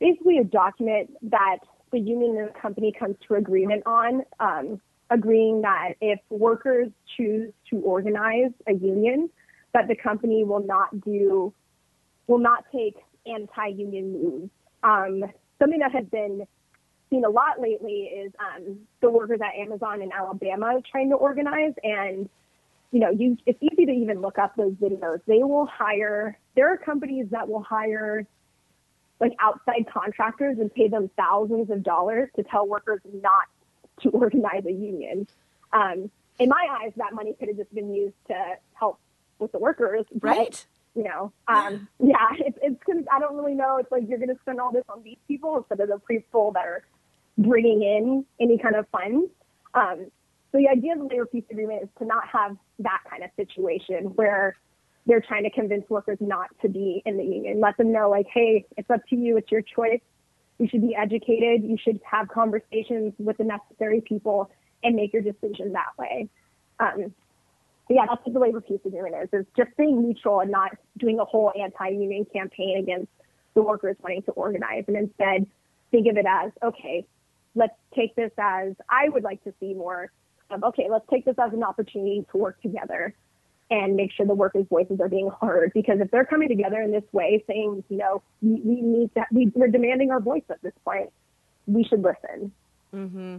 basically 0.00 0.38
a 0.38 0.44
document 0.44 1.10
that 1.22 1.58
the 1.92 2.00
union 2.00 2.36
and 2.36 2.48
the 2.48 2.60
company 2.60 2.92
comes 2.92 3.16
to 3.28 3.34
agreement 3.34 3.84
on, 3.86 4.22
um, 4.40 4.80
agreeing 5.10 5.62
that 5.62 5.92
if 6.00 6.18
workers 6.28 6.88
choose 7.16 7.52
to 7.70 7.78
organize 7.80 8.50
a 8.66 8.72
union, 8.72 9.30
that 9.72 9.88
the 9.88 9.94
company 9.94 10.44
will 10.44 10.64
not 10.64 11.00
do, 11.00 11.54
will 12.26 12.38
not 12.38 12.64
take 12.72 12.96
anti-union 13.26 14.12
moves. 14.12 14.50
Um, 14.82 15.24
something 15.58 15.78
that 15.80 15.92
has 15.92 16.04
been 16.06 16.46
seen 17.10 17.24
a 17.24 17.30
lot 17.30 17.60
lately 17.60 18.04
is 18.04 18.32
um, 18.38 18.78
the 19.00 19.10
workers 19.10 19.40
at 19.40 19.54
Amazon 19.58 20.02
in 20.02 20.12
Alabama 20.12 20.80
trying 20.90 21.10
to 21.10 21.16
organize. 21.16 21.72
And, 21.82 22.28
you 22.90 23.00
know, 23.00 23.10
you, 23.10 23.36
it's 23.46 23.62
easy 23.62 23.86
to 23.86 23.92
even 23.92 24.20
look 24.20 24.38
up 24.38 24.56
those 24.56 24.72
videos. 24.74 25.20
They 25.26 25.42
will 25.42 25.66
hire, 25.66 26.38
there 26.54 26.72
are 26.72 26.76
companies 26.76 27.26
that 27.30 27.48
will 27.48 27.62
hire 27.62 28.26
like 29.20 29.32
outside 29.40 29.86
contractors 29.92 30.58
and 30.58 30.72
pay 30.74 30.88
them 30.88 31.08
thousands 31.16 31.70
of 31.70 31.82
dollars 31.82 32.28
to 32.36 32.42
tell 32.42 32.66
workers 32.66 33.00
not 33.22 33.46
to 34.02 34.08
organize 34.10 34.66
a 34.66 34.72
union. 34.72 35.26
Um, 35.72 36.10
in 36.38 36.48
my 36.48 36.66
eyes, 36.82 36.92
that 36.96 37.14
money 37.14 37.34
could 37.38 37.48
have 37.48 37.56
just 37.56 37.72
been 37.74 37.94
used 37.94 38.16
to 38.26 38.34
help 38.74 38.98
with 39.38 39.52
the 39.52 39.58
workers. 39.58 40.04
Right 40.20 40.66
you 40.94 41.04
know, 41.04 41.32
um, 41.48 41.88
yeah, 41.98 42.28
it's, 42.38 42.58
it's 42.62 42.82
gonna, 42.86 43.02
I 43.12 43.18
don't 43.18 43.36
really 43.36 43.54
know. 43.54 43.76
It's 43.78 43.90
like 43.90 44.04
you're 44.08 44.18
going 44.18 44.34
to 44.34 44.40
spend 44.42 44.60
all 44.60 44.72
this 44.72 44.84
on 44.88 45.02
these 45.02 45.18
people 45.28 45.56
instead 45.56 45.80
of 45.80 45.88
the 45.88 45.98
people 46.06 46.52
that 46.52 46.64
are 46.64 46.84
bringing 47.38 47.82
in 47.82 48.24
any 48.40 48.58
kind 48.58 48.76
of 48.76 48.86
funds. 48.88 49.30
Um, 49.74 50.06
so 50.52 50.58
the 50.58 50.68
idea 50.68 50.92
of 50.92 50.98
the 51.00 51.04
labor 51.06 51.26
peace 51.26 51.44
agreement 51.50 51.82
is 51.82 51.88
to 51.98 52.04
not 52.04 52.28
have 52.28 52.56
that 52.78 53.00
kind 53.10 53.24
of 53.24 53.30
situation 53.36 54.12
where 54.14 54.56
they're 55.06 55.20
trying 55.20 55.42
to 55.42 55.50
convince 55.50 55.88
workers 55.90 56.18
not 56.20 56.48
to 56.62 56.68
be 56.68 57.02
in 57.04 57.16
the 57.16 57.24
union. 57.24 57.60
Let 57.60 57.76
them 57.76 57.92
know, 57.92 58.08
like, 58.08 58.26
hey, 58.32 58.64
it's 58.76 58.88
up 58.88 59.00
to 59.10 59.16
you. 59.16 59.36
It's 59.36 59.50
your 59.50 59.62
choice. 59.62 60.00
You 60.58 60.68
should 60.68 60.82
be 60.82 60.94
educated. 60.94 61.68
You 61.68 61.76
should 61.82 62.00
have 62.08 62.28
conversations 62.28 63.12
with 63.18 63.36
the 63.36 63.44
necessary 63.44 64.00
people 64.00 64.50
and 64.82 64.94
make 64.94 65.12
your 65.12 65.22
decision 65.22 65.72
that 65.72 65.98
way. 65.98 66.28
Um, 66.78 67.12
but 67.86 67.94
yeah, 67.94 68.06
that's 68.08 68.24
what 68.24 68.32
the 68.32 68.40
labor 68.40 68.60
peace 68.60 68.80
agreement 68.84 69.14
is, 69.22 69.40
is 69.40 69.46
just 69.56 69.76
being 69.76 70.02
neutral 70.02 70.40
and 70.40 70.50
not 70.50 70.72
doing 70.98 71.18
a 71.18 71.24
whole 71.24 71.52
anti-union 71.58 72.26
campaign 72.32 72.78
against 72.78 73.10
the 73.54 73.62
workers 73.62 73.96
wanting 74.02 74.22
to 74.22 74.32
organize 74.32 74.84
and 74.88 74.96
instead 74.96 75.46
think 75.90 76.08
of 76.08 76.16
it 76.16 76.26
as, 76.28 76.50
okay, 76.62 77.06
let's 77.54 77.74
take 77.94 78.16
this 78.16 78.32
as, 78.38 78.72
I 78.88 79.08
would 79.08 79.22
like 79.22 79.42
to 79.44 79.54
see 79.60 79.74
more 79.74 80.10
of, 80.50 80.64
okay, 80.64 80.88
let's 80.90 81.06
take 81.08 81.24
this 81.24 81.36
as 81.38 81.52
an 81.52 81.62
opportunity 81.62 82.26
to 82.32 82.38
work 82.38 82.60
together 82.62 83.14
and 83.70 83.96
make 83.96 84.12
sure 84.12 84.26
the 84.26 84.34
workers' 84.34 84.66
voices 84.68 85.00
are 85.00 85.08
being 85.08 85.30
heard. 85.40 85.72
Because 85.72 86.00
if 86.00 86.10
they're 86.10 86.24
coming 86.24 86.48
together 86.48 86.82
in 86.82 86.90
this 86.90 87.04
way, 87.12 87.44
saying, 87.46 87.84
you 87.88 87.96
know, 87.96 88.22
we, 88.42 88.60
we 88.64 88.82
need 88.82 89.14
to, 89.14 89.24
we, 89.30 89.52
we're 89.54 89.68
demanding 89.68 90.10
our 90.10 90.20
voice 90.20 90.42
at 90.50 90.60
this 90.62 90.74
point, 90.84 91.10
we 91.66 91.84
should 91.84 92.02
listen. 92.02 92.52
Mm-hmm. 92.94 93.36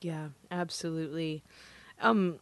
Yeah, 0.00 0.28
absolutely. 0.50 1.42
Um, 2.00 2.40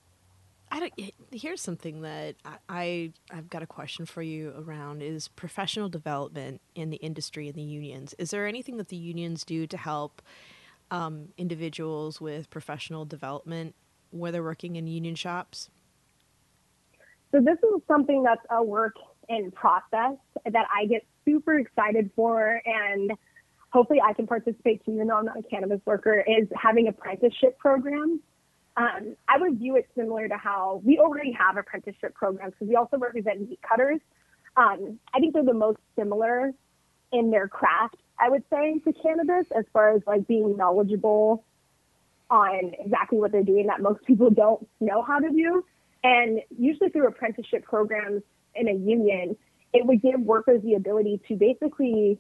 I 0.73 0.81
don't, 0.81 1.13
here's 1.31 1.61
something 1.61 2.01
that 2.01 2.37
I, 2.47 2.57
I 2.67 3.13
have 3.31 3.51
got 3.51 3.63
a 3.63 3.67
question 3.67 4.07
for 4.07 4.23
you 4.23 4.55
around 4.57 5.03
is 5.03 5.29
professional 5.29 5.91
development 5.91 6.63
in 6.75 6.89
the 6.89 6.97
industry 6.97 7.47
and 7.47 7.55
the 7.55 7.63
unions. 7.63 8.15
Is 8.19 8.31
there 8.31 8.47
anything 8.47 8.79
that 8.79 8.89
the 8.89 8.97
unions 8.97 9.45
do 9.45 9.67
to 9.67 9.77
help 9.77 10.23
um, 10.91 11.29
individuals 11.37 12.23
with 12.23 12.49
professional 12.49 13.05
development 13.05 13.75
where 14.13 14.33
they're 14.33 14.43
working 14.43 14.77
in 14.77 14.87
union 14.87 15.15
shops? 15.15 15.69
So 17.33 17.41
this 17.41 17.59
is 17.59 17.83
something 17.87 18.23
that's 18.23 18.45
a 18.51 18.63
work 18.63 18.95
in 19.29 19.51
process 19.51 20.17
that 20.47 20.67
I 20.75 20.87
get 20.87 21.05
super 21.27 21.59
excited 21.59 22.11
for 22.17 22.63
and 22.65 23.13
hopefully 23.69 24.01
I 24.03 24.15
can 24.15 24.27
participate 24.27 24.83
too, 24.87 24.93
even 24.93 25.09
though 25.09 25.19
I'm 25.19 25.27
not 25.27 25.39
a 25.39 25.43
cannabis 25.43 25.81
worker, 25.85 26.25
is 26.27 26.49
having 26.57 26.89
apprenticeship 26.89 27.59
programs 27.59 28.21
um, 28.77 29.17
I 29.29 29.39
would 29.39 29.59
view 29.59 29.77
it 29.77 29.89
similar 29.97 30.29
to 30.29 30.37
how 30.37 30.81
we 30.85 30.99
already 30.99 31.33
have 31.33 31.57
apprenticeship 31.57 32.15
programs 32.15 32.53
because 32.53 32.69
we 32.69 32.77
also 32.77 32.97
represent 32.97 33.49
meat 33.49 33.61
cutters. 33.67 34.01
Um, 34.57 34.99
I 35.15 35.21
think 35.21 35.35
they're 35.35 35.45
the 35.45 35.53
most 35.53 35.79
similar 35.97 36.53
in 37.13 37.31
their 37.31 37.49
craft, 37.49 37.97
I 38.19 38.31
would 38.31 38.43
say, 38.51 38.79
to 38.79 38.93
cannabis 38.93 39.47
as 39.57 39.65
far 39.73 39.95
as 39.95 40.03
like 40.07 40.27
being 40.27 40.57
knowledgeable 40.57 41.45
on 42.31 42.73
exactly 42.79 43.19
what 43.19 43.31
they're 43.31 43.43
doing 43.43 43.67
that 43.67 43.83
most 43.83 44.03
people 44.07 44.31
don't 44.31 44.67
know 44.81 45.03
how 45.03 45.19
to 45.19 45.31
do. 45.31 45.65
And 46.03 46.41
usually 46.59 46.89
through 46.89 47.07
apprenticeship 47.07 47.65
programs 47.65 48.23
in 48.55 48.69
a 48.69 48.73
union, 48.73 49.37
it 49.73 49.87
would 49.87 50.03
give 50.03 50.21
workers 50.21 50.63
the 50.63 50.75
ability 50.75 51.21
to 51.29 51.37
basically, 51.37 52.19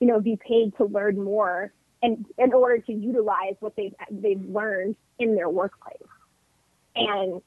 you 0.00 0.06
know, 0.06 0.20
be 0.20 0.36
paid 0.36 0.76
to 0.76 0.84
learn 0.84 1.22
more 1.22 1.72
and 2.02 2.26
in 2.38 2.52
order 2.52 2.78
to 2.78 2.92
utilize 2.92 3.54
what 3.60 3.76
they've 3.76 3.94
they've 4.10 4.44
learned 4.48 4.96
in 5.18 5.34
their 5.34 5.48
workplace. 5.48 6.08
And 6.96 7.40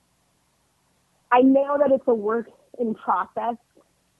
I 1.31 1.41
know 1.41 1.77
that 1.77 1.91
it's 1.91 2.07
a 2.07 2.13
work 2.13 2.49
in 2.79 2.95
process. 2.95 3.57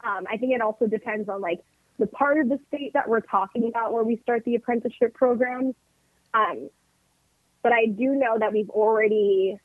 Um, 0.04 0.26
I 0.30 0.38
think 0.38 0.54
it 0.54 0.62
also 0.62 0.88
depends 0.88 1.30
on 1.30 1.42
like 1.42 1.64
the 1.98 2.08
part 2.08 2.40
of 2.40 2.50
the 2.50 2.60
state 2.68 2.94
that 2.94 3.08
we're 3.08 3.22
talking 3.22 3.68
about 3.68 3.94
where 3.94 4.04
we 4.04 4.18
start 4.18 4.44
the 4.46 4.56
apprenticeship 4.56 5.14
programs. 5.14 5.76
Um, 6.34 6.70
but 7.64 7.72
I 7.72 7.86
do 7.88 8.14
know 8.16 8.38
that 8.38 8.54
we've 8.54 8.70
already 8.70 9.58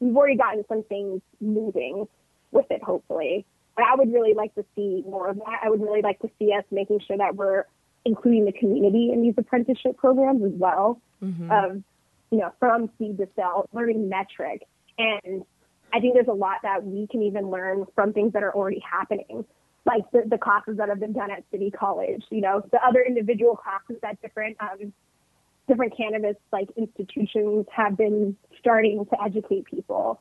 we've 0.00 0.16
already 0.16 0.36
gotten 0.36 0.64
some 0.68 0.82
things 0.84 1.22
moving. 1.40 2.06
with 2.50 2.66
it, 2.70 2.82
hopefully. 2.82 3.44
But 3.76 3.84
I 3.84 3.94
would 3.94 4.12
really 4.12 4.34
like 4.34 4.54
to 4.56 4.64
see 4.74 5.04
more 5.06 5.28
of 5.28 5.36
that. 5.36 5.60
I 5.62 5.70
would 5.70 5.80
really 5.80 6.02
like 6.02 6.18
to 6.20 6.30
see 6.38 6.52
us 6.52 6.64
making 6.70 7.00
sure 7.06 7.16
that 7.18 7.36
we're 7.36 7.64
including 8.08 8.46
the 8.46 8.52
community 8.52 9.10
in 9.12 9.22
these 9.22 9.34
apprenticeship 9.36 9.96
programs 9.98 10.42
as 10.42 10.52
well. 10.54 11.00
Mm-hmm. 11.22 11.50
Of 11.50 11.82
you 12.30 12.38
know, 12.38 12.52
from 12.58 12.90
seed 12.98 13.18
to 13.18 13.28
sell, 13.36 13.68
learning 13.72 14.10
Metrc. 14.10 14.60
And 14.98 15.44
I 15.92 16.00
think 16.00 16.14
there's 16.14 16.28
a 16.28 16.32
lot 16.32 16.56
that 16.62 16.84
we 16.84 17.06
can 17.06 17.22
even 17.22 17.50
learn 17.50 17.86
from 17.94 18.12
things 18.12 18.32
that 18.34 18.42
are 18.42 18.54
already 18.54 18.80
happening, 18.80 19.44
like 19.86 20.02
the, 20.12 20.22
the 20.26 20.38
classes 20.38 20.76
that 20.76 20.88
have 20.88 21.00
been 21.00 21.14
done 21.14 21.30
at 21.30 21.44
City 21.50 21.70
College, 21.70 22.24
you 22.30 22.40
know, 22.40 22.62
the 22.70 22.78
other 22.86 23.02
individual 23.02 23.56
classes 23.56 23.96
that 24.02 24.20
different, 24.20 24.56
um, 24.60 24.92
different 25.66 25.96
cannabis 25.96 26.36
like 26.52 26.68
institutions 26.76 27.66
have 27.74 27.96
been 27.96 28.36
starting 28.58 29.06
to 29.06 29.22
educate 29.22 29.64
people. 29.64 30.20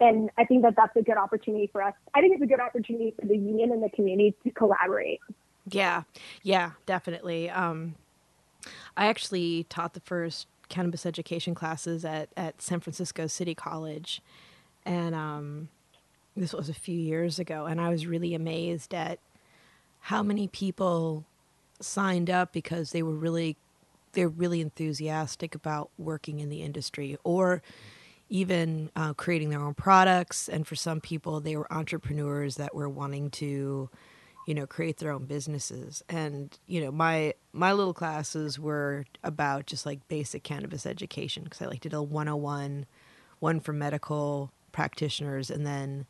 And 0.00 0.30
I 0.38 0.44
think 0.44 0.62
that 0.62 0.74
that's 0.76 0.96
a 0.96 1.02
good 1.02 1.16
opportunity 1.16 1.68
for 1.70 1.82
us. 1.82 1.94
I 2.14 2.20
think 2.20 2.34
it's 2.34 2.42
a 2.42 2.46
good 2.46 2.60
opportunity 2.60 3.14
for 3.18 3.26
the 3.26 3.36
union 3.36 3.70
and 3.70 3.82
the 3.82 3.90
community 3.90 4.34
to 4.44 4.50
collaborate. 4.50 5.20
Yeah, 5.70 6.02
yeah, 6.42 6.72
definitely. 6.86 7.48
Um, 7.50 7.94
I 8.96 9.06
actually 9.06 9.64
taught 9.68 9.94
the 9.94 10.00
first 10.00 10.46
cannabis 10.68 11.06
education 11.06 11.54
classes 11.54 12.04
at, 12.04 12.28
at 12.36 12.60
San 12.60 12.80
Francisco 12.80 13.26
City 13.26 13.54
College. 13.54 14.20
And 14.84 15.14
um, 15.14 15.68
this 16.36 16.52
was 16.52 16.68
a 16.68 16.74
few 16.74 16.98
years 16.98 17.38
ago. 17.38 17.66
And 17.66 17.80
I 17.80 17.90
was 17.90 18.06
really 18.06 18.34
amazed 18.34 18.94
at 18.94 19.18
how 20.00 20.22
many 20.22 20.48
people 20.48 21.24
signed 21.80 22.30
up 22.30 22.52
because 22.52 22.92
they 22.92 23.02
were 23.02 23.14
really 23.14 23.56
they're 24.12 24.28
really 24.28 24.60
enthusiastic 24.60 25.56
about 25.56 25.90
working 25.98 26.38
in 26.38 26.48
the 26.48 26.62
industry 26.62 27.18
or 27.24 27.62
even 28.28 28.90
uh, 28.94 29.12
creating 29.14 29.50
their 29.50 29.60
own 29.60 29.74
products 29.74 30.48
and 30.48 30.66
for 30.66 30.76
some 30.76 31.00
people 31.00 31.40
they 31.40 31.56
were 31.56 31.70
entrepreneurs 31.72 32.56
that 32.56 32.74
were 32.74 32.88
wanting 32.88 33.28
to 33.28 33.88
you 34.46 34.54
know 34.54 34.66
create 34.66 34.98
their 34.98 35.10
own 35.10 35.24
businesses 35.24 36.02
and 36.08 36.58
you 36.66 36.80
know 36.80 36.90
my 36.90 37.34
my 37.52 37.72
little 37.72 37.94
classes 37.94 38.58
were 38.58 39.04
about 39.22 39.66
just 39.66 39.86
like 39.86 40.06
basic 40.08 40.42
cannabis 40.42 40.86
education 40.86 41.44
because 41.44 41.62
i 41.62 41.66
like 41.66 41.80
did 41.80 41.92
a 41.92 42.02
101 42.02 42.86
one 43.38 43.60
for 43.60 43.72
medical 43.72 44.50
practitioners 44.72 45.50
and 45.50 45.66
then 45.66 46.06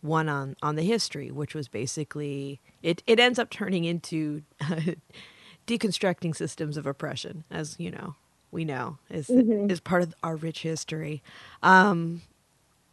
one 0.00 0.28
on 0.28 0.56
on 0.62 0.76
the 0.76 0.82
history 0.82 1.30
which 1.30 1.54
was 1.54 1.68
basically 1.68 2.60
it 2.82 3.02
it 3.06 3.18
ends 3.18 3.38
up 3.38 3.50
turning 3.50 3.84
into 3.84 4.42
deconstructing 5.66 6.34
systems 6.34 6.76
of 6.76 6.86
oppression 6.86 7.44
as 7.50 7.76
you 7.78 7.90
know 7.90 8.14
we 8.50 8.64
know 8.64 8.98
is 9.10 9.26
mm-hmm. 9.28 9.70
is 9.70 9.80
part 9.80 10.02
of 10.02 10.14
our 10.22 10.36
rich 10.36 10.62
history 10.62 11.22
um 11.62 12.22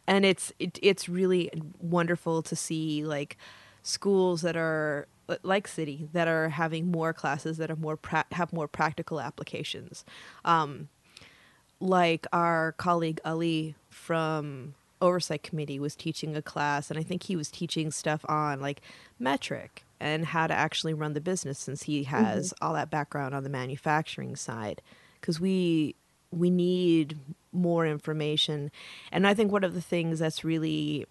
and 0.06 0.24
it's 0.24 0.52
it, 0.58 0.78
it's 0.82 1.08
really 1.08 1.50
wonderful 1.80 2.42
to 2.42 2.54
see 2.56 3.04
like 3.04 3.36
schools 3.86 4.42
that 4.42 4.56
are 4.56 5.06
like 5.42 5.66
city 5.66 6.08
that 6.12 6.28
are 6.28 6.48
having 6.50 6.90
more 6.90 7.12
classes 7.12 7.56
that 7.58 7.70
are 7.70 7.76
more 7.76 7.96
pra- 7.96 8.26
have 8.32 8.52
more 8.52 8.68
practical 8.68 9.20
applications. 9.20 10.04
Um, 10.44 10.88
like 11.80 12.26
our 12.32 12.72
colleague 12.72 13.20
ali 13.24 13.74
from 13.90 14.74
oversight 15.02 15.42
committee 15.42 15.78
was 15.78 15.94
teaching 15.94 16.34
a 16.34 16.40
class 16.40 16.90
and 16.90 16.98
i 16.98 17.02
think 17.02 17.24
he 17.24 17.36
was 17.36 17.50
teaching 17.50 17.90
stuff 17.90 18.24
on 18.30 18.60
like 18.60 18.80
Metrc 19.20 19.68
and 20.00 20.26
how 20.26 20.46
to 20.46 20.54
actually 20.54 20.94
run 20.94 21.12
the 21.14 21.20
business 21.20 21.58
since 21.58 21.84
he 21.84 22.04
has 22.04 22.48
mm-hmm. 22.48 22.66
all 22.66 22.74
that 22.74 22.90
background 22.90 23.34
on 23.34 23.42
the 23.42 23.50
manufacturing 23.50 24.36
side. 24.36 24.82
Because 25.20 25.40
we 25.40 25.94
we 26.30 26.50
need 26.50 27.18
more 27.52 27.86
information. 27.86 28.70
And 29.10 29.26
i 29.26 29.34
think 29.34 29.50
one 29.52 29.64
of 29.64 29.74
the 29.74 29.80
things 29.80 30.18
that's 30.18 30.44
really 30.44 31.06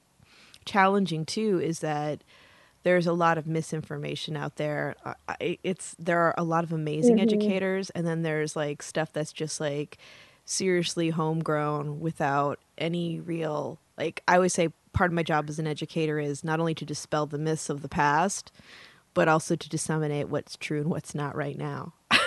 challenging 0.66 1.26
too 1.26 1.60
is 1.60 1.80
that 1.80 2.24
there's 2.86 3.08
a 3.08 3.14
lot 3.14 3.40
of 3.40 3.48
misinformation 3.48 4.38
out 4.38 4.58
there. 4.58 4.96
It's 5.40 5.96
there 5.98 6.20
are 6.20 6.36
a 6.38 6.44
lot 6.44 6.64
of 6.64 6.72
amazing 6.72 7.16
mm-hmm. 7.16 7.24
educators, 7.24 7.90
and 7.90 8.06
then 8.06 8.22
there's 8.22 8.56
like 8.56 8.84
stuff 8.84 9.12
that's 9.12 9.34
just 9.34 9.60
like 9.60 9.98
seriously 10.46 11.10
homegrown 11.10 12.00
without 12.00 12.60
any 12.78 13.20
real 13.20 13.80
like. 13.98 14.22
I 14.28 14.36
always 14.36 14.54
say 14.54 14.70
part 14.94 15.10
of 15.10 15.16
my 15.16 15.24
job 15.24 15.50
as 15.50 15.58
an 15.58 15.66
educator 15.66 16.20
is 16.20 16.44
not 16.44 16.60
only 16.60 16.76
to 16.76 16.86
dispel 16.86 17.26
the 17.26 17.40
myths 17.40 17.72
of 17.72 17.82
the 17.82 17.90
past, 17.90 18.52
but 19.16 19.28
also 19.28 19.56
to 19.56 19.68
disseminate 19.68 20.30
what's 20.30 20.56
true 20.56 20.82
and 20.82 20.92
what's 20.92 21.16
not 21.16 21.36
right 21.36 21.58
now. 21.58 21.94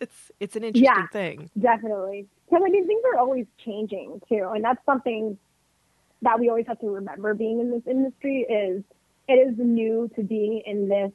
it's 0.00 0.30
it's 0.38 0.54
an 0.54 0.62
interesting 0.62 0.94
yeah, 0.96 1.08
thing. 1.08 1.50
Definitely, 1.60 2.28
because 2.48 2.62
I 2.64 2.70
mean 2.70 2.86
things 2.86 3.02
are 3.12 3.18
always 3.18 3.46
changing 3.64 4.20
too, 4.28 4.48
and 4.54 4.62
that's 4.62 4.84
something 4.86 5.36
that 6.22 6.38
we 6.38 6.48
always 6.48 6.68
have 6.68 6.78
to 6.78 6.88
remember 6.88 7.34
being 7.34 7.58
in 7.58 7.72
this 7.72 7.82
industry 7.84 8.46
is 8.48 8.84
it 9.28 9.34
is 9.34 9.54
new 9.58 10.10
to 10.16 10.22
being 10.22 10.62
in 10.66 10.88
this 10.88 11.12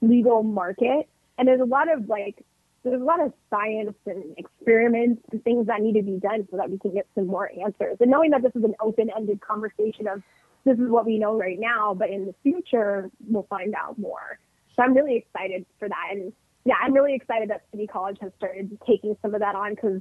legal 0.00 0.42
market. 0.42 1.08
And 1.38 1.48
there's 1.48 1.60
a 1.60 1.64
lot 1.64 1.92
of 1.92 2.08
like, 2.08 2.44
there's 2.82 3.00
a 3.00 3.04
lot 3.04 3.20
of 3.20 3.32
science 3.50 3.96
and 4.06 4.24
experiments 4.36 5.22
and 5.32 5.42
things 5.44 5.66
that 5.66 5.80
need 5.80 5.94
to 5.94 6.02
be 6.02 6.18
done 6.18 6.46
so 6.50 6.56
that 6.56 6.70
we 6.70 6.78
can 6.78 6.94
get 6.94 7.06
some 7.14 7.26
more 7.26 7.50
answers. 7.64 7.96
And 8.00 8.10
knowing 8.10 8.30
that 8.30 8.42
this 8.42 8.52
is 8.54 8.64
an 8.64 8.74
open 8.80 9.10
ended 9.14 9.40
conversation 9.40 10.06
of 10.06 10.22
this 10.64 10.78
is 10.78 10.88
what 10.88 11.06
we 11.06 11.18
know 11.18 11.38
right 11.38 11.58
now, 11.58 11.94
but 11.94 12.10
in 12.10 12.26
the 12.26 12.34
future, 12.42 13.10
we'll 13.26 13.46
find 13.48 13.74
out 13.74 13.98
more. 13.98 14.38
So 14.76 14.82
I'm 14.82 14.94
really 14.94 15.16
excited 15.16 15.64
for 15.78 15.88
that. 15.88 16.08
And 16.10 16.32
yeah, 16.64 16.74
I'm 16.82 16.92
really 16.92 17.14
excited 17.14 17.50
that 17.50 17.64
City 17.70 17.86
College 17.86 18.18
has 18.20 18.32
started 18.36 18.76
taking 18.86 19.16
some 19.22 19.34
of 19.34 19.40
that 19.40 19.54
on 19.54 19.74
because 19.74 20.00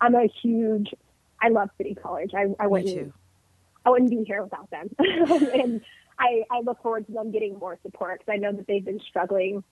I'm 0.00 0.14
a 0.14 0.28
huge, 0.42 0.94
I 1.40 1.48
love 1.48 1.70
City 1.76 1.94
College. 1.94 2.32
I, 2.36 2.46
I 2.60 2.66
wouldn't, 2.68 3.12
I 3.84 3.90
wouldn't 3.90 4.10
be 4.10 4.24
here 4.24 4.42
without 4.42 4.70
them. 4.70 4.88
and 4.98 5.80
I, 6.18 6.44
I 6.50 6.60
look 6.60 6.82
forward 6.82 7.06
to 7.06 7.12
them 7.12 7.30
getting 7.30 7.58
more 7.58 7.78
support 7.82 8.20
because 8.20 8.32
I 8.32 8.36
know 8.36 8.52
that 8.52 8.66
they've 8.66 8.84
been 8.84 9.00
struggling 9.08 9.62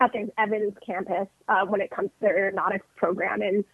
at 0.00 0.12
their 0.12 0.26
Evans 0.38 0.74
campus 0.84 1.28
uh, 1.48 1.64
when 1.66 1.80
it 1.80 1.90
comes 1.90 2.08
to 2.08 2.20
their 2.20 2.36
aeronautics 2.36 2.86
program. 2.96 3.42
And, 3.42 3.64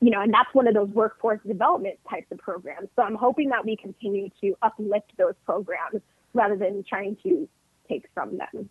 you 0.00 0.10
know, 0.10 0.20
and 0.20 0.32
that's 0.32 0.52
one 0.54 0.66
of 0.66 0.74
those 0.74 0.88
workforce 0.88 1.40
development 1.46 1.98
types 2.08 2.26
of 2.30 2.38
programs. 2.38 2.88
So 2.96 3.02
I'm 3.02 3.16
hoping 3.16 3.50
that 3.50 3.64
we 3.64 3.76
continue 3.76 4.30
to 4.40 4.54
uplift 4.62 5.12
those 5.18 5.34
programs 5.44 6.00
rather 6.32 6.56
than 6.56 6.84
trying 6.88 7.16
to 7.24 7.48
take 7.88 8.06
from 8.14 8.38
them. 8.38 8.70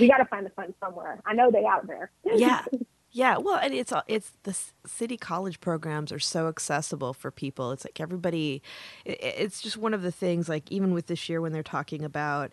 We 0.00 0.08
got 0.08 0.18
to 0.18 0.24
find 0.24 0.44
the 0.44 0.50
funds 0.50 0.74
somewhere. 0.82 1.20
I 1.24 1.34
know 1.34 1.50
they 1.50 1.64
out 1.64 1.86
there. 1.86 2.10
Yeah. 2.24 2.64
Yeah, 3.16 3.38
well, 3.38 3.56
and 3.56 3.72
it's 3.72 3.94
it's 4.08 4.32
the 4.42 4.54
city 4.86 5.16
college 5.16 5.58
programs 5.60 6.12
are 6.12 6.18
so 6.18 6.48
accessible 6.48 7.14
for 7.14 7.30
people. 7.30 7.72
It's 7.72 7.86
like 7.86 7.98
everybody. 7.98 8.60
It's 9.06 9.62
just 9.62 9.78
one 9.78 9.94
of 9.94 10.02
the 10.02 10.12
things. 10.12 10.50
Like 10.50 10.70
even 10.70 10.92
with 10.92 11.06
this 11.06 11.26
year, 11.26 11.40
when 11.40 11.52
they're 11.52 11.62
talking 11.62 12.04
about, 12.04 12.52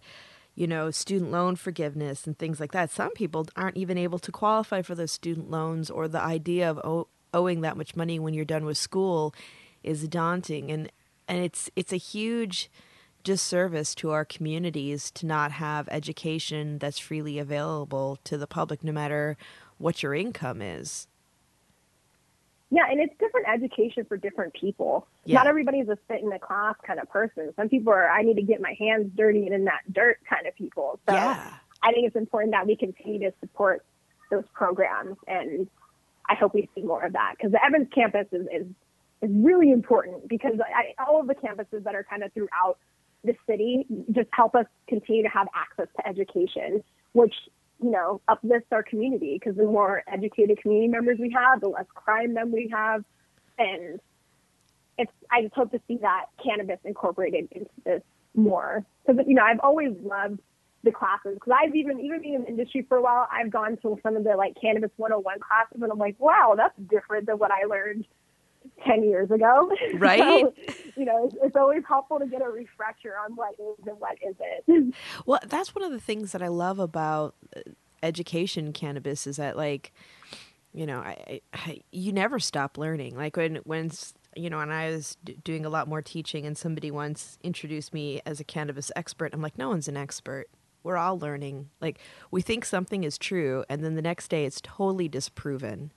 you 0.56 0.66
know, 0.66 0.90
student 0.90 1.32
loan 1.32 1.58
forgiveness 1.58 2.26
and 2.26 2.40
things 2.40 2.62
like 2.62 2.72
that, 2.72 2.92
some 2.92 3.12
people 3.12 3.46
aren't 3.58 3.76
even 3.76 3.98
able 3.98 4.20
to 4.20 4.32
qualify 4.32 4.82
for 4.82 4.96
those 4.96 5.12
student 5.12 5.52
loans, 5.52 5.90
or 5.90 6.08
the 6.08 6.22
idea 6.22 6.72
of 6.72 7.06
owing 7.34 7.60
that 7.60 7.76
much 7.76 7.98
money 7.98 8.18
when 8.18 8.34
you're 8.34 8.46
done 8.46 8.64
with 8.64 8.78
school 8.78 9.36
is 9.84 10.08
daunting, 10.08 10.72
and 10.72 10.90
and 11.28 11.44
it's 11.44 11.70
it's 11.76 11.92
a 11.92 11.98
huge 11.98 12.72
disservice 13.26 13.94
to 13.96 14.12
our 14.12 14.24
communities 14.24 15.12
to 15.12 15.26
not 15.26 15.52
have 15.52 15.90
education 15.90 16.78
that's 16.78 17.00
freely 17.00 17.38
available 17.38 18.18
to 18.24 18.38
the 18.38 18.48
public, 18.48 18.82
no 18.82 18.94
matter 18.94 19.36
what 19.84 20.02
your 20.02 20.14
income 20.16 20.62
is. 20.62 21.08
Yeah, 22.72 22.84
and 22.90 23.00
it's 23.00 23.14
different 23.20 23.48
education 23.54 24.06
for 24.06 24.18
different 24.18 24.54
people. 24.54 25.06
Yeah. 25.26 25.36
Not 25.36 25.48
everybody's 25.48 25.90
a 25.90 25.98
sit 26.10 26.22
in 26.22 26.30
the 26.30 26.40
class 26.40 26.76
kind 26.88 27.00
of 27.00 27.10
person. 27.10 27.54
Some 27.56 27.70
people 27.70 27.94
are, 27.94 28.10
I 28.10 28.24
need 28.24 28.36
to 28.36 28.42
get 28.42 28.62
my 28.62 28.76
hands 28.80 29.12
dirty 29.16 29.46
and 29.46 29.54
in 29.54 29.66
that 29.66 29.82
dirt 29.92 30.20
kind 30.28 30.48
of 30.48 30.56
people. 30.56 31.00
So 31.08 31.14
yeah. 31.14 31.54
I 31.84 31.92
think 31.92 32.08
it's 32.08 32.16
important 32.16 32.54
that 32.54 32.66
we 32.66 32.76
continue 32.76 33.20
to 33.30 33.34
support 33.42 33.86
those 34.32 34.46
programs. 34.54 35.18
And 35.28 35.68
I 36.30 36.36
hope 36.36 36.56
we 36.56 36.68
see 36.74 36.82
more 36.82 37.04
of 37.04 37.14
that 37.14 37.36
because 37.38 37.52
the 37.52 37.64
Evans 37.64 37.90
campus 37.94 38.26
is, 38.32 38.48
is, 38.52 38.66
is 39.22 39.30
really 39.32 39.72
important 39.72 40.28
because 40.30 40.54
I, 40.60 40.96
all 41.06 41.20
of 41.20 41.28
the 41.28 41.36
campuses 41.36 41.84
that 41.84 41.94
are 41.94 42.06
kind 42.10 42.24
of 42.24 42.32
throughout 42.34 42.78
the 43.24 43.36
city 43.46 43.86
just 44.12 44.30
help 44.32 44.56
us 44.56 44.66
continue 44.88 45.24
to 45.24 45.30
have 45.30 45.48
access 45.54 45.88
to 45.98 46.08
education, 46.08 46.84
which 47.12 47.36
you 47.84 47.92
know, 47.92 48.22
uplifts 48.30 48.68
our 48.72 48.82
community 48.82 49.38
because 49.38 49.58
the 49.58 49.66
more 49.66 50.04
educated 50.08 50.58
community 50.62 50.88
members 50.88 51.18
we 51.20 51.30
have, 51.32 51.60
the 51.60 51.68
less 51.68 51.86
crime 51.94 52.34
then 52.34 52.52
we 52.52 52.70
have. 52.72 53.04
And 53.58 54.00
it's, 54.98 55.12
I 55.30 55.42
just 55.42 55.54
hope 55.54 55.72
to 55.72 55.82
see 55.88 55.98
that 55.98 56.28
cannabis 56.42 56.80
incorporated 56.86 57.50
into 57.52 57.70
this 57.84 58.02
more. 58.36 58.86
Because, 59.06 59.26
you 59.28 59.36
know, 59.36 59.44
I've 59.44 59.60
always 59.60 59.92
loved 60.02 60.40
the 60.84 60.92
classes 60.92 61.34
because 61.34 61.54
I've 61.62 61.76
even, 61.76 62.00
even 62.00 62.22
being 62.22 62.36
in 62.36 62.42
the 62.44 62.48
industry 62.48 62.86
for 62.88 62.98
a 62.98 63.02
while, 63.02 63.28
I've 63.30 63.52
gone 63.52 63.78
to 63.82 64.00
some 64.02 64.16
of 64.16 64.24
the 64.24 64.36
like 64.38 64.56
cannabis 64.60 64.92
101 64.96 65.40
classes 65.40 65.82
and 65.82 65.92
I'm 65.92 66.00
like, 66.00 66.16
wow, 66.20 66.54
that's 66.56 66.78
different 66.90 67.26
than 67.26 67.38
what 67.38 67.52
I 67.52 67.66
learned 67.66 68.06
10 68.86 69.04
years 69.04 69.32
ago. 69.32 69.72
Right. 69.96 70.20
so, 70.20 70.54
you 70.96 71.06
know, 71.06 71.26
it's, 71.26 71.36
it's, 71.42 71.56
always 71.56 71.84
helpful 71.88 72.20
to 72.20 72.26
get 72.26 72.42
a 72.42 72.50
refresher 72.50 73.16
on 73.24 73.36
what 73.36 73.54
is 73.54 73.88
and 73.88 74.00
what 74.00 74.18
isn't. 74.22 74.96
Well, 75.26 75.40
that's 75.46 75.76
one 75.76 75.84
of 75.84 75.92
the 75.92 76.00
things 76.00 76.32
that 76.32 76.42
I 76.42 76.48
love 76.48 76.80
about 76.80 77.36
uh, 77.56 77.62
education 78.02 78.74
cannabis 78.74 79.28
is 79.28 79.38
that, 79.38 79.56
like, 79.56 79.94
you 80.74 80.86
know, 80.86 81.00
I, 81.00 81.42
I, 81.54 81.82
you 81.92 82.12
never 82.12 82.40
stop 82.40 82.78
learning. 82.78 83.16
Like 83.16 83.38
when 83.38 83.58
when 83.58 83.92
you 84.36 84.50
know, 84.50 84.60
and 84.60 84.74
I 84.74 84.90
was 84.90 85.18
d- 85.24 85.38
doing 85.44 85.66
a 85.66 85.70
lot 85.70 85.88
more 85.88 86.02
teaching, 86.02 86.46
and 86.46 86.58
somebody 86.58 86.90
once 86.92 87.38
introduced 87.44 87.94
me 87.94 88.22
as 88.26 88.40
a 88.40 88.44
cannabis 88.44 88.92
expert. 88.96 89.34
I'm 89.34 89.42
like, 89.42 89.58
no 89.58 89.70
one's 89.70 89.88
an 89.88 89.98
expert. 89.98 90.48
We're 90.82 90.98
all 90.98 91.18
learning. 91.18 91.70
Like, 91.80 92.00
we 92.32 92.42
think 92.42 92.66
something 92.66 93.04
is 93.04 93.18
true, 93.18 93.64
and 93.70 93.84
then 93.84 93.96
the 93.96 94.02
next 94.02 94.30
day 94.30 94.46
it's 94.46 94.60
totally 94.62 95.08
disproven. 95.08 95.92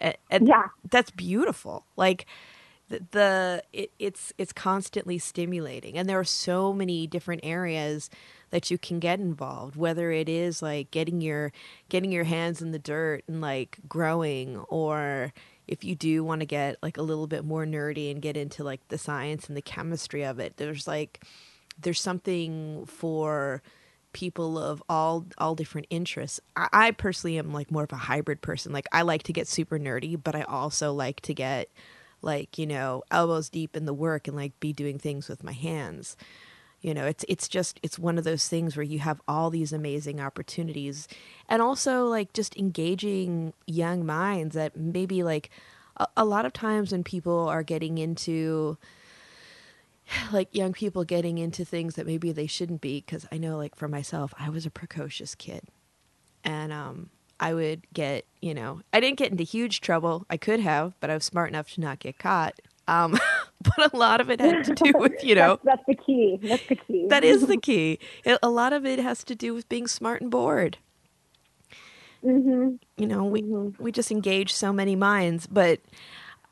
And, 0.00 0.16
and 0.30 0.44
Yeah. 0.48 0.68
that's 0.90 1.10
beautiful. 1.10 1.86
Like, 1.96 2.26
the, 2.88 3.02
the 3.12 3.62
it, 3.72 3.92
it's 3.98 4.32
it's 4.38 4.52
constantly 4.52 5.18
stimulating, 5.18 5.98
and 5.98 6.08
there 6.08 6.18
are 6.18 6.24
so 6.24 6.72
many 6.72 7.06
different 7.06 7.42
areas 7.44 8.10
that 8.50 8.70
you 8.70 8.78
can 8.78 8.98
get 9.00 9.20
involved. 9.20 9.76
Whether 9.76 10.12
it 10.12 10.28
is 10.28 10.62
like 10.62 10.90
getting 10.90 11.20
your 11.20 11.52
getting 11.88 12.12
your 12.12 12.24
hands 12.24 12.62
in 12.62 12.72
the 12.72 12.78
dirt 12.80 13.24
and 13.28 13.40
like 13.40 13.78
growing, 13.88 14.58
or 14.68 15.32
if 15.68 15.84
you 15.84 15.94
do 15.96 16.24
want 16.24 16.40
to 16.40 16.46
get 16.46 16.76
like 16.82 16.96
a 16.98 17.02
little 17.02 17.26
bit 17.28 17.44
more 17.44 17.66
nerdy 17.66 18.10
and 18.10 18.22
get 18.22 18.36
into 18.36 18.64
like 18.64 18.86
the 18.88 18.98
science 18.98 19.48
and 19.48 19.56
the 19.56 19.62
chemistry 19.62 20.24
of 20.24 20.38
it, 20.40 20.56
there's 20.58 20.86
like 20.88 21.24
there's 21.80 22.00
something 22.00 22.86
for 22.86 23.62
people 24.12 24.58
of 24.58 24.82
all 24.88 25.26
all 25.38 25.54
different 25.54 25.86
interests. 25.90 26.40
I, 26.56 26.68
I 26.72 26.90
personally 26.92 27.38
am 27.38 27.52
like 27.52 27.70
more 27.70 27.84
of 27.84 27.92
a 27.92 27.96
hybrid 27.96 28.42
person. 28.42 28.72
Like 28.72 28.86
I 28.92 29.02
like 29.02 29.24
to 29.24 29.32
get 29.32 29.48
super 29.48 29.78
nerdy, 29.78 30.20
but 30.22 30.34
I 30.34 30.42
also 30.42 30.92
like 30.92 31.20
to 31.22 31.34
get 31.34 31.68
like 32.22 32.58
you 32.58 32.66
know 32.66 33.02
elbows 33.10 33.48
deep 33.48 33.76
in 33.76 33.84
the 33.84 33.94
work 33.94 34.26
and 34.28 34.36
like 34.36 34.58
be 34.60 34.72
doing 34.72 34.98
things 34.98 35.28
with 35.28 35.44
my 35.44 35.52
hands 35.52 36.16
you 36.80 36.94
know 36.94 37.06
it's 37.06 37.24
it's 37.28 37.48
just 37.48 37.78
it's 37.82 37.98
one 37.98 38.18
of 38.18 38.24
those 38.24 38.48
things 38.48 38.76
where 38.76 38.84
you 38.84 38.98
have 38.98 39.20
all 39.26 39.50
these 39.50 39.72
amazing 39.72 40.20
opportunities 40.20 41.08
and 41.48 41.60
also 41.62 42.06
like 42.06 42.32
just 42.32 42.56
engaging 42.56 43.52
young 43.66 44.04
minds 44.04 44.54
that 44.54 44.76
maybe 44.76 45.22
like 45.22 45.50
a, 45.96 46.06
a 46.16 46.24
lot 46.24 46.44
of 46.46 46.52
times 46.52 46.92
when 46.92 47.04
people 47.04 47.48
are 47.48 47.62
getting 47.62 47.98
into 47.98 48.76
like 50.32 50.54
young 50.54 50.72
people 50.72 51.04
getting 51.04 51.38
into 51.38 51.64
things 51.64 51.94
that 51.96 52.06
maybe 52.06 52.32
they 52.32 52.46
shouldn't 52.46 52.80
be 52.80 53.00
because 53.04 53.26
i 53.32 53.38
know 53.38 53.56
like 53.56 53.74
for 53.74 53.88
myself 53.88 54.32
i 54.38 54.48
was 54.48 54.66
a 54.66 54.70
precocious 54.70 55.34
kid. 55.34 55.62
And 56.44 56.72
um 56.72 57.10
i 57.40 57.54
would 57.54 57.82
get 57.92 58.24
you 58.40 58.54
know 58.54 58.80
i 58.92 59.00
didn't 59.00 59.18
get 59.18 59.30
into 59.30 59.44
huge 59.44 59.80
trouble. 59.80 60.24
I 60.30 60.36
could 60.36 60.60
have 60.60 60.94
but 61.00 61.10
i 61.10 61.14
was 61.14 61.24
smart 61.24 61.50
enough 61.50 61.72
to 61.74 61.80
not 61.80 61.98
get 61.98 62.18
caught. 62.18 62.54
Um 62.86 63.18
but 63.62 63.92
a 63.92 63.96
lot 63.96 64.20
of 64.20 64.30
it 64.30 64.40
had 64.40 64.64
to 64.64 64.74
do 64.74 64.92
with 64.96 65.22
you 65.24 65.34
know 65.34 65.58
that's, 65.64 65.82
that's 65.86 65.86
the 65.86 65.94
key. 66.06 66.38
That's 66.42 66.66
the 66.66 66.76
key. 66.76 67.06
that 67.08 67.24
is 67.24 67.46
the 67.46 67.56
key. 67.68 67.98
It- 68.24 68.38
a 68.42 68.50
lot 68.50 68.72
of 68.72 68.86
it 68.86 68.98
has 68.98 69.24
to 69.24 69.34
do 69.34 69.52
with 69.54 69.68
being 69.68 69.86
smart 69.86 70.20
and 70.22 70.30
bored. 70.30 70.78
Hmm 72.22 72.76
you 72.96 73.06
know 73.06 73.24
we 73.24 73.42
we 73.78 73.92
just 73.92 74.10
engage 74.10 74.52
so 74.52 74.72
many 74.72 74.96
minds 74.96 75.46
but 75.46 75.78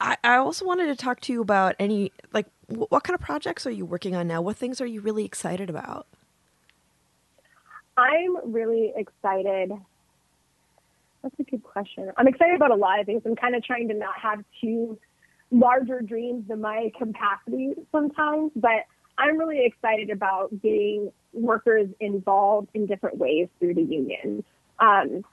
I, 0.01 0.17
I 0.23 0.37
also 0.37 0.65
wanted 0.65 0.87
to 0.87 0.97
talk 0.97 1.21
to 1.23 1.33
you 1.33 1.41
about 1.41 1.75
any 1.79 2.13
like 2.33 2.47
wh- 2.69 2.91
what 2.91 3.05
kind 3.05 3.15
of 3.15 3.21
projects 3.21 3.67
are 3.67 3.71
you 3.71 3.87
working 3.87 4.15
on 4.15 4.29
now 4.29 4.43
what 4.43 4.57
things 4.57 4.81
are 4.81 4.87
you 4.87 5.01
really 5.01 5.25
excited 5.25 5.71
about 5.71 6.07
I'm 7.97 8.53
really 8.53 8.93
excited. 8.95 9.73
That's 11.23 11.35
a 11.39 11.43
good 11.45 11.63
question. 11.63 12.13
I'm 12.17 12.29
excited 12.29 12.55
about 12.55 12.71
a 12.71 12.75
lot 12.75 13.01
of 13.01 13.07
things. 13.07 13.23
I'm 13.25 13.37
kind 13.37 13.55
of 13.55 13.65
trying 13.65 13.89
to 13.89 13.95
not 13.95 14.19
have 14.21 14.45
too 14.61 14.99
larger 15.51 16.01
dreams 16.03 16.47
than 16.49 16.61
my 16.61 16.93
capacity 16.99 17.75
sometimes, 17.91 18.53
but 18.55 18.85
I'm 19.19 19.39
really 19.39 19.65
excited 19.65 20.11
about 20.11 20.51
getting 20.61 21.11
workers 21.33 21.89
involved 22.01 22.69
in 22.75 22.87
different 22.87 23.17
ways 23.17 23.49
through 23.59 23.75
the 23.75 23.83
union. 23.83 24.45
Um, 24.79 25.25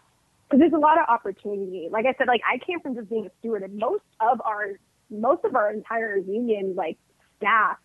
because 0.49 0.59
there's 0.59 0.73
a 0.73 0.77
lot 0.77 0.97
of 0.97 1.05
opportunity. 1.07 1.87
Like 1.91 2.05
I 2.05 2.13
said, 2.17 2.27
like 2.27 2.41
I 2.49 2.57
came 2.63 2.79
from 2.79 2.95
just 2.95 3.09
being 3.09 3.25
a 3.25 3.31
steward, 3.39 3.63
and 3.63 3.77
most 3.77 4.03
of 4.19 4.41
our 4.45 4.73
most 5.09 5.43
of 5.45 5.55
our 5.55 5.71
entire 5.71 6.17
union 6.17 6.75
like 6.75 6.97
staff 7.37 7.77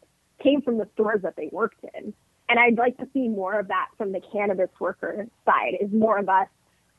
came 0.42 0.62
from 0.62 0.78
the 0.78 0.88
stores 0.94 1.20
that 1.22 1.36
they 1.36 1.48
worked 1.52 1.84
in. 1.94 2.12
And 2.48 2.58
I'd 2.58 2.78
like 2.78 2.96
to 2.98 3.06
see 3.12 3.28
more 3.28 3.58
of 3.58 3.68
that 3.68 3.88
from 3.98 4.12
the 4.12 4.20
cannabis 4.32 4.70
worker 4.80 5.26
side. 5.44 5.74
Is 5.80 5.92
more 5.92 6.18
of 6.18 6.28
us 6.28 6.48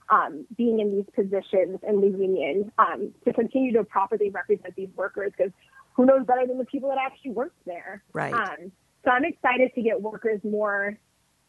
um, 0.10 0.46
being 0.58 0.80
in 0.80 0.96
these 0.96 1.06
positions 1.16 1.80
in 1.88 2.02
the 2.02 2.08
union 2.08 2.72
um, 2.80 3.14
to 3.26 3.34
continue 3.34 3.74
to 3.74 3.84
properly 3.84 4.30
represent 4.30 4.76
these 4.76 4.90
workers 4.96 5.32
because 5.38 5.52
who 5.94 6.06
knows 6.06 6.26
better 6.26 6.46
than 6.48 6.58
the 6.58 6.66
people 6.66 6.90
that 6.90 6.98
actually 6.98 7.32
work 7.32 7.54
there. 7.66 8.04
Right. 8.14 8.34
Um, 8.34 8.72
so 9.04 9.12
I'm 9.12 9.26
excited 9.26 9.72
to 9.76 9.82
get 9.82 10.02
workers 10.02 10.40
more 10.44 10.98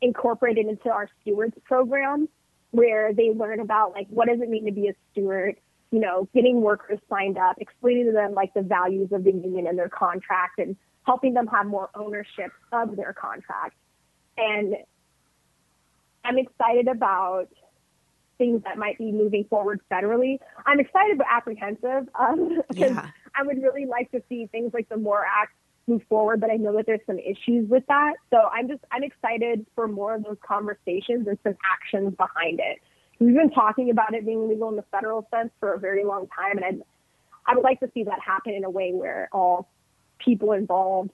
incorporated 0.02 0.66
into 0.66 0.90
our 0.90 1.08
stewards 1.20 1.54
program 1.64 2.28
where 2.70 3.12
they 3.12 3.30
learn 3.30 3.60
about 3.60 3.92
like 3.92 4.06
what 4.10 4.28
does 4.28 4.40
it 4.40 4.48
mean 4.48 4.66
to 4.66 4.72
be 4.72 4.88
a 4.88 4.92
steward, 5.12 5.56
you 5.90 6.00
know, 6.00 6.28
getting 6.34 6.60
workers 6.60 6.98
signed 7.08 7.38
up, 7.38 7.56
explaining 7.58 8.06
to 8.06 8.12
them 8.12 8.34
like 8.34 8.54
the 8.54 8.62
values 8.62 9.10
of 9.12 9.24
the 9.24 9.32
union 9.32 9.66
and 9.66 9.78
their 9.78 9.88
contract 9.88 10.58
and 10.58 10.76
helping 11.04 11.34
them 11.34 11.46
have 11.46 11.66
more 11.66 11.90
ownership 11.94 12.52
of 12.72 12.96
their 12.96 13.12
contract. 13.12 13.74
And 14.36 14.76
I'm 16.24 16.38
excited 16.38 16.88
about 16.88 17.48
things 18.38 18.62
that 18.64 18.78
might 18.78 18.96
be 18.98 19.12
moving 19.12 19.44
forward 19.44 19.80
federally. 19.90 20.38
I'm 20.64 20.80
excited 20.80 21.18
but 21.18 21.26
apprehensive 21.30 22.08
um, 22.18 22.62
because 22.68 22.92
Yeah. 22.92 23.08
I 23.36 23.42
would 23.42 23.62
really 23.62 23.86
like 23.86 24.10
to 24.12 24.22
see 24.28 24.46
things 24.46 24.72
like 24.72 24.88
the 24.88 24.96
MORE 24.96 25.24
Act 25.24 25.52
move 25.90 26.02
forward, 26.08 26.40
but 26.40 26.50
I 26.50 26.56
know 26.56 26.74
that 26.76 26.86
there's 26.86 27.00
some 27.06 27.18
issues 27.18 27.68
with 27.68 27.84
that. 27.88 28.14
So 28.30 28.48
I'm 28.52 28.68
just 28.68 28.82
I'm 28.90 29.02
excited 29.02 29.66
for 29.74 29.88
more 29.88 30.14
of 30.14 30.24
those 30.24 30.38
conversations 30.46 31.26
and 31.26 31.38
some 31.42 31.56
actions 31.70 32.14
behind 32.16 32.60
it. 32.60 32.78
We've 33.18 33.34
been 33.34 33.50
talking 33.50 33.90
about 33.90 34.14
it 34.14 34.24
being 34.24 34.48
legal 34.48 34.70
in 34.70 34.76
the 34.76 34.84
federal 34.90 35.28
sense 35.30 35.50
for 35.60 35.74
a 35.74 35.78
very 35.78 36.04
long 36.04 36.26
time, 36.28 36.56
and 36.56 36.64
I'd, 36.64 36.82
I 37.46 37.54
would 37.54 37.64
like 37.64 37.80
to 37.80 37.90
see 37.92 38.04
that 38.04 38.20
happen 38.24 38.54
in 38.54 38.64
a 38.64 38.70
way 38.70 38.92
where 38.92 39.28
all 39.32 39.68
people 40.18 40.52
involved 40.52 41.10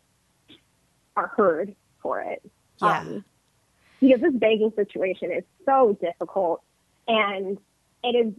are 1.16 1.28
heard 1.28 1.74
for 2.02 2.20
it. 2.20 2.42
Yeah. 2.80 3.00
Um, 3.00 3.24
because 4.00 4.20
this 4.20 4.34
banking 4.34 4.72
situation 4.76 5.32
is 5.32 5.44
so 5.64 5.96
difficult 6.00 6.62
and 7.08 7.58
it 8.04 8.08
is 8.08 8.32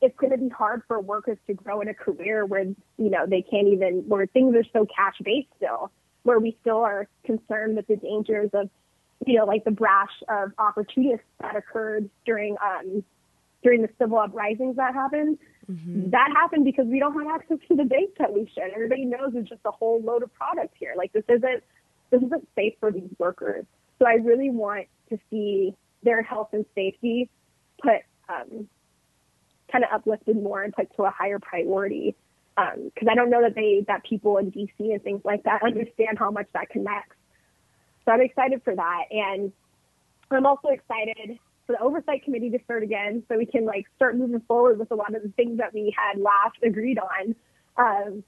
it's 0.00 0.16
going 0.16 0.30
to 0.30 0.38
be 0.38 0.48
hard 0.48 0.82
for 0.86 1.00
workers 1.00 1.38
to 1.46 1.54
grow 1.54 1.80
in 1.80 1.88
a 1.88 1.94
career 1.94 2.46
where 2.46 2.62
you 2.62 3.10
know 3.10 3.26
they 3.26 3.42
can't 3.42 3.68
even 3.68 4.04
where 4.08 4.26
things 4.26 4.54
are 4.54 4.64
so 4.72 4.86
cash 4.94 5.16
based 5.24 5.48
still 5.56 5.90
where 6.22 6.38
we 6.38 6.56
still 6.60 6.78
are 6.78 7.08
concerned 7.24 7.76
with 7.76 7.86
the 7.86 7.96
dangers 7.96 8.50
of 8.52 8.68
you 9.26 9.38
know 9.38 9.44
like 9.44 9.64
the 9.64 9.70
brash 9.70 10.22
of 10.28 10.52
opportunists 10.58 11.26
that 11.40 11.56
occurred 11.56 12.08
during 12.24 12.56
um 12.64 13.02
during 13.62 13.82
the 13.82 13.88
civil 13.98 14.18
uprisings 14.18 14.76
that 14.76 14.94
happened. 14.94 15.38
That 16.10 16.30
happened 16.34 16.64
because 16.64 16.86
we 16.86 16.98
don't 16.98 17.12
have 17.14 17.40
access 17.40 17.58
to 17.68 17.76
the 17.76 17.84
banks 17.84 18.12
that 18.18 18.32
we 18.32 18.50
should. 18.54 18.72
Everybody 18.74 19.04
knows 19.04 19.32
it's 19.34 19.48
just 19.48 19.60
a 19.64 19.70
whole 19.70 20.00
load 20.00 20.22
of 20.22 20.32
products 20.32 20.74
here. 20.78 20.94
Like 20.96 21.12
this 21.12 21.24
isn't 21.28 21.62
this 22.10 22.22
isn't 22.22 22.48
safe 22.54 22.74
for 22.80 22.90
these 22.90 23.10
workers. 23.18 23.66
So 23.98 24.06
i 24.06 24.14
really 24.14 24.50
want 24.50 24.86
to 25.10 25.18
see 25.28 25.74
their 26.02 26.22
health 26.22 26.50
and 26.52 26.64
safety 26.74 27.28
put 27.82 28.02
um, 28.28 28.68
kind 29.70 29.84
of 29.84 29.90
uplifted 29.92 30.36
more 30.36 30.62
and 30.62 30.72
put 30.72 30.94
to 30.96 31.04
a 31.04 31.10
higher 31.10 31.38
priority. 31.38 32.14
Because 32.56 33.08
I 33.08 33.14
don't 33.14 33.30
know 33.30 33.42
that 33.42 33.54
they 33.54 33.84
that 33.86 34.02
people 34.04 34.38
in 34.38 34.50
DC 34.50 34.72
and 34.78 35.02
things 35.02 35.20
like 35.24 35.44
that 35.44 35.62
understand 35.62 36.18
how 36.18 36.30
much 36.30 36.48
that 36.54 36.70
connects. 36.70 37.14
So 38.04 38.12
I'm 38.12 38.20
excited 38.20 38.62
for 38.64 38.74
that, 38.74 39.04
and 39.10 39.52
I'm 40.30 40.46
also 40.46 40.68
excited 40.68 41.38
for 41.66 41.76
the 41.78 41.82
oversight 41.82 42.24
committee 42.24 42.50
to 42.50 42.58
start 42.64 42.82
again, 42.82 43.22
so 43.28 43.36
we 43.36 43.46
can 43.46 43.64
like 43.64 43.86
start 43.94 44.16
moving 44.16 44.40
forward 44.48 44.78
with 44.78 44.90
a 44.90 44.94
lot 44.94 45.14
of 45.14 45.22
the 45.22 45.28
things 45.30 45.58
that 45.58 45.72
we 45.72 45.94
had 45.96 46.20
last 46.20 46.56
agreed 46.64 46.98
on. 46.98 47.34
Um, 47.76 48.24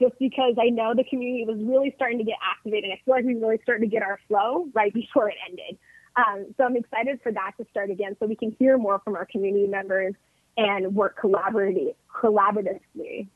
just 0.00 0.18
because 0.18 0.54
I 0.60 0.70
know 0.70 0.94
the 0.96 1.04
community 1.04 1.44
was 1.46 1.58
really 1.62 1.92
starting 1.94 2.18
to 2.18 2.24
get 2.24 2.36
activated. 2.42 2.90
I 2.90 3.00
feel 3.04 3.14
like 3.14 3.24
we 3.24 3.34
really 3.34 3.60
started 3.62 3.82
to 3.82 3.90
get 3.90 4.02
our 4.02 4.18
flow 4.28 4.66
right 4.74 4.92
before 4.94 5.28
it 5.28 5.36
ended. 5.48 5.78
Um, 6.16 6.46
so 6.56 6.64
I'm 6.64 6.76
excited 6.76 7.20
for 7.22 7.32
that 7.32 7.52
to 7.58 7.66
start 7.70 7.90
again 7.90 8.16
so 8.18 8.26
we 8.26 8.34
can 8.34 8.56
hear 8.58 8.76
more 8.78 9.00
from 9.04 9.14
our 9.14 9.26
community 9.26 9.66
members 9.66 10.14
and 10.56 10.94
work 10.94 11.18
collaboratively. 11.20 11.94
collaboratively. 12.14 13.28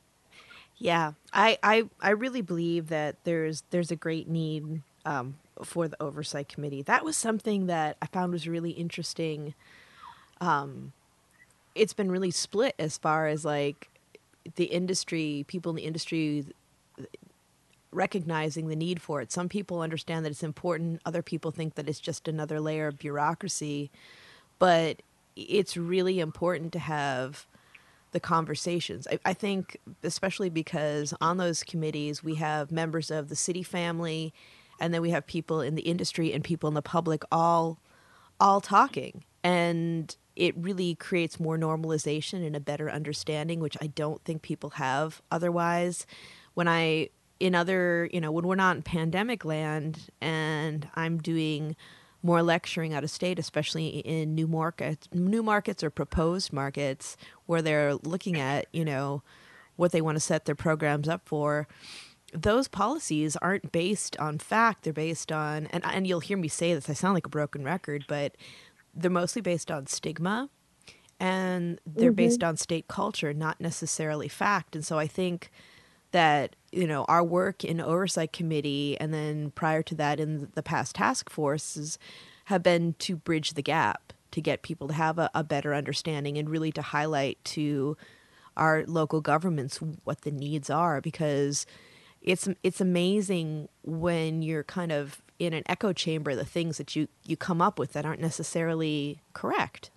Yeah, 0.77 1.13
I, 1.33 1.59
I, 1.63 1.85
I 2.01 2.11
really 2.11 2.43
believe 2.43 2.89
that 2.89 3.17
there's 3.25 3.63
there's 3.71 3.91
a 3.91 3.97
great 3.97 4.29
need 4.29 4.83
um, 5.07 5.37
for 5.63 5.89
the 5.89 6.03
oversight 6.03 6.49
committee. 6.49 6.83
That 6.83 7.05
was 7.05 7.17
something 7.17 7.67
that 7.67 7.97
I 8.03 8.07
found 8.07 8.33
was 8.33 8.49
really 8.49 8.73
interesting. 8.73 9.55
Um, 10.41 10.93
it's 11.75 11.93
been 11.93 12.11
really 12.11 12.31
split 12.31 12.75
as 12.79 12.99
far 12.99 13.29
as 13.29 13.45
like 13.45 13.89
the 14.57 14.65
industry, 14.65 15.45
people 15.49 15.71
in 15.71 15.77
the 15.77 15.85
industry 15.85 16.45
recognizing 17.93 18.69
the 18.69 18.77
need 18.77 19.01
for 19.01 19.21
it. 19.21 19.33
Some 19.33 19.49
people 19.49 19.81
understand 19.81 20.25
that 20.25 20.31
it's 20.31 20.43
important. 20.43 21.01
Other 21.07 21.23
people 21.23 21.51
think 21.51 21.77
that 21.77 21.89
it's 21.89 22.01
just 22.01 22.29
another 22.29 22.61
layer 22.61 22.89
of 22.89 22.99
bureaucracy. 22.99 23.91
But 24.59 25.03
it's 25.37 25.77
really 25.77 26.21
important 26.21 26.73
to 26.73 26.79
have 26.79 27.47
the 28.13 28.21
conversations. 28.21 29.07
I, 29.11 29.19
I 29.25 29.35
think, 29.35 29.77
especially 30.03 30.49
because 30.49 31.13
on 31.21 31.37
those 31.37 31.65
committees, 31.65 32.23
we 32.23 32.37
have 32.37 32.71
members 32.71 33.11
of 33.11 33.29
the 33.29 33.37
city 33.37 33.63
family, 33.63 34.33
and 34.81 34.95
then 34.95 35.03
we 35.03 35.11
have 35.11 35.27
people 35.27 35.61
in 35.61 35.75
the 35.75 35.83
industry 35.83 36.33
and 36.33 36.43
people 36.43 36.69
in 36.69 36.75
the 36.75 36.83
public 36.83 37.23
all 37.31 37.79
all 38.41 38.61
talking. 38.61 39.25
And 39.43 40.17
it 40.35 40.57
really 40.57 40.95
creates 40.97 41.39
more 41.39 41.57
normalization 41.57 42.45
and 42.45 42.57
a 42.57 42.61
better 42.61 42.91
understanding, 42.91 43.61
which 43.61 43.77
I 43.81 43.87
don't 43.87 44.23
think 44.25 44.43
people 44.43 44.71
have 44.71 45.23
otherwise. 45.31 46.07
When 46.55 46.69
I 46.69 47.11
in 47.41 47.55
other, 47.55 48.09
you 48.13 48.21
know, 48.21 48.31
when 48.31 48.47
we're 48.47 48.55
not 48.55 48.77
in 48.77 48.83
pandemic 48.83 49.45
land 49.45 50.09
and 50.21 50.89
I'm 50.95 51.19
doing 51.19 51.77
more 52.25 52.43
lecturing 52.43 52.95
out 52.95 53.05
of 53.05 53.11
state, 53.11 53.39
especially 53.39 53.99
in 53.99 54.35
new 54.35 54.47
markets, 54.47 55.07
new 55.13 55.43
markets 55.43 55.85
or 55.85 55.91
proposed 55.91 56.53
markets 56.53 57.19
where 57.45 57.61
they're 57.61 57.95
looking 57.97 58.41
at, 58.41 58.67
you 58.73 58.85
know, 58.85 59.23
what 59.77 59.93
they 59.93 60.01
want 60.01 60.17
to 60.17 60.21
set 60.21 60.47
their 60.47 60.55
programs 60.55 61.07
up 61.07 61.29
for. 61.29 61.69
Those 62.33 62.67
policies 62.67 63.37
aren't 63.37 63.71
based 63.71 64.17
on 64.17 64.39
fact; 64.39 64.85
they're 64.85 64.93
based 64.93 65.31
on, 65.31 65.67
and 65.67 65.85
and 65.85 66.07
you'll 66.07 66.21
hear 66.21 66.39
me 66.39 66.49
say 66.49 66.75
this. 66.75 66.89
I 66.89 66.95
sound 66.95 67.15
like 67.15 67.27
a 67.27 67.31
broken 67.31 67.63
record, 67.63 68.07
but 68.09 68.37
they're 68.95 69.11
mostly 69.11 69.43
based 69.43 69.71
on 69.71 69.87
stigma, 69.87 70.49
and 71.21 71.79
they're 71.87 72.11
mm-hmm. 72.11 72.17
based 72.17 72.43
on 72.43 72.57
state 72.57 72.89
culture, 72.89 73.35
not 73.35 73.61
necessarily 73.61 74.29
fact. 74.29 74.75
And 74.75 74.85
so 74.85 74.99
I 74.99 75.07
think 75.07 75.51
that 76.15 76.55
you 76.71 76.87
know 76.87 77.05
our 77.09 77.25
work 77.25 77.65
in 77.65 77.81
oversight 77.81 78.33
committee 78.33 78.97
and 79.01 79.13
then 79.13 79.51
prior 79.51 79.83
to 79.83 79.97
that 79.97 80.21
in 80.21 80.49
the 80.55 80.63
past 80.63 80.95
task 80.95 81.29
forces 81.29 81.99
have 82.45 82.63
been 82.63 82.95
to 83.01 83.17
bridge 83.17 83.55
the 83.55 83.63
gap 83.63 84.13
to 84.31 84.41
get 84.41 84.63
people 84.63 84.87
to 84.87 84.95
have 84.95 85.19
a, 85.19 85.29
a 85.35 85.43
better 85.43 85.75
understanding 85.75 86.39
and 86.39 86.49
really 86.49 86.71
to 86.71 86.83
highlight 86.83 87.37
to 87.45 87.97
our 88.57 88.85
local 88.87 89.21
governments 89.21 89.81
what 90.05 90.21
the 90.21 90.31
needs 90.31 90.71
are 90.71 91.01
because 91.01 91.67
it's 92.23 92.49
it's 92.63 92.81
amazing 92.81 93.69
when 93.83 94.41
you're 94.41 94.63
kind 94.63 94.93
of 94.93 95.21
in 95.41 95.53
an 95.53 95.65
echo 95.67 95.93
chamber 95.93 96.37
the 96.37 96.45
things 96.45 96.79
that 96.79 96.95
you 96.95 97.09
you 97.27 97.37
come 97.37 97.61
up 97.61 97.77
with 97.77 97.93
that 97.93 98.07
aren't 98.07 98.21
necessarily 98.21 99.21
correct. 99.33 99.91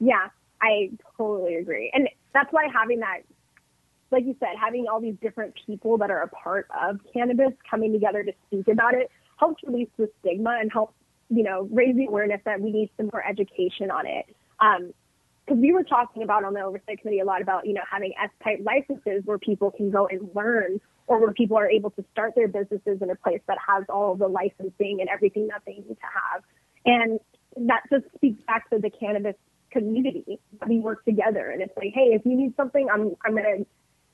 Yeah 0.00 0.30
i 0.60 0.90
totally 1.16 1.56
agree. 1.56 1.90
And 1.94 2.08
that's 2.32 2.52
why 2.52 2.66
having 2.72 3.00
that 3.00 3.20
like 4.10 4.24
you 4.24 4.36
said, 4.40 4.50
having 4.60 4.86
all 4.90 5.00
these 5.00 5.16
different 5.20 5.54
people 5.66 5.98
that 5.98 6.10
are 6.10 6.22
a 6.22 6.28
part 6.28 6.68
of 6.80 6.98
cannabis 7.12 7.52
coming 7.68 7.92
together 7.92 8.22
to 8.22 8.32
speak 8.46 8.68
about 8.68 8.94
it 8.94 9.10
helps 9.38 9.62
release 9.64 9.88
the 9.96 10.10
stigma 10.20 10.58
and 10.60 10.72
helps, 10.72 10.94
you 11.28 11.42
know, 11.42 11.68
raise 11.70 11.96
the 11.96 12.06
awareness 12.06 12.40
that 12.44 12.60
we 12.60 12.72
need 12.72 12.90
some 12.96 13.08
more 13.12 13.24
education 13.26 13.90
on 13.90 14.06
it. 14.06 14.26
Um, 14.60 14.92
because 15.46 15.62
we 15.62 15.72
were 15.72 15.84
talking 15.84 16.22
about 16.22 16.44
on 16.44 16.52
the 16.52 16.60
oversight 16.60 17.00
committee 17.00 17.20
a 17.20 17.24
lot 17.24 17.40
about, 17.40 17.66
you 17.66 17.72
know, 17.72 17.80
having 17.90 18.12
S-type 18.22 18.58
licenses 18.62 19.22
where 19.24 19.38
people 19.38 19.70
can 19.70 19.90
go 19.90 20.06
and 20.06 20.28
learn 20.34 20.78
or 21.06 21.18
where 21.20 21.32
people 21.32 21.56
are 21.56 21.70
able 21.70 21.90
to 21.92 22.04
start 22.12 22.34
their 22.36 22.48
businesses 22.48 23.00
in 23.00 23.08
a 23.08 23.16
place 23.16 23.40
that 23.46 23.56
has 23.66 23.84
all 23.88 24.14
the 24.14 24.28
licensing 24.28 24.98
and 25.00 25.08
everything 25.08 25.48
that 25.48 25.62
they 25.66 25.72
need 25.72 25.94
to 25.94 26.08
have. 26.12 26.42
And 26.84 27.18
that 27.66 27.82
just 27.90 28.04
speaks 28.14 28.42
back 28.46 28.68
to 28.70 28.78
the 28.78 28.90
cannabis 28.90 29.36
community. 29.70 30.38
We 30.66 30.80
work 30.80 31.04
together 31.04 31.50
and 31.50 31.62
it's 31.62 31.76
like, 31.76 31.92
hey, 31.94 32.12
if 32.12 32.26
you 32.26 32.36
need 32.36 32.54
something, 32.56 32.86
I'm 32.92 33.14
I'm 33.24 33.34
gonna 33.34 33.64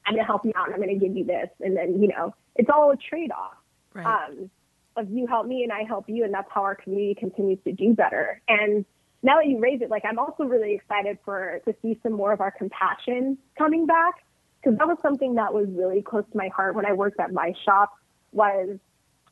I'm 0.06 0.14
going 0.14 0.22
to 0.22 0.26
help 0.26 0.44
you 0.44 0.52
out 0.56 0.66
and 0.66 0.74
I'm 0.74 0.80
going 0.80 0.98
to 0.98 1.06
give 1.06 1.16
you 1.16 1.24
this. 1.24 1.48
And 1.60 1.76
then, 1.76 2.00
you 2.00 2.08
know, 2.08 2.34
it's 2.56 2.68
all 2.72 2.90
a 2.90 2.96
trade 2.96 3.30
off. 3.32 3.56
Right. 3.94 4.06
Um, 4.06 4.50
of 4.96 5.10
you 5.10 5.26
help 5.26 5.46
me 5.46 5.62
and 5.62 5.72
I 5.72 5.82
help 5.82 6.08
you. 6.08 6.24
And 6.24 6.32
that's 6.32 6.48
how 6.50 6.62
our 6.62 6.74
community 6.74 7.14
continues 7.14 7.58
to 7.64 7.72
do 7.72 7.94
better. 7.94 8.40
And 8.48 8.84
now 9.22 9.36
that 9.36 9.46
you 9.46 9.58
raise 9.58 9.80
it, 9.80 9.90
like 9.90 10.04
I'm 10.04 10.18
also 10.18 10.44
really 10.44 10.74
excited 10.74 11.18
for 11.24 11.60
to 11.66 11.74
see 11.82 11.98
some 12.02 12.12
more 12.12 12.32
of 12.32 12.40
our 12.40 12.50
compassion 12.50 13.38
coming 13.56 13.86
back 13.86 14.24
because 14.62 14.78
that 14.78 14.86
was 14.86 14.98
something 15.02 15.34
that 15.34 15.52
was 15.52 15.66
really 15.70 16.02
close 16.02 16.24
to 16.30 16.36
my 16.36 16.48
heart 16.48 16.74
when 16.74 16.86
I 16.86 16.92
worked 16.92 17.18
at 17.20 17.32
my 17.32 17.52
shop 17.64 17.92
was 18.32 18.78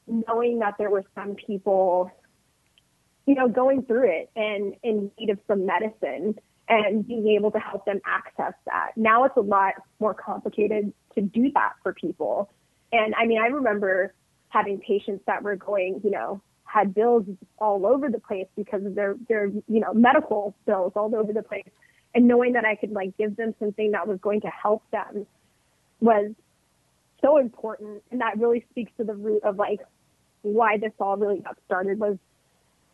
knowing 0.07 0.59
that 0.61 0.75
there 0.79 0.91
were 0.91 1.05
some 1.15 1.35
people, 1.35 2.11
you 3.27 3.35
know, 3.35 3.49
going 3.49 3.83
through 3.83 4.11
it 4.11 4.31
and 4.35 4.75
in 4.83 5.11
need 5.19 5.31
of 5.31 5.39
some 5.47 5.67
medicine 5.67 6.39
and 6.73 7.07
being 7.07 7.29
able 7.29 7.51
to 7.51 7.59
help 7.59 7.85
them 7.85 8.01
access 8.07 8.55
that. 8.65 8.93
Now 8.97 9.25
it's 9.25 9.37
a 9.37 9.43
lot 9.43 9.75
more 10.01 10.15
complicated 10.15 10.93
to 11.15 11.21
do 11.21 11.51
that 11.53 11.75
for 11.83 11.93
people. 11.93 12.51
And 12.93 13.15
I 13.15 13.27
mean, 13.27 13.39
I 13.41 13.49
remember 13.49 14.15
having 14.49 14.79
patients 14.79 15.23
that 15.27 15.43
were 15.43 15.57
going, 15.57 16.01
you 16.03 16.11
know, 16.11 16.41
had 16.65 16.95
bills 16.95 17.25
all 17.59 17.85
over 17.85 18.09
the 18.09 18.19
place 18.19 18.47
because 18.57 18.87
of 18.87 18.95
their, 18.95 19.17
their, 19.29 19.49
you 19.49 19.81
know, 19.81 19.93
medical 19.93 20.55
bills 20.65 20.93
all 20.97 21.15
over 21.15 21.33
the 21.33 21.43
place. 21.43 21.69
And 22.15 22.27
knowing 22.27 22.55
that 22.55 22.65
I 22.65 22.75
could 22.77 22.93
like 22.93 23.17
give 23.19 23.37
them 23.37 23.55
something 23.59 23.91
that 23.91 24.09
was 24.09 24.19
going 24.21 24.41
to 24.43 24.49
help 24.49 24.83
them 24.91 25.27
was 26.01 26.33
so 27.21 27.37
important. 27.37 28.03
And 28.11 28.23
that 28.23 28.39
really 28.39 28.65
speaks 28.71 28.93
to 28.97 29.05
the 29.05 29.15
root 29.15 29.45
of 29.45 29.57
like 29.57 29.81
why 30.41 30.79
this 30.79 30.93
all 30.99 31.19
really 31.19 31.41
got 31.41 31.59
started 31.67 31.99
was 31.99 32.17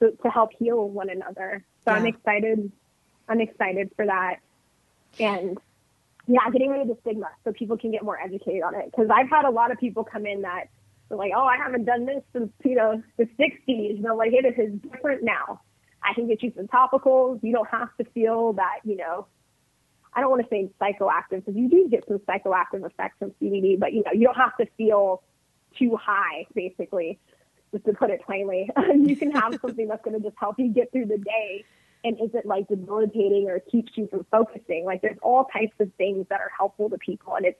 to, 0.01 0.11
to 0.11 0.29
help 0.29 0.51
heal 0.59 0.89
one 0.89 1.11
another. 1.11 1.65
So 1.85 1.93
yeah. 1.93 1.99
I'm 1.99 2.07
excited 2.07 2.73
I'm 3.29 3.41
excited 3.41 3.91
for 3.97 4.07
that. 4.07 4.37
And 5.21 5.59
yeah, 6.27 6.41
getting 6.53 6.71
rid 6.71 6.83
of 6.83 6.89
the 6.89 6.97
stigma 7.01 7.29
so 7.45 7.53
people 7.53 7.77
can 7.77 7.91
get 7.91 8.03
more 8.03 8.21
educated 8.21 8.63
on 8.63 8.75
it. 8.75 8.91
Because 8.91 9.09
I've 9.11 9.31
had 9.31 9.45
a 9.45 9.51
lot 9.51 9.71
of 9.71 9.79
people 9.79 10.05
come 10.05 10.27
in 10.27 10.43
that 10.43 10.69
are 11.11 11.17
like, 11.17 11.33
oh, 11.35 11.45
I 11.45 11.57
haven't 11.57 11.85
done 11.85 12.07
this 12.07 12.23
since, 12.33 12.51
you 12.65 12.75
know, 12.75 13.03
the 13.17 13.25
60s. 13.25 13.97
And 13.97 14.07
I'm 14.07 14.17
like, 14.17 14.33
it 14.33 14.45
is 14.59 14.79
different 14.81 15.23
now. 15.23 15.61
I 16.03 16.15
can 16.15 16.29
get 16.29 16.43
you 16.43 16.53
some 16.57 16.69
topicals. 16.69 17.43
You 17.43 17.53
don't 17.53 17.69
have 17.69 17.97
to 17.97 18.05
feel 18.13 18.53
that, 18.55 18.81
you 18.85 18.97
know, 18.97 19.27
I 20.13 20.21
don't 20.21 20.31
want 20.31 20.43
to 20.43 20.49
say 20.49 20.71
psychoactive 20.81 21.45
because 21.45 21.55
you 21.55 21.69
do 21.69 21.89
get 21.89 22.07
some 22.09 22.19
psychoactive 22.19 22.85
effects 22.85 23.17
from 23.19 23.31
CBD, 23.43 23.79
but 23.79 23.93
you 23.93 24.03
know, 24.05 24.13
you 24.13 24.25
don't 24.25 24.37
have 24.37 24.57
to 24.57 24.67
feel 24.77 25.23
too 25.79 25.97
high, 25.97 26.47
basically, 26.55 27.19
just 27.73 27.85
to 27.85 27.93
put 27.93 28.11
it 28.11 28.25
plainly. 28.25 28.71
you 28.95 29.17
can 29.17 29.31
have 29.31 29.59
something 29.61 29.89
that's 29.89 30.05
going 30.05 30.21
to 30.21 30.23
just 30.23 30.39
help 30.39 30.59
you 30.59 30.69
get 30.69 30.91
through 30.93 31.07
the 31.07 31.19
day 31.19 31.65
and 32.05 32.17
isn't 32.21 32.47
like 32.47 32.69
debilitating 32.69 33.49
or 33.49 33.61
keeps 33.61 33.93
you 33.97 34.09
from 34.09 34.25
focusing. 34.31 34.85
Like 34.85 35.03
there's 35.03 35.19
all 35.23 35.45
types 35.45 35.75
of 35.81 35.91
things 35.99 36.27
that 36.31 36.41
are 36.41 36.51
helpful 36.57 36.91
to 36.91 36.99
people 36.99 37.35
and 37.35 37.47
it's 37.47 37.59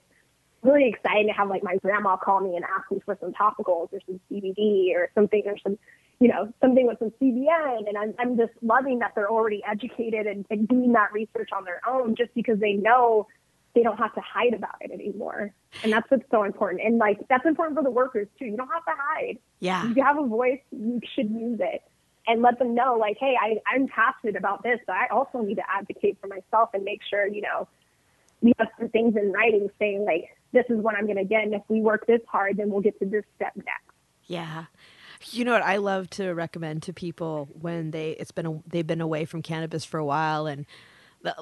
really 0.61 0.89
exciting 0.89 1.27
to 1.27 1.33
have 1.33 1.49
like 1.49 1.63
my 1.63 1.77
grandma 1.77 2.17
call 2.17 2.41
me 2.41 2.55
and 2.55 2.65
ask 2.65 2.91
me 2.91 2.99
for 3.05 3.17
some 3.21 3.31
topicals 3.33 3.89
or 3.93 3.99
some 4.05 4.19
CBD 4.29 4.93
or 4.95 5.09
something 5.15 5.43
or 5.45 5.55
some, 5.63 5.77
you 6.19 6.27
know, 6.27 6.53
something 6.61 6.85
with 6.85 6.99
some 6.99 7.11
CBN. 7.21 7.87
And 7.87 7.97
I'm, 7.97 8.13
I'm 8.19 8.37
just 8.37 8.51
loving 8.61 8.99
that 8.99 9.13
they're 9.15 9.29
already 9.29 9.61
educated 9.69 10.27
and, 10.27 10.45
and 10.49 10.67
doing 10.67 10.93
that 10.93 11.13
research 11.13 11.49
on 11.55 11.63
their 11.63 11.81
own 11.87 12.15
just 12.15 12.33
because 12.33 12.59
they 12.59 12.73
know 12.73 13.27
they 13.75 13.83
don't 13.83 13.97
have 13.97 14.13
to 14.15 14.21
hide 14.21 14.53
about 14.53 14.75
it 14.81 14.91
anymore. 14.91 15.53
And 15.83 15.93
that's 15.93 16.09
what's 16.09 16.29
so 16.31 16.43
important. 16.43 16.81
And 16.83 16.97
like, 16.97 17.19
that's 17.29 17.45
important 17.45 17.77
for 17.77 17.83
the 17.83 17.91
workers 17.91 18.27
too. 18.37 18.45
You 18.45 18.57
don't 18.57 18.69
have 18.69 18.85
to 18.85 18.93
hide. 18.97 19.37
Yeah. 19.59 19.89
If 19.89 19.95
you 19.95 20.03
have 20.03 20.17
a 20.17 20.25
voice, 20.25 20.59
you 20.71 20.99
should 21.15 21.29
use 21.29 21.59
it 21.61 21.83
and 22.29 22.43
let 22.43 22.59
them 22.59 22.75
know 22.75 22.95
like, 22.99 23.17
hey, 23.19 23.35
I, 23.41 23.55
I'm 23.67 23.87
passionate 23.87 24.35
about 24.35 24.61
this, 24.61 24.79
but 24.85 24.95
I 24.95 25.07
also 25.07 25.41
need 25.41 25.55
to 25.55 25.63
advocate 25.67 26.19
for 26.21 26.27
myself 26.27 26.69
and 26.75 26.83
make 26.83 27.01
sure, 27.09 27.25
you 27.25 27.41
know, 27.41 27.67
we 28.41 28.53
have 28.59 28.67
some 28.79 28.89
things 28.89 29.15
in 29.17 29.31
writing 29.31 29.67
saying 29.79 30.05
like, 30.05 30.25
this 30.53 30.65
is 30.69 30.79
what 30.79 30.95
I'm 30.95 31.05
going 31.05 31.17
to 31.17 31.25
get. 31.25 31.43
And 31.43 31.55
if 31.55 31.63
we 31.67 31.81
work 31.81 32.05
this 32.05 32.21
hard, 32.27 32.57
then 32.57 32.69
we'll 32.69 32.81
get 32.81 32.99
to 32.99 33.05
this 33.05 33.23
step 33.35 33.53
next. 33.55 33.97
Yeah. 34.27 34.65
You 35.31 35.43
know 35.43 35.53
what 35.53 35.63
I 35.63 35.77
love 35.77 36.09
to 36.11 36.33
recommend 36.33 36.83
to 36.83 36.93
people 36.93 37.49
when 37.59 37.91
they 37.91 38.11
it's 38.11 38.31
been 38.31 38.45
a, 38.45 38.61
they've 38.67 38.87
been 38.87 39.01
away 39.01 39.25
from 39.25 39.41
cannabis 39.41 39.83
for 39.83 39.97
a 39.97 40.05
while 40.05 40.45
and 40.45 40.65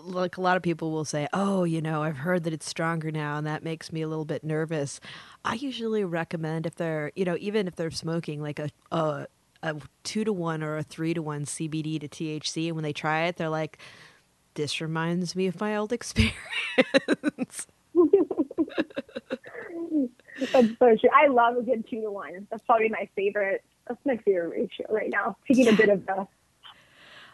like 0.01 0.37
a 0.37 0.41
lot 0.41 0.57
of 0.57 0.63
people 0.63 0.89
will 0.89 1.05
say, 1.05 1.27
"Oh, 1.31 1.63
you 1.63 1.83
know, 1.83 2.01
I've 2.01 2.17
heard 2.17 2.45
that 2.45 2.53
it's 2.53 2.67
stronger 2.67 3.11
now 3.11 3.37
and 3.37 3.45
that 3.45 3.63
makes 3.63 3.91
me 3.91 4.01
a 4.01 4.07
little 4.07 4.25
bit 4.25 4.43
nervous." 4.43 4.99
I 5.45 5.53
usually 5.53 6.03
recommend 6.03 6.65
if 6.65 6.73
they're, 6.73 7.11
you 7.15 7.25
know, 7.25 7.37
even 7.39 7.67
if 7.67 7.75
they're 7.75 7.91
smoking 7.91 8.41
like 8.41 8.57
a 8.57 8.69
a 8.91 9.27
a 9.63 9.75
two 10.03 10.23
to 10.23 10.33
one 10.33 10.63
or 10.63 10.77
a 10.77 10.83
three 10.83 11.13
to 11.13 11.21
one 11.21 11.45
CBD 11.45 11.99
to 11.99 12.07
THC, 12.07 12.67
and 12.67 12.75
when 12.75 12.83
they 12.83 12.93
try 12.93 13.25
it, 13.25 13.37
they're 13.37 13.49
like, 13.49 13.77
"This 14.55 14.81
reminds 14.81 15.35
me 15.35 15.47
of 15.47 15.59
my 15.59 15.75
old 15.75 15.91
experience." 15.97 16.35
That's 20.51 20.69
so 20.79 20.95
true. 20.95 21.09
I 21.13 21.27
love 21.27 21.57
a 21.57 21.63
good 21.63 21.85
two 21.89 22.01
to 22.01 22.11
one. 22.11 22.47
That's 22.49 22.63
probably 22.63 22.89
my 22.89 23.09
favorite. 23.15 23.63
That's 23.87 23.99
my 24.05 24.17
favorite 24.17 24.49
ratio 24.49 24.85
right 24.89 25.09
now. 25.09 25.37
Taking 25.47 25.69
a 25.69 25.73
bit 25.73 25.89
of 25.89 26.07
a 26.07 26.27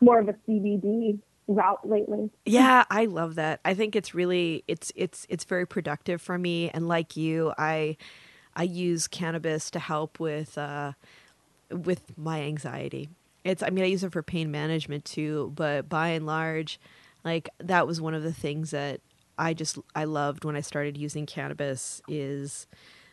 more 0.02 0.20
of 0.20 0.30
a 0.30 0.34
CBD 0.48 1.20
route 1.48 1.88
lately. 1.88 2.30
Yeah, 2.46 2.86
I 2.90 3.06
love 3.06 3.36
that. 3.36 3.60
I 3.66 3.74
think 3.74 3.96
it's 3.96 4.14
really 4.14 4.64
it's 4.68 4.92
it's 4.96 5.26
it's 5.30 5.44
very 5.44 5.66
productive 5.66 6.22
for 6.22 6.38
me. 6.38 6.70
And 6.70 6.88
like 6.88 7.18
you, 7.18 7.54
I 7.58 7.98
I 8.56 8.64
use 8.64 9.08
cannabis 9.08 9.72
to 9.72 9.80
help 9.80 10.20
with. 10.20 10.58
Uh, 10.58 10.94
with 11.72 12.18
my 12.18 12.42
anxiety. 12.42 13.10
It's 13.44 13.62
I 13.62 13.70
mean 13.70 13.84
I 13.84 13.88
use 13.88 14.04
it 14.04 14.12
for 14.12 14.24
pain 14.24 14.52
management 14.52 15.06
too, 15.06 15.52
but 15.56 15.90
by 15.90 16.10
and 16.10 16.26
large, 16.26 16.80
like 17.24 17.50
that 17.60 17.88
was 17.88 18.00
one 18.00 18.14
of 18.14 18.24
the 18.24 18.34
things 18.34 18.72
that 18.72 19.02
I 19.38 19.54
just 19.54 19.80
I 19.96 20.06
loved 20.06 20.46
when 20.46 20.56
I 20.56 20.62
started 20.62 20.98
using 20.98 21.26
cannabis 21.26 22.02
is 22.08 22.68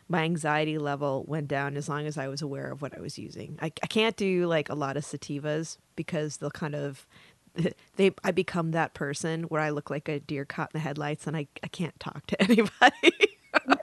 my 0.07 0.23
anxiety 0.23 0.77
level 0.77 1.23
went 1.27 1.47
down 1.47 1.77
as 1.77 1.87
long 1.87 2.05
as 2.05 2.17
I 2.17 2.27
was 2.27 2.41
aware 2.41 2.69
of 2.69 2.81
what 2.81 2.95
I 2.95 3.01
was 3.01 3.17
using. 3.17 3.57
I, 3.61 3.67
I 3.81 3.87
can't 3.87 4.17
do 4.17 4.45
like 4.45 4.69
a 4.69 4.75
lot 4.75 4.97
of 4.97 5.03
sativas 5.03 5.77
because 5.95 6.37
they'll 6.37 6.51
kind 6.51 6.75
of 6.75 7.07
they 7.95 8.11
I 8.23 8.31
become 8.31 8.71
that 8.71 8.93
person 8.93 9.43
where 9.43 9.61
I 9.61 9.69
look 9.69 9.89
like 9.89 10.09
a 10.09 10.19
deer 10.19 10.45
caught 10.45 10.71
in 10.73 10.79
the 10.79 10.83
headlights 10.83 11.27
and 11.27 11.35
I, 11.35 11.47
I 11.63 11.67
can't 11.67 11.97
talk 11.99 12.27
to 12.27 12.41
anybody. 12.43 12.69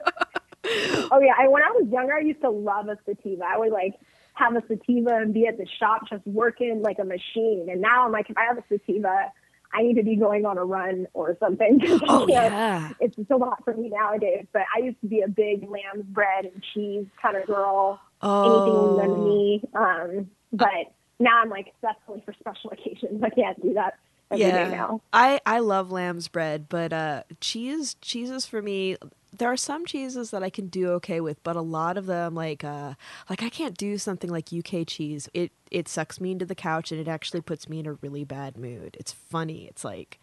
oh 1.11 1.19
yeah, 1.19 1.33
I, 1.37 1.47
when 1.47 1.63
I 1.63 1.71
was 1.71 1.87
younger 1.91 2.15
I 2.15 2.21
used 2.21 2.41
to 2.41 2.49
love 2.49 2.87
a 2.87 2.97
sativa. 3.05 3.43
I 3.47 3.57
would 3.57 3.71
like 3.71 3.95
have 4.39 4.55
a 4.55 4.63
sativa 4.67 5.17
and 5.17 5.33
be 5.33 5.45
at 5.45 5.57
the 5.57 5.67
shop 5.79 6.01
just 6.09 6.25
working 6.25 6.81
like 6.81 6.97
a 6.99 7.03
machine. 7.03 7.67
And 7.69 7.81
now 7.81 8.05
I'm 8.05 8.11
like, 8.11 8.29
if 8.29 8.37
I 8.37 8.45
have 8.45 8.57
a 8.57 8.63
sativa, 8.69 9.31
I 9.73 9.83
need 9.83 9.95
to 9.95 10.03
be 10.03 10.15
going 10.15 10.45
on 10.45 10.57
a 10.57 10.65
run 10.65 11.07
or 11.13 11.37
something. 11.39 11.79
Oh 12.07 12.25
yeah, 12.27 12.91
it's 12.99 13.15
a 13.29 13.35
lot 13.35 13.63
for 13.63 13.73
me 13.75 13.89
nowadays. 13.89 14.45
But 14.51 14.63
I 14.75 14.79
used 14.79 14.99
to 15.01 15.07
be 15.07 15.21
a 15.21 15.27
big 15.27 15.67
lamb's 15.69 16.05
bread 16.07 16.45
and 16.45 16.63
cheese 16.73 17.05
kind 17.21 17.37
of 17.37 17.45
girl. 17.45 17.99
Oh. 18.21 18.97
Anything 18.97 19.11
with 19.11 19.27
me. 19.27 19.61
Um, 19.75 20.29
but 20.51 20.93
now 21.19 21.41
I'm 21.41 21.49
like, 21.49 21.73
that's 21.81 21.99
only 22.07 22.21
for 22.25 22.33
special 22.33 22.71
occasions. 22.71 23.21
I 23.23 23.29
can't 23.29 23.61
do 23.61 23.73
that 23.73 23.99
yeah. 24.37 24.69
now. 24.69 25.01
I 25.11 25.39
I 25.45 25.59
love 25.59 25.91
lamb's 25.91 26.27
bread, 26.27 26.67
but 26.69 26.93
uh, 26.93 27.23
cheese 27.41 27.95
cheeses 28.01 28.45
for 28.45 28.61
me. 28.61 28.97
There 29.31 29.51
are 29.51 29.57
some 29.57 29.85
cheeses 29.85 30.31
that 30.31 30.41
I 30.43 30.49
can 30.49 30.67
do 30.67 30.89
okay 30.93 31.21
with, 31.21 31.41
but 31.43 31.55
a 31.55 31.61
lot 31.61 31.97
of 31.97 32.07
them, 32.07 32.33
like 32.33 32.63
uh, 32.63 32.95
like 33.29 33.43
I 33.43 33.49
can't 33.49 33.77
do 33.77 33.97
something 33.97 34.29
like 34.29 34.51
UK 34.51 34.87
cheese. 34.87 35.29
It 35.33 35.51
it 35.69 35.87
sucks 35.87 36.19
me 36.19 36.31
into 36.31 36.45
the 36.45 36.55
couch, 36.55 36.91
and 36.91 36.99
it 36.99 37.07
actually 37.07 37.41
puts 37.41 37.69
me 37.69 37.79
in 37.79 37.85
a 37.85 37.93
really 37.93 38.23
bad 38.23 38.57
mood. 38.57 38.97
It's 38.99 39.11
funny. 39.11 39.65
It's 39.67 39.83
like 39.85 40.19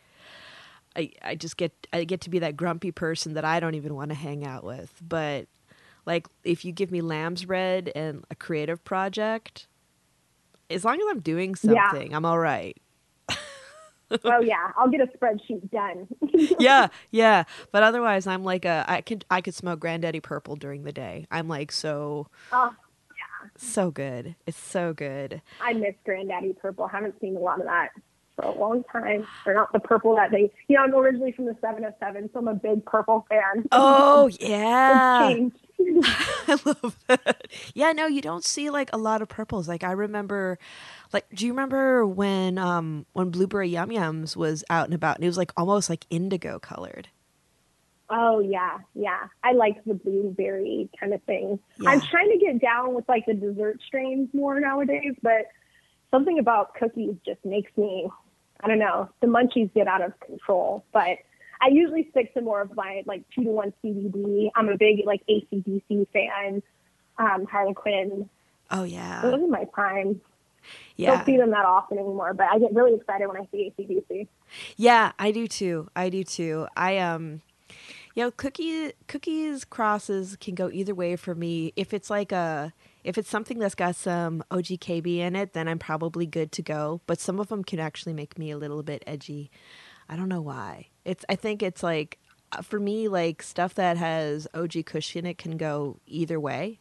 I 0.97 1.13
I 1.23 1.35
just 1.37 1.57
get 1.57 1.73
I 1.93 2.05
get 2.05 2.21
to 2.23 2.31
be 2.31 2.39
that 2.41 2.57
grumpy 2.57 2.91
person 2.91 3.35
that 3.35 3.45
I 3.45 3.61
don't 3.61 3.75
even 3.75 3.95
want 3.95 4.11
to 4.11 4.15
hang 4.17 4.45
out 4.45 4.65
with. 4.65 4.93
But 5.07 5.47
like 6.05 6.27
if 6.45 6.65
you 6.65 6.73
give 6.73 6.91
me 6.91 7.01
lamb's 7.01 7.45
bread 7.45 7.93
and 7.95 8.25
a 8.31 8.35
creative 8.35 8.85
project, 8.85 9.67
as 10.69 10.85
long 10.85 10.97
as 11.01 11.07
I'm 11.11 11.21
doing 11.21 11.55
Yeah. 11.63 11.93
something, 11.93 12.15
I'm 12.15 12.25
all 12.25 12.39
right. 12.39 12.77
oh 14.25 14.41
yeah, 14.41 14.73
I'll 14.77 14.89
get 14.89 15.01
a 15.01 15.07
spreadsheet 15.07 15.71
done. 15.71 16.07
yeah, 16.59 16.89
yeah. 17.11 17.45
But 17.73 17.83
otherwise, 17.83 18.27
I'm 18.27 18.45
like 18.45 18.65
a 18.65 18.85
I 18.87 19.01
could 19.01 19.25
I 19.31 19.41
could 19.41 19.55
smoke 19.55 19.81
Granddaddy 19.81 20.21
Purple 20.21 20.57
during 20.57 20.85
the 20.85 20.93
day. 20.93 21.27
I'm 21.31 21.49
like 21.49 21.73
so 21.73 22.29
oh, 22.53 22.73
yeah. 23.11 23.51
so 23.57 23.91
good. 23.91 24.37
It's 24.47 24.59
so 24.59 24.93
good. 24.93 25.43
I 25.61 25.73
miss 25.73 25.95
Granddaddy 26.05 26.55
Purple. 26.55 26.87
Haven't 26.87 27.21
seen 27.21 27.37
a 27.37 27.41
lot 27.41 27.61
of 27.61 27.67
that 27.67 27.91
for 28.37 28.45
a 28.45 28.57
long 28.57 28.85
time. 28.93 29.27
Or 29.45 29.55
not 29.55 29.73
the 29.73 29.81
purple 29.81 30.15
that 30.17 30.31
they. 30.31 30.53
You 30.69 30.77
know, 30.77 30.85
I'm 30.85 30.95
originally 30.95 31.33
from 31.33 31.47
the 31.47 31.57
707, 31.61 32.31
so 32.33 32.39
I'm 32.39 32.49
a 32.49 32.55
big 32.55 32.85
purple 32.85 33.27
fan. 33.29 33.67
Oh 33.73 34.27
It's 34.33 34.39
yeah, 34.41 35.29
changed. 35.33 35.66
I 36.49 36.59
love 36.65 36.97
that. 37.07 37.49
Yeah, 37.75 37.93
no, 37.93 38.07
you 38.07 38.21
don't 38.21 38.45
see 38.45 38.71
like 38.71 38.91
a 38.93 38.99
lot 38.99 39.23
of 39.23 39.29
purples. 39.29 39.69
Like 39.69 39.85
I 39.85 39.93
remember, 39.93 40.59
like, 41.13 41.27
do 41.35 41.47
you 41.47 41.53
remember 41.53 42.07
when 42.07 42.59
um 42.59 43.07
when 43.13 43.31
Blueberry 43.31 43.69
Yum 43.69 43.91
Yums 43.91 44.37
was 44.37 44.65
out 44.71 44.87
and 44.87 44.95
about 44.95 45.17
and 45.17 45.25
it 45.25 45.29
was 45.29 45.37
like 45.37 45.53
almost 45.57 45.91
like 45.91 46.07
indigo 46.11 46.59
colored. 46.59 47.09
Oh 48.09 48.39
yeah, 48.41 48.79
yeah. 48.95 49.27
I 49.43 49.53
like 49.53 49.85
the 49.85 49.95
blueberry 49.95 50.89
kind 50.99 51.13
of 51.13 51.23
thing. 51.25 51.59
I'm 51.87 52.01
trying 52.01 52.31
to 52.31 52.39
get 52.39 52.61
down 52.61 52.95
with 52.95 53.09
like 53.09 53.27
the 53.27 53.35
dessert 53.35 53.81
strains 53.85 54.29
more 54.33 54.61
nowadays, 54.61 55.15
but 55.23 55.47
something 56.11 56.39
about 56.39 56.75
cookies 56.75 57.17
just 57.27 57.45
makes 57.45 57.71
me 57.77 58.09
I 58.61 58.69
don't 58.69 58.79
know, 58.79 59.11
the 59.21 59.27
munchies 59.27 59.73
get 59.75 59.87
out 59.87 60.03
of 60.03 60.19
control. 60.21 60.85
But 60.93 61.19
I 61.61 61.69
usually 61.69 62.09
stick 62.11 62.35
to 62.35 62.41
more 62.41 62.61
of 62.61 62.75
my 62.77 63.03
like 63.07 63.25
two 63.35 63.45
to 63.45 63.51
one 63.51 63.73
CBD. 63.83 64.51
I'm 64.55 64.69
a 64.69 64.77
big 64.77 65.01
like 65.07 65.23
ACDC 65.29 66.07
fan. 66.13 66.63
Um, 67.19 67.47
Harlequin. 67.47 68.29
Oh 68.71 68.83
yeah, 68.85 69.23
Those 69.23 69.35
are 69.43 69.47
my 69.47 69.65
prime. 69.65 70.21
yeah. 70.97 71.17
Don't 71.17 71.25
see 71.27 71.37
them 71.37 71.51
that 71.51 71.65
often 71.65 71.99
anymore, 71.99 72.35
but 72.35 72.47
I 72.53 72.59
get 72.59 72.75
really 72.75 72.95
excited 72.95 73.29
when 73.29 73.37
I 73.37 73.49
see 73.53 73.73
ACDC. 73.79 74.27
Yeah, 74.77 75.13
I 75.19 75.31
do 75.31 75.47
too. 75.47 75.89
I 75.97 76.09
do 76.11 76.25
too. 76.25 76.67
I 76.77 76.99
um 76.99 77.43
you 78.15 78.23
know, 78.23 78.31
cookie 78.31 78.93
cookies 79.09 79.65
crosses 79.65 80.37
can 80.41 80.55
go 80.55 80.71
either 80.71 80.95
way 80.95 81.17
for 81.17 81.35
me. 81.35 81.73
If 81.77 81.93
it's 81.95 82.11
like 82.11 82.33
a 82.33 82.73
if 83.05 83.17
it's 83.19 83.31
something 83.31 83.59
that's 83.59 83.75
got 83.77 83.95
some 83.95 84.43
OGKB 84.51 85.19
in 85.19 85.37
it, 85.37 85.53
then 85.53 85.69
I'm 85.69 85.79
probably 85.79 86.27
good 86.27 86.51
to 86.53 86.63
go. 86.63 87.01
But 87.07 87.21
some 87.21 87.39
of 87.39 87.49
them 87.49 87.63
can 87.63 87.79
actually 87.79 88.15
make 88.15 88.37
me 88.37 88.51
a 88.51 88.59
little 88.59 88.83
bit 88.83 89.05
edgy. 89.07 89.51
I 90.09 90.17
don't 90.17 90.29
know 90.29 90.41
why. 90.41 90.89
It's 91.07 91.25
I 91.29 91.37
think 91.37 91.63
it's 91.63 91.83
like 91.83 92.19
uh, 92.53 92.63
for 92.63 92.81
me 92.81 93.09
like 93.09 93.43
stuff 93.43 93.75
that 93.75 93.97
has 93.97 94.47
OG 94.53 94.85
Kush 94.87 95.17
in 95.17 95.25
it 95.25 95.39
can 95.39 95.57
go 95.57 95.97
either 96.07 96.39
way. 96.39 96.81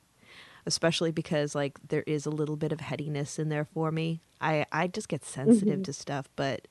Especially 0.66 1.12
because 1.12 1.54
like 1.54 1.78
there 1.90 2.04
is 2.08 2.26
a 2.26 2.32
little 2.32 2.56
bit 2.56 2.72
of 2.72 2.80
headiness 2.80 3.38
in 3.38 3.50
there 3.50 3.66
for 3.66 3.92
me. 3.92 4.20
I 4.42 4.66
I 4.72 4.88
just 4.88 5.08
get 5.08 5.24
sensitive 5.24 5.84
to 5.84 5.94
stuff, 5.94 6.28
but 6.36 6.68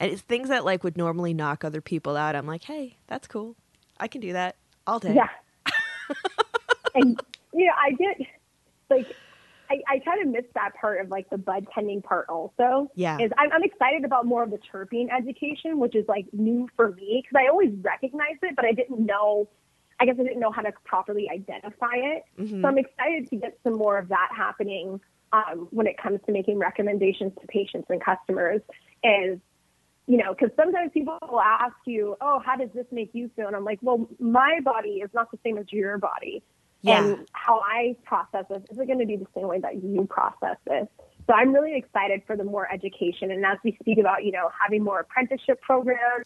and 0.00 0.10
it's 0.10 0.22
things 0.22 0.48
that 0.48 0.64
like 0.64 0.82
would 0.82 0.96
normally 0.96 1.32
knock 1.32 1.64
other 1.64 1.80
people 1.80 2.16
out. 2.16 2.34
I'm 2.34 2.48
like, 2.48 2.64
hey, 2.64 2.96
that's 3.06 3.28
cool. 3.28 3.54
I 4.00 4.08
can 4.08 4.20
do 4.20 4.32
that 4.32 4.56
all 4.88 4.98
day. 4.98 5.14
Yeah. 5.14 5.28
and 6.96 7.20
you 7.54 7.66
know, 7.66 7.72
I 7.80 7.92
get 7.92 8.26
like 8.90 9.06
I, 9.70 9.82
I 9.88 9.98
kind 9.98 10.22
of 10.22 10.28
miss 10.28 10.44
that 10.54 10.72
part 10.80 11.00
of 11.00 11.10
like 11.10 11.28
the 11.30 11.38
bud 11.38 11.66
tending 11.74 12.02
part 12.02 12.26
also. 12.28 12.90
Yeah. 12.94 13.18
Is 13.18 13.30
I'm, 13.38 13.52
I'm 13.52 13.62
excited 13.62 14.04
about 14.04 14.26
more 14.26 14.42
of 14.42 14.50
the 14.50 14.58
terpene 14.58 15.08
education, 15.16 15.78
which 15.78 15.94
is 15.94 16.06
like 16.08 16.26
new 16.32 16.68
for 16.76 16.92
me 16.92 17.22
because 17.22 17.40
I 17.44 17.48
always 17.48 17.72
recognized 17.80 18.38
it, 18.42 18.56
but 18.56 18.64
I 18.64 18.72
didn't 18.72 19.04
know. 19.04 19.48
I 20.00 20.06
guess 20.06 20.14
I 20.18 20.22
didn't 20.22 20.40
know 20.40 20.52
how 20.52 20.62
to 20.62 20.72
properly 20.84 21.28
identify 21.28 21.94
it. 21.94 22.22
Mhm. 22.38 22.62
So 22.62 22.68
I'm 22.68 22.78
excited 22.78 23.28
to 23.30 23.36
get 23.36 23.58
some 23.64 23.74
more 23.74 23.98
of 23.98 24.08
that 24.08 24.28
happening 24.34 25.00
um, 25.32 25.68
when 25.70 25.86
it 25.86 25.98
comes 25.98 26.20
to 26.26 26.32
making 26.32 26.58
recommendations 26.58 27.32
to 27.40 27.46
patients 27.48 27.88
and 27.90 28.02
customers. 28.02 28.62
Is 29.02 29.38
you 30.06 30.16
know, 30.16 30.32
because 30.32 30.50
sometimes 30.56 30.90
people 30.92 31.18
will 31.30 31.40
ask 31.40 31.76
you, 31.84 32.16
"Oh, 32.22 32.38
how 32.38 32.56
does 32.56 32.70
this 32.74 32.86
make 32.90 33.10
you 33.12 33.30
feel?" 33.36 33.46
And 33.46 33.54
I'm 33.54 33.64
like, 33.64 33.78
"Well, 33.82 34.08
my 34.18 34.60
body 34.64 35.00
is 35.02 35.10
not 35.12 35.30
the 35.30 35.38
same 35.44 35.58
as 35.58 35.70
your 35.70 35.98
body, 35.98 36.42
Yeah. 36.82 37.04
and 37.04 37.28
how 37.32 37.60
I 37.60 37.96
process 38.04 38.44
this 38.48 38.62
isn't 38.70 38.86
going 38.86 39.00
to 39.00 39.06
be 39.06 39.16
the 39.16 39.26
same 39.34 39.48
way 39.48 39.60
that 39.60 39.82
you 39.82 40.06
process 40.08 40.56
this." 40.64 40.86
So 41.26 41.34
I'm 41.34 41.52
really 41.52 41.76
excited 41.76 42.22
for 42.26 42.36
the 42.36 42.44
more 42.44 42.70
education, 42.72 43.30
and 43.30 43.44
as 43.44 43.58
we 43.64 43.76
speak 43.80 43.98
about, 43.98 44.24
you 44.24 44.32
know, 44.32 44.50
having 44.58 44.82
more 44.84 45.00
apprenticeship 45.00 45.60
programs, 45.60 46.24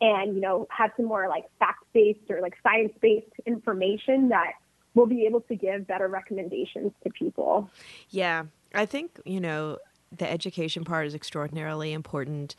and 0.00 0.34
you 0.34 0.40
know, 0.40 0.66
have 0.70 0.92
some 0.96 1.06
more 1.06 1.28
like 1.28 1.44
fact-based 1.58 2.30
or 2.30 2.40
like 2.40 2.54
science-based 2.62 3.32
information 3.46 4.28
that 4.30 4.52
we'll 4.94 5.06
be 5.06 5.26
able 5.26 5.40
to 5.42 5.54
give 5.54 5.86
better 5.86 6.08
recommendations 6.08 6.92
to 7.04 7.10
people. 7.10 7.70
Yeah, 8.08 8.44
I 8.74 8.86
think, 8.86 9.20
you 9.24 9.40
know, 9.40 9.78
the 10.16 10.30
education 10.30 10.84
part 10.84 11.06
is 11.06 11.14
extraordinarily 11.14 11.92
important. 11.92 12.56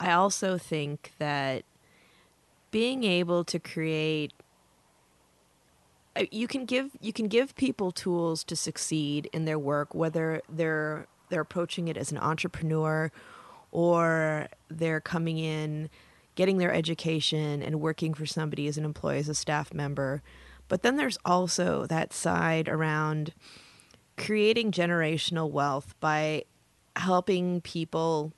I 0.00 0.12
also 0.12 0.58
think 0.58 1.12
that 1.18 1.64
being 2.70 3.04
able 3.04 3.44
to 3.44 3.58
create 3.58 4.32
Uh, 6.18 6.24
you 6.30 6.48
can 6.48 6.64
give 6.64 6.90
you 7.00 7.12
can 7.12 7.28
give 7.28 7.54
people 7.54 7.92
tools 7.92 8.42
to 8.44 8.56
succeed 8.56 9.28
in 9.32 9.44
their 9.44 9.58
work 9.58 9.94
whether 9.94 10.42
they're 10.48 11.06
they're 11.28 11.42
approaching 11.42 11.88
it 11.88 11.96
as 11.96 12.10
an 12.10 12.18
entrepreneur 12.18 13.10
or 13.70 14.48
they're 14.68 15.00
coming 15.00 15.38
in 15.38 15.88
getting 16.34 16.58
their 16.58 16.72
education 16.72 17.62
and 17.62 17.80
working 17.80 18.14
for 18.14 18.26
somebody 18.26 18.66
as 18.66 18.78
an 18.78 18.84
employee 18.84 19.18
as 19.18 19.28
a 19.28 19.34
staff 19.34 19.72
member 19.72 20.22
but 20.68 20.82
then 20.82 20.96
there's 20.96 21.18
also 21.24 21.86
that 21.86 22.12
side 22.12 22.68
around 22.68 23.32
creating 24.16 24.70
generational 24.72 25.50
wealth 25.50 25.94
by 26.00 26.44
helping 26.96 27.60
people 27.60 28.32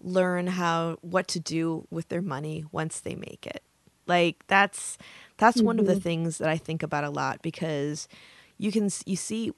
learn 0.00 0.46
how 0.46 0.96
what 1.02 1.28
to 1.28 1.40
do 1.40 1.86
with 1.90 2.08
their 2.08 2.22
money 2.22 2.64
once 2.72 3.00
they 3.00 3.14
make 3.14 3.46
it. 3.46 3.62
Like 4.08 4.44
that's 4.48 4.98
that's 5.36 5.62
one 5.62 5.78
of 5.78 5.86
the 5.86 5.92
mm-hmm. 5.92 6.00
things 6.00 6.38
that 6.38 6.48
I 6.48 6.56
think 6.56 6.82
about 6.82 7.04
a 7.04 7.10
lot 7.10 7.42
because 7.42 8.08
you 8.56 8.72
can 8.72 8.90
you 9.06 9.16
see 9.16 9.52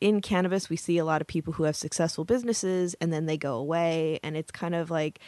in 0.00 0.20
cannabis 0.20 0.68
we 0.68 0.76
see 0.76 0.98
a 0.98 1.04
lot 1.04 1.20
of 1.20 1.26
people 1.26 1.54
who 1.54 1.64
have 1.64 1.74
successful 1.74 2.24
businesses 2.24 2.94
and 3.00 3.12
then 3.12 3.26
they 3.26 3.36
go 3.36 3.54
away. 3.54 4.20
And 4.22 4.36
it's 4.36 4.50
kind 4.50 4.74
of 4.74 4.90
like 4.90 5.18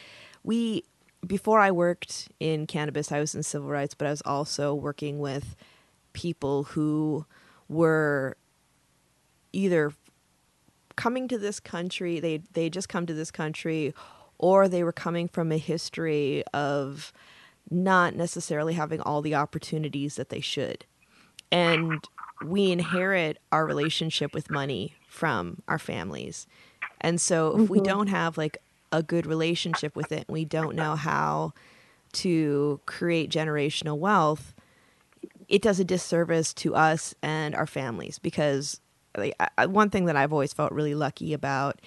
we 0.43 0.83
before 1.25 1.59
I 1.59 1.71
worked 1.71 2.29
in 2.39 2.65
cannabis 2.67 3.11
I 3.11 3.19
was 3.19 3.35
in 3.35 3.43
civil 3.43 3.69
rights 3.69 3.93
but 3.93 4.07
I 4.07 4.11
was 4.11 4.21
also 4.23 4.73
working 4.73 5.19
with 5.19 5.55
people 6.13 6.63
who 6.63 7.25
were 7.67 8.37
either 9.53 9.93
coming 10.95 11.27
to 11.27 11.37
this 11.37 11.59
country 11.59 12.19
they 12.19 12.41
they 12.53 12.69
just 12.69 12.89
come 12.89 13.05
to 13.05 13.13
this 13.13 13.31
country 13.31 13.93
or 14.37 14.67
they 14.67 14.83
were 14.83 14.91
coming 14.91 15.27
from 15.27 15.51
a 15.51 15.57
history 15.57 16.43
of 16.53 17.13
not 17.71 18.15
necessarily 18.15 18.73
having 18.73 19.01
all 19.01 19.21
the 19.21 19.35
opportunities 19.35 20.15
that 20.15 20.29
they 20.29 20.41
should. 20.41 20.85
And 21.51 22.03
we 22.45 22.71
inherit 22.71 23.37
our 23.51 23.65
relationship 23.65 24.33
with 24.33 24.49
money 24.49 24.93
from 25.07 25.61
our 25.67 25.79
families. 25.79 26.47
And 26.99 27.19
so 27.19 27.59
if 27.59 27.69
we 27.69 27.79
mm-hmm. 27.79 27.85
don't 27.85 28.07
have 28.07 28.37
like 28.37 28.57
a 28.91 29.01
good 29.01 29.25
relationship 29.25 29.95
with 29.95 30.11
it 30.11 30.25
we 30.27 30.45
don't 30.45 30.75
know 30.75 30.95
how 30.95 31.53
to 32.11 32.79
create 32.85 33.31
generational 33.31 33.97
wealth 33.97 34.53
it 35.47 35.61
does 35.61 35.79
a 35.79 35.85
disservice 35.85 36.53
to 36.53 36.75
us 36.75 37.13
and 37.21 37.55
our 37.55 37.65
families 37.65 38.19
because 38.19 38.79
like, 39.17 39.35
I- 39.57 39.65
one 39.65 39.89
thing 39.89 40.05
that 40.05 40.15
I've 40.15 40.33
always 40.33 40.53
felt 40.53 40.71
really 40.71 40.95
lucky 40.95 41.33
about 41.33 41.79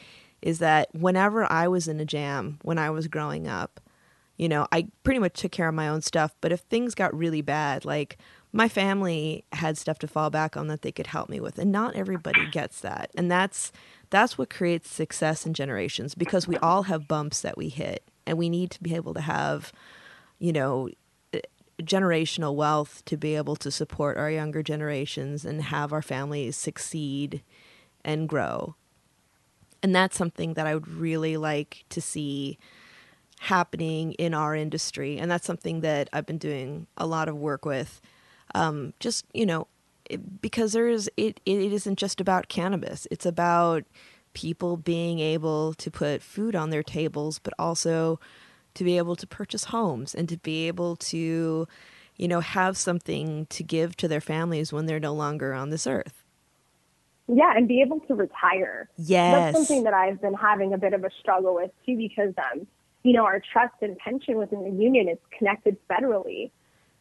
is 0.43 0.59
that 0.59 0.95
whenever 0.95 1.51
I 1.51 1.69
was 1.69 1.89
in 1.89 2.01
a 2.01 2.05
jam 2.05 2.59
when 2.63 2.79
I 2.79 2.91
was 2.91 3.09
growing 3.09 3.47
up, 3.47 3.81
you 4.37 4.49
know, 4.49 4.67
I 4.73 4.89
pretty 5.03 5.21
much 5.21 5.41
took 5.41 5.53
care 5.53 5.69
of 5.69 5.75
my 5.75 5.89
own 5.89 6.03
stuff. 6.03 6.35
But 6.41 6.53
if 6.53 6.61
things 6.61 6.95
got 6.95 7.17
really 7.17 7.43
bad, 7.43 7.85
like 7.85 8.19
my 8.55 8.69
family 8.69 9.45
had 9.53 9.77
stuff 9.77 9.99
to 9.99 10.07
fall 10.07 10.31
back 10.31 10.57
on 10.57 10.69
that 10.69 10.83
they 10.83 10.93
could 10.93 11.09
help 11.09 11.29
me 11.29 11.41
with 11.41 11.59
and 11.59 11.73
not 11.73 11.97
everybody 11.97 12.47
gets 12.53 12.81
that 12.81 13.11
and 13.17 13.31
that's 13.31 13.73
that's 14.11 14.39
what 14.39 14.49
creates 14.49 14.89
success 14.89 15.45
in 15.45 15.53
generations 15.53 16.15
because 16.15 16.47
we 16.47 16.57
all 16.59 16.85
have 16.85 17.09
bumps 17.09 17.41
that 17.41 17.59
we 17.59 17.69
hit 17.69 18.05
and 18.25 18.39
we 18.39 18.49
need 18.49 18.71
to 18.71 18.81
be 18.81 18.95
able 18.95 19.13
to 19.13 19.21
have 19.21 19.73
you 20.39 20.53
know 20.53 20.89
generational 21.83 22.55
wealth 22.55 23.05
to 23.05 23.17
be 23.17 23.35
able 23.35 23.57
to 23.57 23.71
support 23.73 24.17
our 24.17 24.31
younger 24.31 24.63
generations 24.63 25.45
and 25.45 25.61
have 25.61 25.93
our 25.93 26.03
families 26.03 26.57
succeed 26.57 27.43
and 28.05 28.29
grow 28.29 28.77
and 29.83 29.95
that's 29.95 30.17
something 30.17 30.55
that 30.55 30.67
i 30.67 30.75
would 30.75 30.87
really 30.87 31.37
like 31.37 31.85
to 31.89 32.01
see 32.01 32.57
happening 33.41 34.13
in 34.13 34.33
our 34.33 34.55
industry 34.55 35.19
and 35.19 35.31
that's 35.31 35.47
something 35.47 35.81
that 35.81 36.09
i've 36.13 36.25
been 36.25 36.39
doing 36.39 36.87
a 36.97 37.07
lot 37.07 37.29
of 37.29 37.37
work 37.37 37.65
with. 37.65 38.01
Um, 38.55 38.95
just 39.01 39.25
you 39.35 39.47
know 39.47 39.67
because 40.41 40.73
there 40.73 40.89
is 40.89 41.11
it 41.17 41.41
it 41.47 41.73
isn't 41.73 41.99
just 41.99 42.21
about 42.21 42.49
cannabis. 42.49 43.07
It's 43.11 43.27
about 43.27 43.85
people 44.35 44.77
being 44.77 45.21
able 45.21 45.75
to 45.75 45.91
put 45.91 46.23
food 46.23 46.57
on 46.57 46.71
their 46.71 46.83
tables 46.83 47.39
but 47.39 47.55
also 47.59 48.19
to 48.75 48.83
be 48.83 48.99
able 48.99 49.15
to 49.15 49.27
purchase 49.29 49.65
homes 49.65 50.13
and 50.13 50.29
to 50.29 50.37
be 50.39 50.67
able 50.67 50.97
to 50.97 51.69
you 52.17 52.29
know 52.29 52.41
have 52.41 52.77
something 52.77 53.47
to 53.47 53.63
give 53.63 53.97
to 53.97 54.09
their 54.09 54.21
families 54.21 54.73
when 54.73 54.87
they're 54.87 55.01
no 55.01 55.15
longer 55.15 55.55
on 55.55 55.71
this 55.71 55.87
earth. 55.87 56.25
Yeah 57.27 57.57
and 57.57 57.67
be 57.67 57.81
able 57.81 58.01
to 58.01 58.15
retire. 58.15 58.89
Yes. 58.97 59.55
that's 59.55 59.57
something 59.57 59.85
that 59.85 59.95
i've 59.95 60.21
been 60.21 60.35
having 60.35 60.75
a 60.75 60.79
bit 60.79 60.93
of 60.93 61.05
a 61.05 61.11
struggle 61.21 61.55
with 61.55 61.71
too 61.87 61.97
because 61.97 62.35
um 62.53 62.67
you 63.05 63.13
know 63.13 63.25
our 63.25 63.41
trust 63.53 63.75
and 63.81 63.97
pension 63.99 64.37
within 64.37 64.65
the 64.65 64.83
union 64.83 65.09
is 65.09 65.19
connected 65.39 65.77
federally 65.89 66.51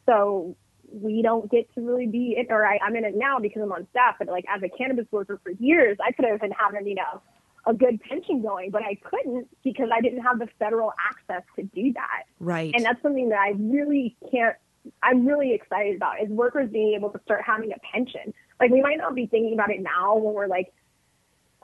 so 0.05 0.55
we 0.93 1.21
don't 1.21 1.49
get 1.49 1.73
to 1.73 1.81
really 1.81 2.07
be 2.07 2.35
it, 2.37 2.47
or 2.49 2.65
I, 2.65 2.77
I'm 2.85 2.95
in 2.95 3.03
it 3.03 3.15
now 3.15 3.39
because 3.39 3.61
I'm 3.61 3.71
on 3.71 3.87
staff, 3.89 4.15
but 4.19 4.27
like 4.27 4.45
as 4.53 4.61
a 4.63 4.69
cannabis 4.69 5.07
worker 5.11 5.39
for 5.43 5.51
years, 5.51 5.97
I 6.05 6.11
could 6.11 6.25
have 6.25 6.39
been 6.39 6.51
having, 6.51 6.87
you 6.87 6.95
know, 6.95 7.21
a 7.65 7.73
good 7.73 7.99
pension 8.01 8.41
going, 8.41 8.69
but 8.69 8.83
I 8.83 8.95
couldn't 8.95 9.47
because 9.63 9.89
I 9.93 10.01
didn't 10.01 10.21
have 10.21 10.39
the 10.39 10.47
federal 10.59 10.93
access 11.09 11.43
to 11.55 11.63
do 11.63 11.93
that. 11.93 12.23
Right. 12.39 12.73
And 12.75 12.85
that's 12.85 13.01
something 13.01 13.29
that 13.29 13.39
I 13.39 13.53
really 13.57 14.15
can't, 14.31 14.55
I'm 15.01 15.25
really 15.25 15.53
excited 15.53 15.95
about 15.95 16.21
is 16.21 16.29
workers 16.29 16.69
being 16.69 16.93
able 16.93 17.09
to 17.11 17.19
start 17.23 17.41
having 17.45 17.71
a 17.71 17.79
pension. 17.91 18.33
Like 18.59 18.69
we 18.69 18.81
might 18.81 18.97
not 18.97 19.15
be 19.15 19.25
thinking 19.25 19.53
about 19.53 19.71
it 19.71 19.81
now 19.81 20.17
when 20.17 20.33
we're 20.33 20.47
like 20.47 20.73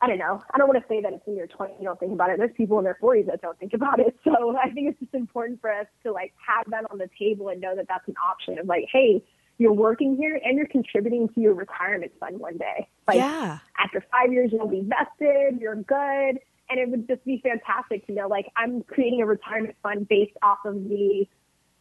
I 0.02 0.08
don't 0.08 0.18
know. 0.18 0.42
I 0.54 0.58
don't 0.58 0.68
want 0.68 0.82
to 0.82 0.88
say 0.88 1.02
that 1.02 1.14
it's 1.14 1.28
in 1.28 1.36
your 1.36 1.48
20s 1.48 1.78
you 1.80 1.86
don't 1.86 2.00
think 2.00 2.14
about 2.14 2.30
it. 2.30 2.38
There's 2.38 2.54
people 2.56 2.78
in 2.78 2.86
their 2.86 2.98
40s 3.02 3.26
that 3.28 3.42
don't 3.42 3.58
think 3.60 3.74
about 3.74 4.00
it. 4.00 4.16
So 4.24 4.56
I 4.58 4.70
think 4.70 4.90
it's 4.90 5.00
just 5.00 5.14
important 5.14 5.60
for 5.60 5.72
us 5.72 5.88
to 6.04 6.12
like 6.12 6.34
have 6.46 6.66
that 6.70 6.90
on 6.92 6.98
the 6.98 7.10
table 7.18 7.50
and 7.50 7.60
know 7.60 7.76
that 7.76 7.88
that's 7.88 8.08
an 8.08 8.16
option 8.24 8.60
of 8.60 8.68
like, 8.68 8.86
hey, 8.92 9.24
you're 9.58 9.74
working 9.74 10.16
here 10.16 10.40
and 10.44 10.58
you're 10.58 10.68
contributing 10.68 11.30
to 11.30 11.42
your 11.42 11.54
retirement 11.54 12.12
fund 12.20 12.40
one 12.40 12.58
day. 12.58 12.88
Like 13.08 13.18
yeah. 13.18 13.60
after 13.78 14.04
five 14.12 14.32
years, 14.32 14.52
you'll 14.52 14.68
be 14.68 14.82
vested. 14.82 15.60
You're 15.60 15.76
good. 15.76 16.40
And 16.70 16.80
it 16.80 16.90
would 16.90 17.08
just 17.08 17.26
be 17.26 17.42
fantastic 17.44 18.06
to 18.08 18.14
know 18.14 18.28
like 18.28 18.52
I'm 18.56 18.84
creating 18.84 19.22
a 19.22 19.26
retirement 19.26 19.76
fund 19.82 20.08
based 20.08 20.38
off 20.44 20.60
of 20.66 20.76
me 20.76 21.30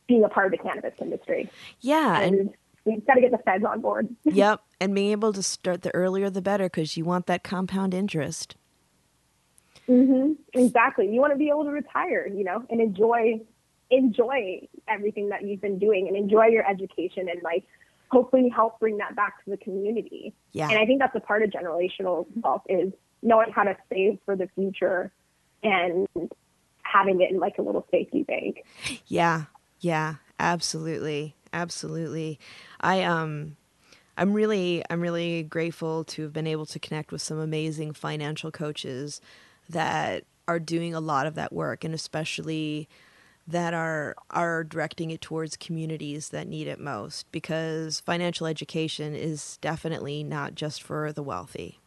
being 0.06 0.24
a 0.24 0.28
part 0.28 0.46
of 0.46 0.52
the 0.52 0.58
cannabis 0.58 0.94
industry. 1.00 1.50
Yeah. 1.80 2.20
and, 2.20 2.34
and 2.34 2.50
we've 2.84 3.06
got 3.06 3.14
to 3.14 3.20
get 3.20 3.30
the 3.30 3.38
feds 3.38 3.64
on 3.64 3.80
board. 3.80 4.08
yep. 4.24 4.60
And 4.80 4.94
being 4.94 5.10
able 5.12 5.32
to 5.32 5.42
start 5.42 5.82
the 5.82 5.94
earlier 5.94 6.30
the 6.30 6.42
better 6.42 6.64
because 6.64 6.96
you 6.96 7.04
want 7.04 7.26
that 7.26 7.42
compound 7.42 7.94
interest. 7.94 8.56
Mm-hmm. 9.88 10.32
Exactly. 10.52 11.12
You 11.12 11.20
want 11.20 11.32
to 11.32 11.38
be 11.38 11.48
able 11.48 11.64
to 11.64 11.70
retire, 11.70 12.26
you 12.26 12.44
know, 12.44 12.64
and 12.70 12.80
enjoy 12.80 13.40
enjoy 13.90 14.68
everything 14.86 15.30
that 15.30 15.42
you've 15.42 15.62
been 15.62 15.78
doing 15.78 16.08
and 16.08 16.16
enjoy 16.16 16.44
your 16.46 16.68
education 16.68 17.26
and 17.30 17.42
like 17.42 17.64
hopefully 18.10 18.50
help 18.54 18.78
bring 18.80 18.98
that 18.98 19.16
back 19.16 19.42
to 19.44 19.50
the 19.50 19.56
community. 19.56 20.34
Yeah. 20.52 20.68
And 20.68 20.78
I 20.78 20.84
think 20.84 21.00
that's 21.00 21.16
a 21.16 21.20
part 21.20 21.42
of 21.42 21.50
generational 21.50 22.26
wealth 22.42 22.62
is 22.68 22.92
knowing 23.22 23.50
how 23.50 23.64
to 23.64 23.76
save 23.90 24.18
for 24.26 24.36
the 24.36 24.48
future 24.54 25.10
and 25.62 26.06
having 26.82 27.20
it 27.20 27.30
in 27.30 27.38
like 27.38 27.58
a 27.58 27.62
little 27.62 27.86
safety 27.90 28.22
bank. 28.22 28.64
Yeah. 29.06 29.44
Yeah. 29.80 30.16
Absolutely. 30.38 31.34
Absolutely. 31.52 32.38
I 32.80 33.02
um 33.02 33.56
I'm 34.16 34.32
really 34.32 34.82
I'm 34.90 35.00
really 35.00 35.44
grateful 35.44 36.04
to 36.04 36.22
have 36.22 36.32
been 36.32 36.46
able 36.46 36.66
to 36.66 36.78
connect 36.78 37.12
with 37.12 37.22
some 37.22 37.38
amazing 37.38 37.92
financial 37.92 38.50
coaches 38.50 39.20
that 39.68 40.24
are 40.46 40.58
doing 40.58 40.94
a 40.94 41.00
lot 41.00 41.26
of 41.26 41.34
that 41.36 41.52
work 41.52 41.84
and 41.84 41.94
especially 41.94 42.88
that 43.46 43.74
are 43.74 44.14
are 44.30 44.64
directing 44.64 45.10
it 45.10 45.20
towards 45.20 45.56
communities 45.56 46.30
that 46.30 46.46
need 46.46 46.66
it 46.66 46.80
most 46.80 47.30
because 47.32 48.00
financial 48.00 48.46
education 48.46 49.14
is 49.14 49.58
definitely 49.60 50.22
not 50.22 50.54
just 50.54 50.82
for 50.82 51.12
the 51.12 51.22
wealthy. 51.22 51.78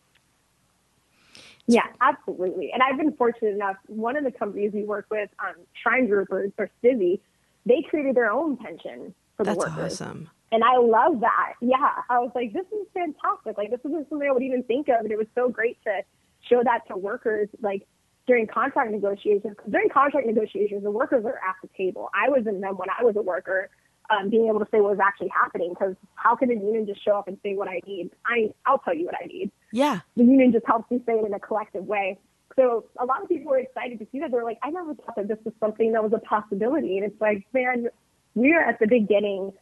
Yeah, 1.68 1.86
absolutely. 2.02 2.72
And 2.74 2.82
I've 2.84 2.98
been 2.98 3.14
fortunate 3.14 3.54
enough. 3.56 3.78
One 3.88 4.18
of 4.18 4.24
the 4.24 4.32
companies 4.32 4.72
we 4.74 4.84
work 4.84 5.06
with, 5.12 5.30
um, 5.40 5.56
Shryne 5.86 6.10
Group 6.10 6.32
or, 6.32 6.52
or 6.58 6.70
Civi, 6.84 7.20
they 7.66 7.84
created 7.90 8.16
their 8.16 8.32
own 8.32 8.58
pension 8.58 9.14
for 9.38 9.46
That's 9.46 9.56
the 9.64 9.72
workers. 9.72 10.00
awesome. 10.02 10.30
And 10.52 10.64
I 10.64 10.78
love 10.78 11.22
that. 11.22 11.54
Yeah, 11.62 12.04
I 12.10 12.20
was 12.20 12.32
like, 12.36 12.52
this 12.52 12.66
is 12.74 12.88
fantastic. 12.94 13.58
Like, 13.58 13.72
this 13.72 13.80
isn't 13.86 14.10
something 14.10 14.28
I 14.28 14.34
would 14.34 14.44
even 14.44 14.64
think 14.64 14.90
of. 14.90 15.00
And 15.02 15.12
it 15.12 15.18
was 15.18 15.28
so 15.34 15.48
great 15.50 15.82
to 15.86 16.02
show 16.50 16.62
that 16.64 16.88
to 16.90 16.98
workers, 16.98 17.48
like 17.62 17.88
during 18.28 18.48
contract 18.48 18.92
negotiations. 18.92 19.56
Because 19.56 19.72
during 19.72 19.90
contract 19.90 20.28
negotiations, 20.28 20.84
the 20.84 20.92
workers 20.92 21.24
are 21.24 21.36
at 21.36 21.56
the 21.62 21.70
table. 21.78 22.10
I 22.14 22.30
was 22.30 22.46
in 22.48 22.60
them 22.60 22.76
when 22.78 22.90
I 22.90 23.04
was 23.04 23.16
a 23.16 23.22
worker, 23.22 23.70
um, 24.10 24.30
being 24.30 24.48
able 24.48 24.60
to 24.60 24.68
say 24.72 24.82
what 24.82 24.92
was 24.92 25.00
actually 25.00 25.30
happening. 25.30 25.70
Because 25.70 25.96
how 26.16 26.36
can 26.36 26.52
a 26.52 26.56
union 26.56 26.86
just 26.86 27.04
show 27.04 27.18
up 27.18 27.30
and 27.30 27.38
say 27.44 27.56
what 27.56 27.70
I 27.70 27.80
need? 27.88 28.12
I, 28.26 28.54
I'll 28.66 28.80
tell 28.80 28.94
you 28.94 29.06
what 29.06 29.16
I 29.22 29.28
need. 29.28 29.52
Yeah. 29.72 30.02
The 30.18 30.26
union 30.26 30.52
just 30.52 30.68
helps 30.68 30.92
me 30.92 31.02
say 31.06 31.14
it 31.14 31.26
in 31.26 31.34
a 31.34 31.40
collective 31.40 31.86
way. 31.86 32.20
So 32.58 32.84
a 33.00 33.06
lot 33.06 33.24
of 33.24 33.30
people 33.30 33.52
were 33.52 33.60
excited 33.60 34.00
to 34.00 34.08
see 34.12 34.20
that. 34.20 34.32
They're 34.32 34.44
like, 34.44 34.60
I 34.62 34.70
never 34.70 34.94
thought 34.96 35.16
that 35.16 35.30
this 35.30 35.38
was 35.46 35.54
something 35.62 35.94
that 35.94 36.04
was 36.04 36.12
a 36.12 36.20
possibility. 36.20 36.98
And 36.98 37.06
it's 37.06 37.22
like, 37.22 37.48
man, 37.54 37.88
we 38.36 38.54
are 38.54 38.62
at 38.62 38.80
the 38.80 38.88
beginning 38.88 39.54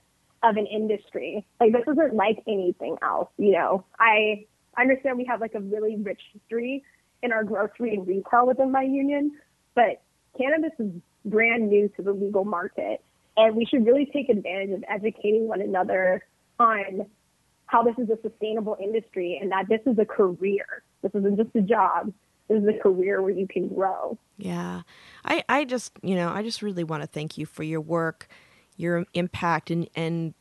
of 0.44 0.58
an 0.58 0.66
industry. 0.66 1.46
Like 1.60 1.74
this 1.74 1.84
isn't 1.92 2.16
like 2.16 2.44
anything 2.48 2.98
else, 3.02 3.30
you 3.38 3.52
know. 3.52 3.86
I 4.00 4.46
understand 4.78 5.18
we 5.18 5.26
have 5.26 5.42
like 5.42 5.56
a 5.56 5.60
really 5.60 5.96
rich 5.98 6.22
history 6.34 6.84
in 7.22 7.32
our 7.32 7.44
grocery 7.44 7.94
and 7.94 8.08
retail 8.08 8.48
within 8.48 8.72
my 8.72 8.84
union, 8.84 9.34
but 9.76 10.02
cannabis 10.38 10.72
is 10.80 10.92
brand 11.26 11.70
new 11.70 11.90
to 11.98 12.02
the 12.02 12.14
legal 12.14 12.46
market. 12.46 13.04
And 13.36 13.56
we 13.56 13.66
should 13.66 13.86
really 13.86 14.10
take 14.12 14.30
advantage 14.30 14.72
of 14.72 14.84
educating 14.90 15.48
one 15.48 15.62
another 15.62 16.26
on 16.60 17.06
how 17.66 17.84
this 17.84 17.96
is 17.98 18.10
a 18.10 18.18
sustainable 18.22 18.76
industry 18.82 19.38
and 19.42 19.52
that 19.52 19.66
this 19.70 19.82
is 19.86 19.98
a 20.00 20.06
career. 20.06 20.84
This 21.02 21.12
isn't 21.14 21.38
just 21.38 21.56
a 21.56 21.62
job. 21.62 22.12
This 22.48 22.64
is 22.64 22.68
a 22.68 22.80
career 22.82 23.22
where 23.22 23.32
you 23.32 23.48
can 23.48 23.68
grow. 23.68 24.18
Yeah. 24.38 24.82
I, 25.24 25.44
I 25.48 25.66
just, 25.66 25.94
you 26.02 26.16
know, 26.16 26.30
I 26.30 26.42
just 26.42 26.62
really 26.62 26.84
want 26.84 27.04
to 27.04 27.08
thank 27.08 27.38
you 27.38 27.46
for 27.46 27.64
your 27.64 27.82
work 27.82 28.28
your 28.80 29.06
impact 29.14 29.70
and 29.70 29.90
and 29.96 30.34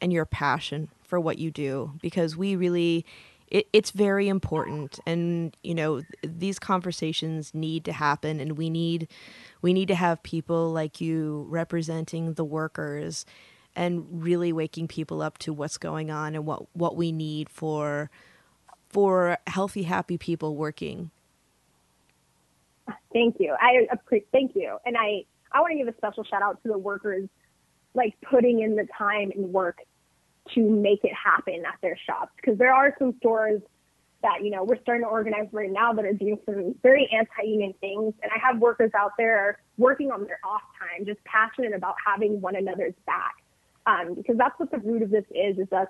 and 0.00 0.12
your 0.12 0.24
passion 0.24 0.88
for 1.02 1.18
what 1.18 1.38
you 1.38 1.50
do 1.50 1.92
because 2.00 2.36
we 2.36 2.54
really 2.54 3.04
it, 3.48 3.66
it's 3.72 3.90
very 3.90 4.28
important. 4.28 5.00
And 5.06 5.56
you 5.62 5.74
know 5.74 6.02
these 6.22 6.58
conversations 6.58 7.52
need 7.52 7.84
to 7.84 7.92
happen 7.92 8.40
and 8.40 8.56
we 8.56 8.70
need 8.70 9.08
we 9.60 9.72
need 9.72 9.88
to 9.88 9.94
have 9.96 10.22
people 10.22 10.70
like 10.70 11.00
you 11.00 11.46
representing 11.48 12.34
the 12.34 12.44
workers 12.44 13.26
and 13.76 14.06
really 14.10 14.52
waking 14.52 14.88
people 14.88 15.20
up 15.20 15.38
to 15.38 15.52
what's 15.52 15.76
going 15.76 16.10
on 16.10 16.34
and 16.34 16.46
what 16.46 16.64
what 16.74 16.96
we 16.96 17.10
need 17.10 17.48
for 17.48 18.08
for 18.88 19.36
healthy 19.48 19.82
happy 19.82 20.16
people 20.16 20.54
working. 20.54 21.10
Thank 23.12 23.36
you. 23.40 23.56
I 23.60 23.86
appreciate 23.90 24.28
thank 24.30 24.54
you. 24.54 24.78
And 24.86 24.96
i 24.96 25.24
i 25.52 25.60
want 25.60 25.72
to 25.72 25.78
give 25.78 25.88
a 25.88 25.96
special 25.96 26.22
shout 26.22 26.42
out 26.42 26.62
to 26.62 26.68
the 26.68 26.78
workers 26.78 27.28
like 27.94 28.14
putting 28.22 28.60
in 28.60 28.76
the 28.76 28.86
time 28.96 29.30
and 29.34 29.52
work 29.52 29.78
to 30.54 30.60
make 30.60 31.04
it 31.04 31.12
happen 31.14 31.62
at 31.66 31.78
their 31.82 31.98
shops. 32.06 32.32
Because 32.36 32.58
there 32.58 32.72
are 32.72 32.94
some 32.98 33.14
stores 33.18 33.60
that, 34.22 34.44
you 34.44 34.50
know, 34.50 34.64
we're 34.64 34.80
starting 34.82 35.04
to 35.04 35.08
organize 35.08 35.48
right 35.52 35.70
now 35.70 35.92
that 35.92 36.04
are 36.04 36.12
doing 36.12 36.38
some 36.44 36.74
very 36.82 37.08
anti-union 37.12 37.74
things. 37.80 38.14
And 38.22 38.30
I 38.34 38.38
have 38.38 38.60
workers 38.60 38.90
out 38.96 39.12
there 39.16 39.60
working 39.78 40.10
on 40.10 40.24
their 40.24 40.40
off 40.44 40.62
time, 40.78 41.06
just 41.06 41.22
passionate 41.24 41.74
about 41.74 41.94
having 42.04 42.40
one 42.40 42.56
another's 42.56 42.94
back. 43.06 43.36
Um, 43.86 44.14
because 44.14 44.36
that's 44.36 44.58
what 44.58 44.70
the 44.70 44.78
root 44.78 45.02
of 45.02 45.10
this 45.10 45.24
is, 45.30 45.58
is 45.58 45.72
us 45.72 45.88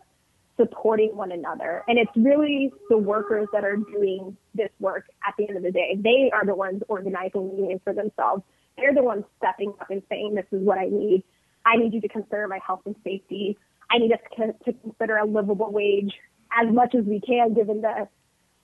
supporting 0.57 1.17
one 1.17 1.33
another. 1.33 1.83
And 1.89 1.99
it's 1.99 2.11
really 2.15 2.73
the 2.89 2.99
workers 2.99 3.49
that 3.53 3.65
are 3.65 3.77
doing 3.77 4.37
this 4.55 4.71
work 4.79 5.07
at 5.27 5.35
the 5.37 5.49
end 5.49 5.57
of 5.57 5.63
the 5.63 5.73
day. 5.73 5.99
They 5.99 6.31
are 6.33 6.45
the 6.45 6.55
ones 6.55 6.83
organizing 6.89 7.51
the 7.51 7.57
union 7.57 7.81
for 7.83 7.93
themselves. 7.93 8.43
They're 8.77 8.95
the 8.95 9.03
ones 9.03 9.25
stepping 9.39 9.73
up 9.81 9.91
and 9.91 10.03
saying, 10.09 10.35
this 10.35 10.47
is 10.53 10.63
what 10.63 10.79
I 10.79 10.87
need. 10.87 11.25
I 11.65 11.77
need 11.77 11.93
you 11.95 12.01
to 12.01 12.09
consider 12.09 12.49
my 12.49 12.59
health 12.67 12.83
and 12.87 12.97
safety. 13.05 13.59
I 13.91 13.99
need 13.99 14.13
us 14.13 14.21
to 14.65 14.75
consider 14.75 15.17
a 15.17 15.27
livable 15.27 15.71
wage 15.71 16.13
as 16.53 16.73
much 16.73 16.95
as 16.95 17.05
we 17.05 17.21
can, 17.21 17.55
given 17.55 17.81
the, 17.81 18.09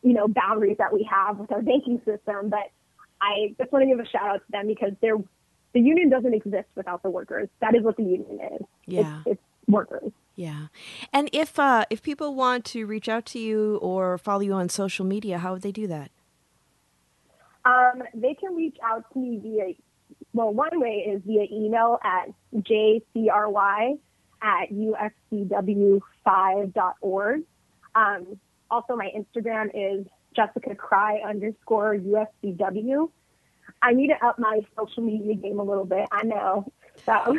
you 0.03 0.13
know, 0.13 0.29
boundaries 0.29 0.77
that 0.79 0.93
we 0.93 1.09
have 1.11 1.39
with 1.39 1.53
our 1.53 1.63
banking 1.63 1.99
system. 2.05 2.49
But 2.49 2.71
I 3.21 3.55
just 3.59 3.73
want 3.73 3.83
to 3.83 3.87
give 3.87 4.01
a 4.01 4.09
shout 4.09 4.29
out 4.29 4.47
to 4.47 4.51
them 4.51 4.67
because 4.67 4.93
they're, 5.01 5.19
the 5.73 5.81
union 5.81 6.11
doesn't 6.11 6.35
exist 6.35 6.69
without 6.75 7.03
the 7.03 7.11
workers. 7.11 7.49
That 7.61 7.75
is 7.75 7.83
what 7.83 7.97
the 7.97 8.05
union 8.05 8.41
is. 8.55 8.67
Yeah. 8.87 9.21
It's, 9.27 9.33
it's 9.33 9.43
workers. 9.69 10.13
Yeah, 10.37 10.67
and 11.15 11.31
if 11.33 11.59
uh, 11.59 11.87
if 11.89 12.03
people 12.03 12.35
want 12.35 12.67
to 12.67 12.85
reach 12.85 13.09
out 13.09 13.25
to 13.27 13.39
you 13.39 13.77
or 13.77 14.19
follow 14.19 14.43
you 14.43 14.53
on 14.53 14.69
social 14.69 15.07
media, 15.07 15.39
how 15.39 15.55
would 15.55 15.63
they 15.63 15.73
do 15.73 15.87
that? 15.87 16.11
Um, 17.65 18.03
they 18.13 18.35
can 18.35 18.55
reach 18.55 18.77
out 18.85 19.11
to 19.15 19.19
me 19.19 19.39
via 19.43 19.75
well, 20.37 20.53
one 20.53 20.79
way 20.79 21.05
is 21.09 21.23
via 21.25 21.47
email 21.51 21.99
at 22.05 22.29
jcry 22.55 23.99
at 24.43 24.71
ufcw5.org. 24.71 27.43
Um, 27.95 28.39
also, 28.71 28.97
my 28.97 29.11
Instagram 29.17 29.71
is 29.73 30.05
Jessica 30.35 30.75
Cry 30.75 31.23
underscore 31.27 31.97
UFCW. 31.97 33.11
I 33.81 33.95
need 33.95 34.09
to 34.09 34.23
up 34.27 34.39
my 34.39 34.61
social 34.79 35.03
media 35.03 35.37
game 35.37 35.59
a 35.59 35.63
little 35.63 35.87
bit. 35.87 36.07
I 36.13 36.25
know. 36.25 36.71
So 37.07 37.15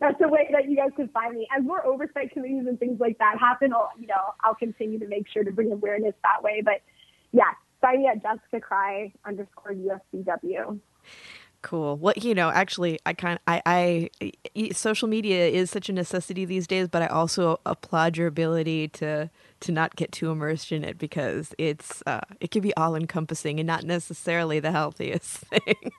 that's 0.00 0.18
the 0.18 0.26
way 0.26 0.48
that 0.50 0.68
you 0.68 0.74
guys 0.74 0.90
can 0.96 1.06
find 1.08 1.36
me. 1.36 1.46
As 1.56 1.62
more 1.62 1.86
oversight 1.86 2.32
committees 2.32 2.66
and 2.66 2.80
things 2.80 2.98
like 2.98 3.16
that 3.18 3.38
happen, 3.38 3.72
I'll, 3.72 3.92
you 3.96 4.08
know, 4.08 4.34
I'll 4.42 4.56
continue 4.56 4.98
to 4.98 5.06
make 5.06 5.28
sure 5.28 5.44
to 5.44 5.52
bring 5.52 5.70
awareness 5.70 6.14
that 6.24 6.42
way. 6.42 6.62
But 6.64 6.82
yeah, 7.30 7.52
find 7.80 8.02
me 8.02 8.08
at 8.08 8.20
Jessica 8.22 8.60
Cry 8.60 9.12
underscore 9.24 9.72
UFCW. 9.72 10.80
Cool. 11.60 11.96
Well, 11.96 12.14
you 12.16 12.34
know, 12.34 12.50
actually, 12.50 13.00
I 13.04 13.14
kind 13.14 13.36
of, 13.36 13.42
I, 13.48 14.08
I, 14.54 14.70
social 14.72 15.08
media 15.08 15.48
is 15.48 15.70
such 15.70 15.88
a 15.88 15.92
necessity 15.92 16.44
these 16.44 16.68
days, 16.68 16.86
but 16.86 17.02
I 17.02 17.08
also 17.08 17.60
applaud 17.66 18.16
your 18.16 18.28
ability 18.28 18.88
to 18.88 19.28
to 19.60 19.72
not 19.72 19.96
get 19.96 20.12
too 20.12 20.30
immersed 20.30 20.70
in 20.70 20.84
it 20.84 20.98
because 20.98 21.54
it's 21.58 22.00
uh, 22.06 22.20
it 22.40 22.52
can 22.52 22.62
be 22.62 22.72
all 22.76 22.94
encompassing 22.94 23.58
and 23.58 23.66
not 23.66 23.82
necessarily 23.82 24.60
the 24.60 24.70
healthiest 24.70 25.38
thing. 25.38 25.90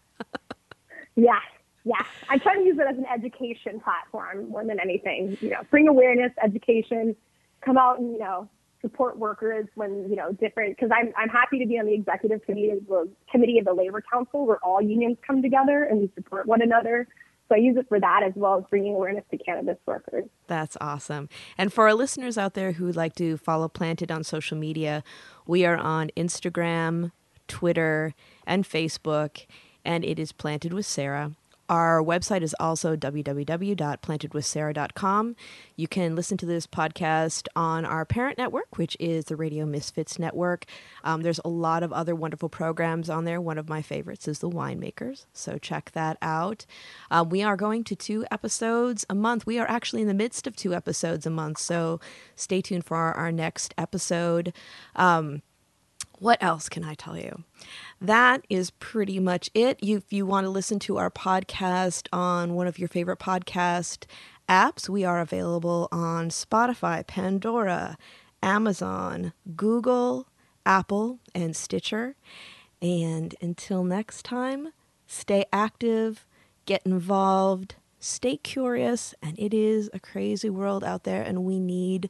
yeah, 1.17 1.39
yeah. 1.83 2.03
I 2.29 2.37
try 2.37 2.55
to 2.55 2.61
use 2.61 2.77
it 2.79 2.87
as 2.89 2.97
an 2.97 3.05
education 3.13 3.81
platform 3.81 4.49
more 4.49 4.63
than 4.63 4.79
anything. 4.79 5.37
You 5.41 5.49
know, 5.49 5.61
bring 5.69 5.89
awareness, 5.89 6.31
education, 6.41 7.17
come 7.59 7.77
out 7.77 7.99
and 7.99 8.13
you 8.13 8.19
know 8.19 8.47
support 8.81 9.17
workers 9.17 9.67
when 9.75 10.09
you 10.09 10.15
know 10.15 10.31
different 10.31 10.75
because 10.75 10.89
I'm 10.93 11.13
I'm 11.17 11.29
happy 11.29 11.59
to 11.59 11.65
be 11.65 11.77
on 11.77 11.85
the 11.85 11.93
executive 11.93 12.43
committee 12.45 12.71
of 12.71 12.87
the 12.87 13.09
committee 13.31 13.59
of 13.59 13.65
the 13.65 13.73
labor 13.73 14.01
council 14.11 14.45
where 14.45 14.57
all 14.63 14.81
unions 14.81 15.17
come 15.25 15.41
together 15.41 15.83
and 15.83 15.99
we 15.99 16.11
support 16.15 16.45
one 16.45 16.61
another. 16.61 17.07
So 17.49 17.55
I 17.55 17.57
use 17.57 17.77
it 17.77 17.87
for 17.89 17.99
that 17.99 18.21
as 18.23 18.33
well 18.35 18.59
as 18.59 18.63
bringing 18.69 18.93
awareness 18.93 19.23
to 19.31 19.37
cannabis 19.37 19.77
workers. 19.87 20.25
That's 20.45 20.77
awesome. 20.79 21.29
And 21.57 21.73
for 21.73 21.85
our 21.85 21.95
listeners 21.95 22.37
out 22.37 22.53
there 22.53 22.73
who'd 22.73 22.95
like 22.95 23.15
to 23.15 23.37
follow 23.37 23.67
Planted 23.67 24.11
on 24.11 24.23
social 24.23 24.55
media, 24.55 25.03
we 25.47 25.65
are 25.65 25.75
on 25.75 26.11
Instagram, 26.15 27.11
Twitter, 27.47 28.13
and 28.45 28.65
Facebook, 28.65 29.47
and 29.83 30.05
it 30.05 30.19
is 30.19 30.31
Planted 30.31 30.73
with 30.73 30.85
Sara. 30.85 31.31
Our 31.69 32.03
website 32.03 32.41
is 32.41 32.55
also 32.59 32.95
www.plantedwithsara.com. 32.95 35.35
You 35.75 35.87
can 35.87 36.15
listen 36.15 36.37
to 36.37 36.47
this 36.47 36.65
podcast 36.65 37.47
on 37.55 37.85
our 37.85 38.05
parent 38.05 38.39
network, 38.39 38.77
which 38.77 38.97
is 38.99 39.25
the 39.25 39.35
Radio 39.35 39.67
Misfits 39.67 40.17
Network. 40.17 40.65
Um, 41.03 41.21
there's 41.21 41.39
a 41.45 41.49
lot 41.49 41.83
of 41.83 41.93
other 41.93 42.15
wonderful 42.15 42.49
programs 42.49 43.07
on 43.09 43.25
there. 43.25 43.39
One 43.39 43.59
of 43.59 43.69
my 43.69 43.83
favorites 43.83 44.27
is 44.27 44.39
The 44.39 44.49
Winemakers, 44.49 45.27
so 45.31 45.59
check 45.59 45.91
that 45.93 46.17
out. 46.23 46.65
Um, 47.11 47.29
we 47.29 47.43
are 47.43 47.55
going 47.55 47.83
to 47.85 47.95
two 47.95 48.25
episodes 48.31 49.05
a 49.09 49.15
month. 49.15 49.45
We 49.45 49.59
are 49.59 49.69
actually 49.69 50.01
in 50.01 50.07
the 50.07 50.13
midst 50.15 50.47
of 50.47 50.55
two 50.55 50.73
episodes 50.73 51.27
a 51.27 51.29
month, 51.29 51.59
so 51.59 51.99
stay 52.35 52.61
tuned 52.61 52.85
for 52.85 52.97
our, 52.97 53.13
our 53.13 53.31
next 53.31 53.75
episode. 53.77 54.53
Um, 54.95 55.43
what 56.19 56.41
else 56.41 56.69
can 56.69 56.83
I 56.83 56.93
tell 56.93 57.17
you? 57.17 57.43
That 58.01 58.45
is 58.49 58.71
pretty 58.71 59.19
much 59.19 59.49
it. 59.53 59.79
If 59.81 60.11
you 60.11 60.25
want 60.25 60.45
to 60.45 60.49
listen 60.49 60.79
to 60.79 60.97
our 60.97 61.09
podcast 61.09 62.07
on 62.11 62.53
one 62.53 62.67
of 62.67 62.77
your 62.79 62.87
favorite 62.87 63.19
podcast 63.19 64.05
apps, 64.47 64.89
we 64.89 65.03
are 65.03 65.19
available 65.19 65.87
on 65.91 66.29
Spotify, 66.29 67.05
Pandora, 67.05 67.97
Amazon, 68.41 69.33
Google, 69.55 70.27
Apple, 70.65 71.19
and 71.33 71.55
Stitcher. 71.55 72.15
And 72.81 73.35
until 73.41 73.83
next 73.83 74.23
time, 74.23 74.73
stay 75.07 75.45
active, 75.51 76.25
get 76.65 76.81
involved, 76.85 77.75
stay 77.99 78.37
curious, 78.37 79.13
and 79.21 79.37
it 79.37 79.53
is 79.53 79.89
a 79.93 79.99
crazy 79.99 80.49
world 80.49 80.83
out 80.83 81.03
there, 81.03 81.21
and 81.21 81.43
we 81.43 81.59
need 81.59 82.09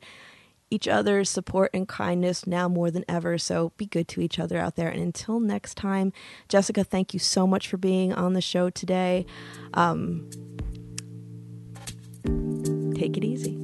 each 0.72 0.88
other's 0.88 1.30
support 1.30 1.72
and 1.74 1.88
kindness 1.88 2.46
now 2.46 2.68
more 2.68 2.92
than 2.92 3.04
ever. 3.08 3.38
So 3.38 3.72
be 3.78 3.86
good 3.86 4.08
to 4.10 4.22
each 4.22 4.40
other 4.40 4.58
out 4.58 4.76
there. 4.76 4.90
And 4.90 5.02
until 5.02 5.40
next 5.40 5.76
time, 5.76 6.14
Jessica, 6.48 6.84
thank 6.84 7.14
you 7.14 7.20
so 7.20 7.48
much 7.48 7.68
for 7.68 7.78
being 7.78 8.14
on 8.14 8.34
the 8.34 8.42
show 8.42 8.70
today. 8.70 9.26
Um, 9.74 10.30
take 12.96 13.18
it 13.18 13.24
easy. 13.24 13.58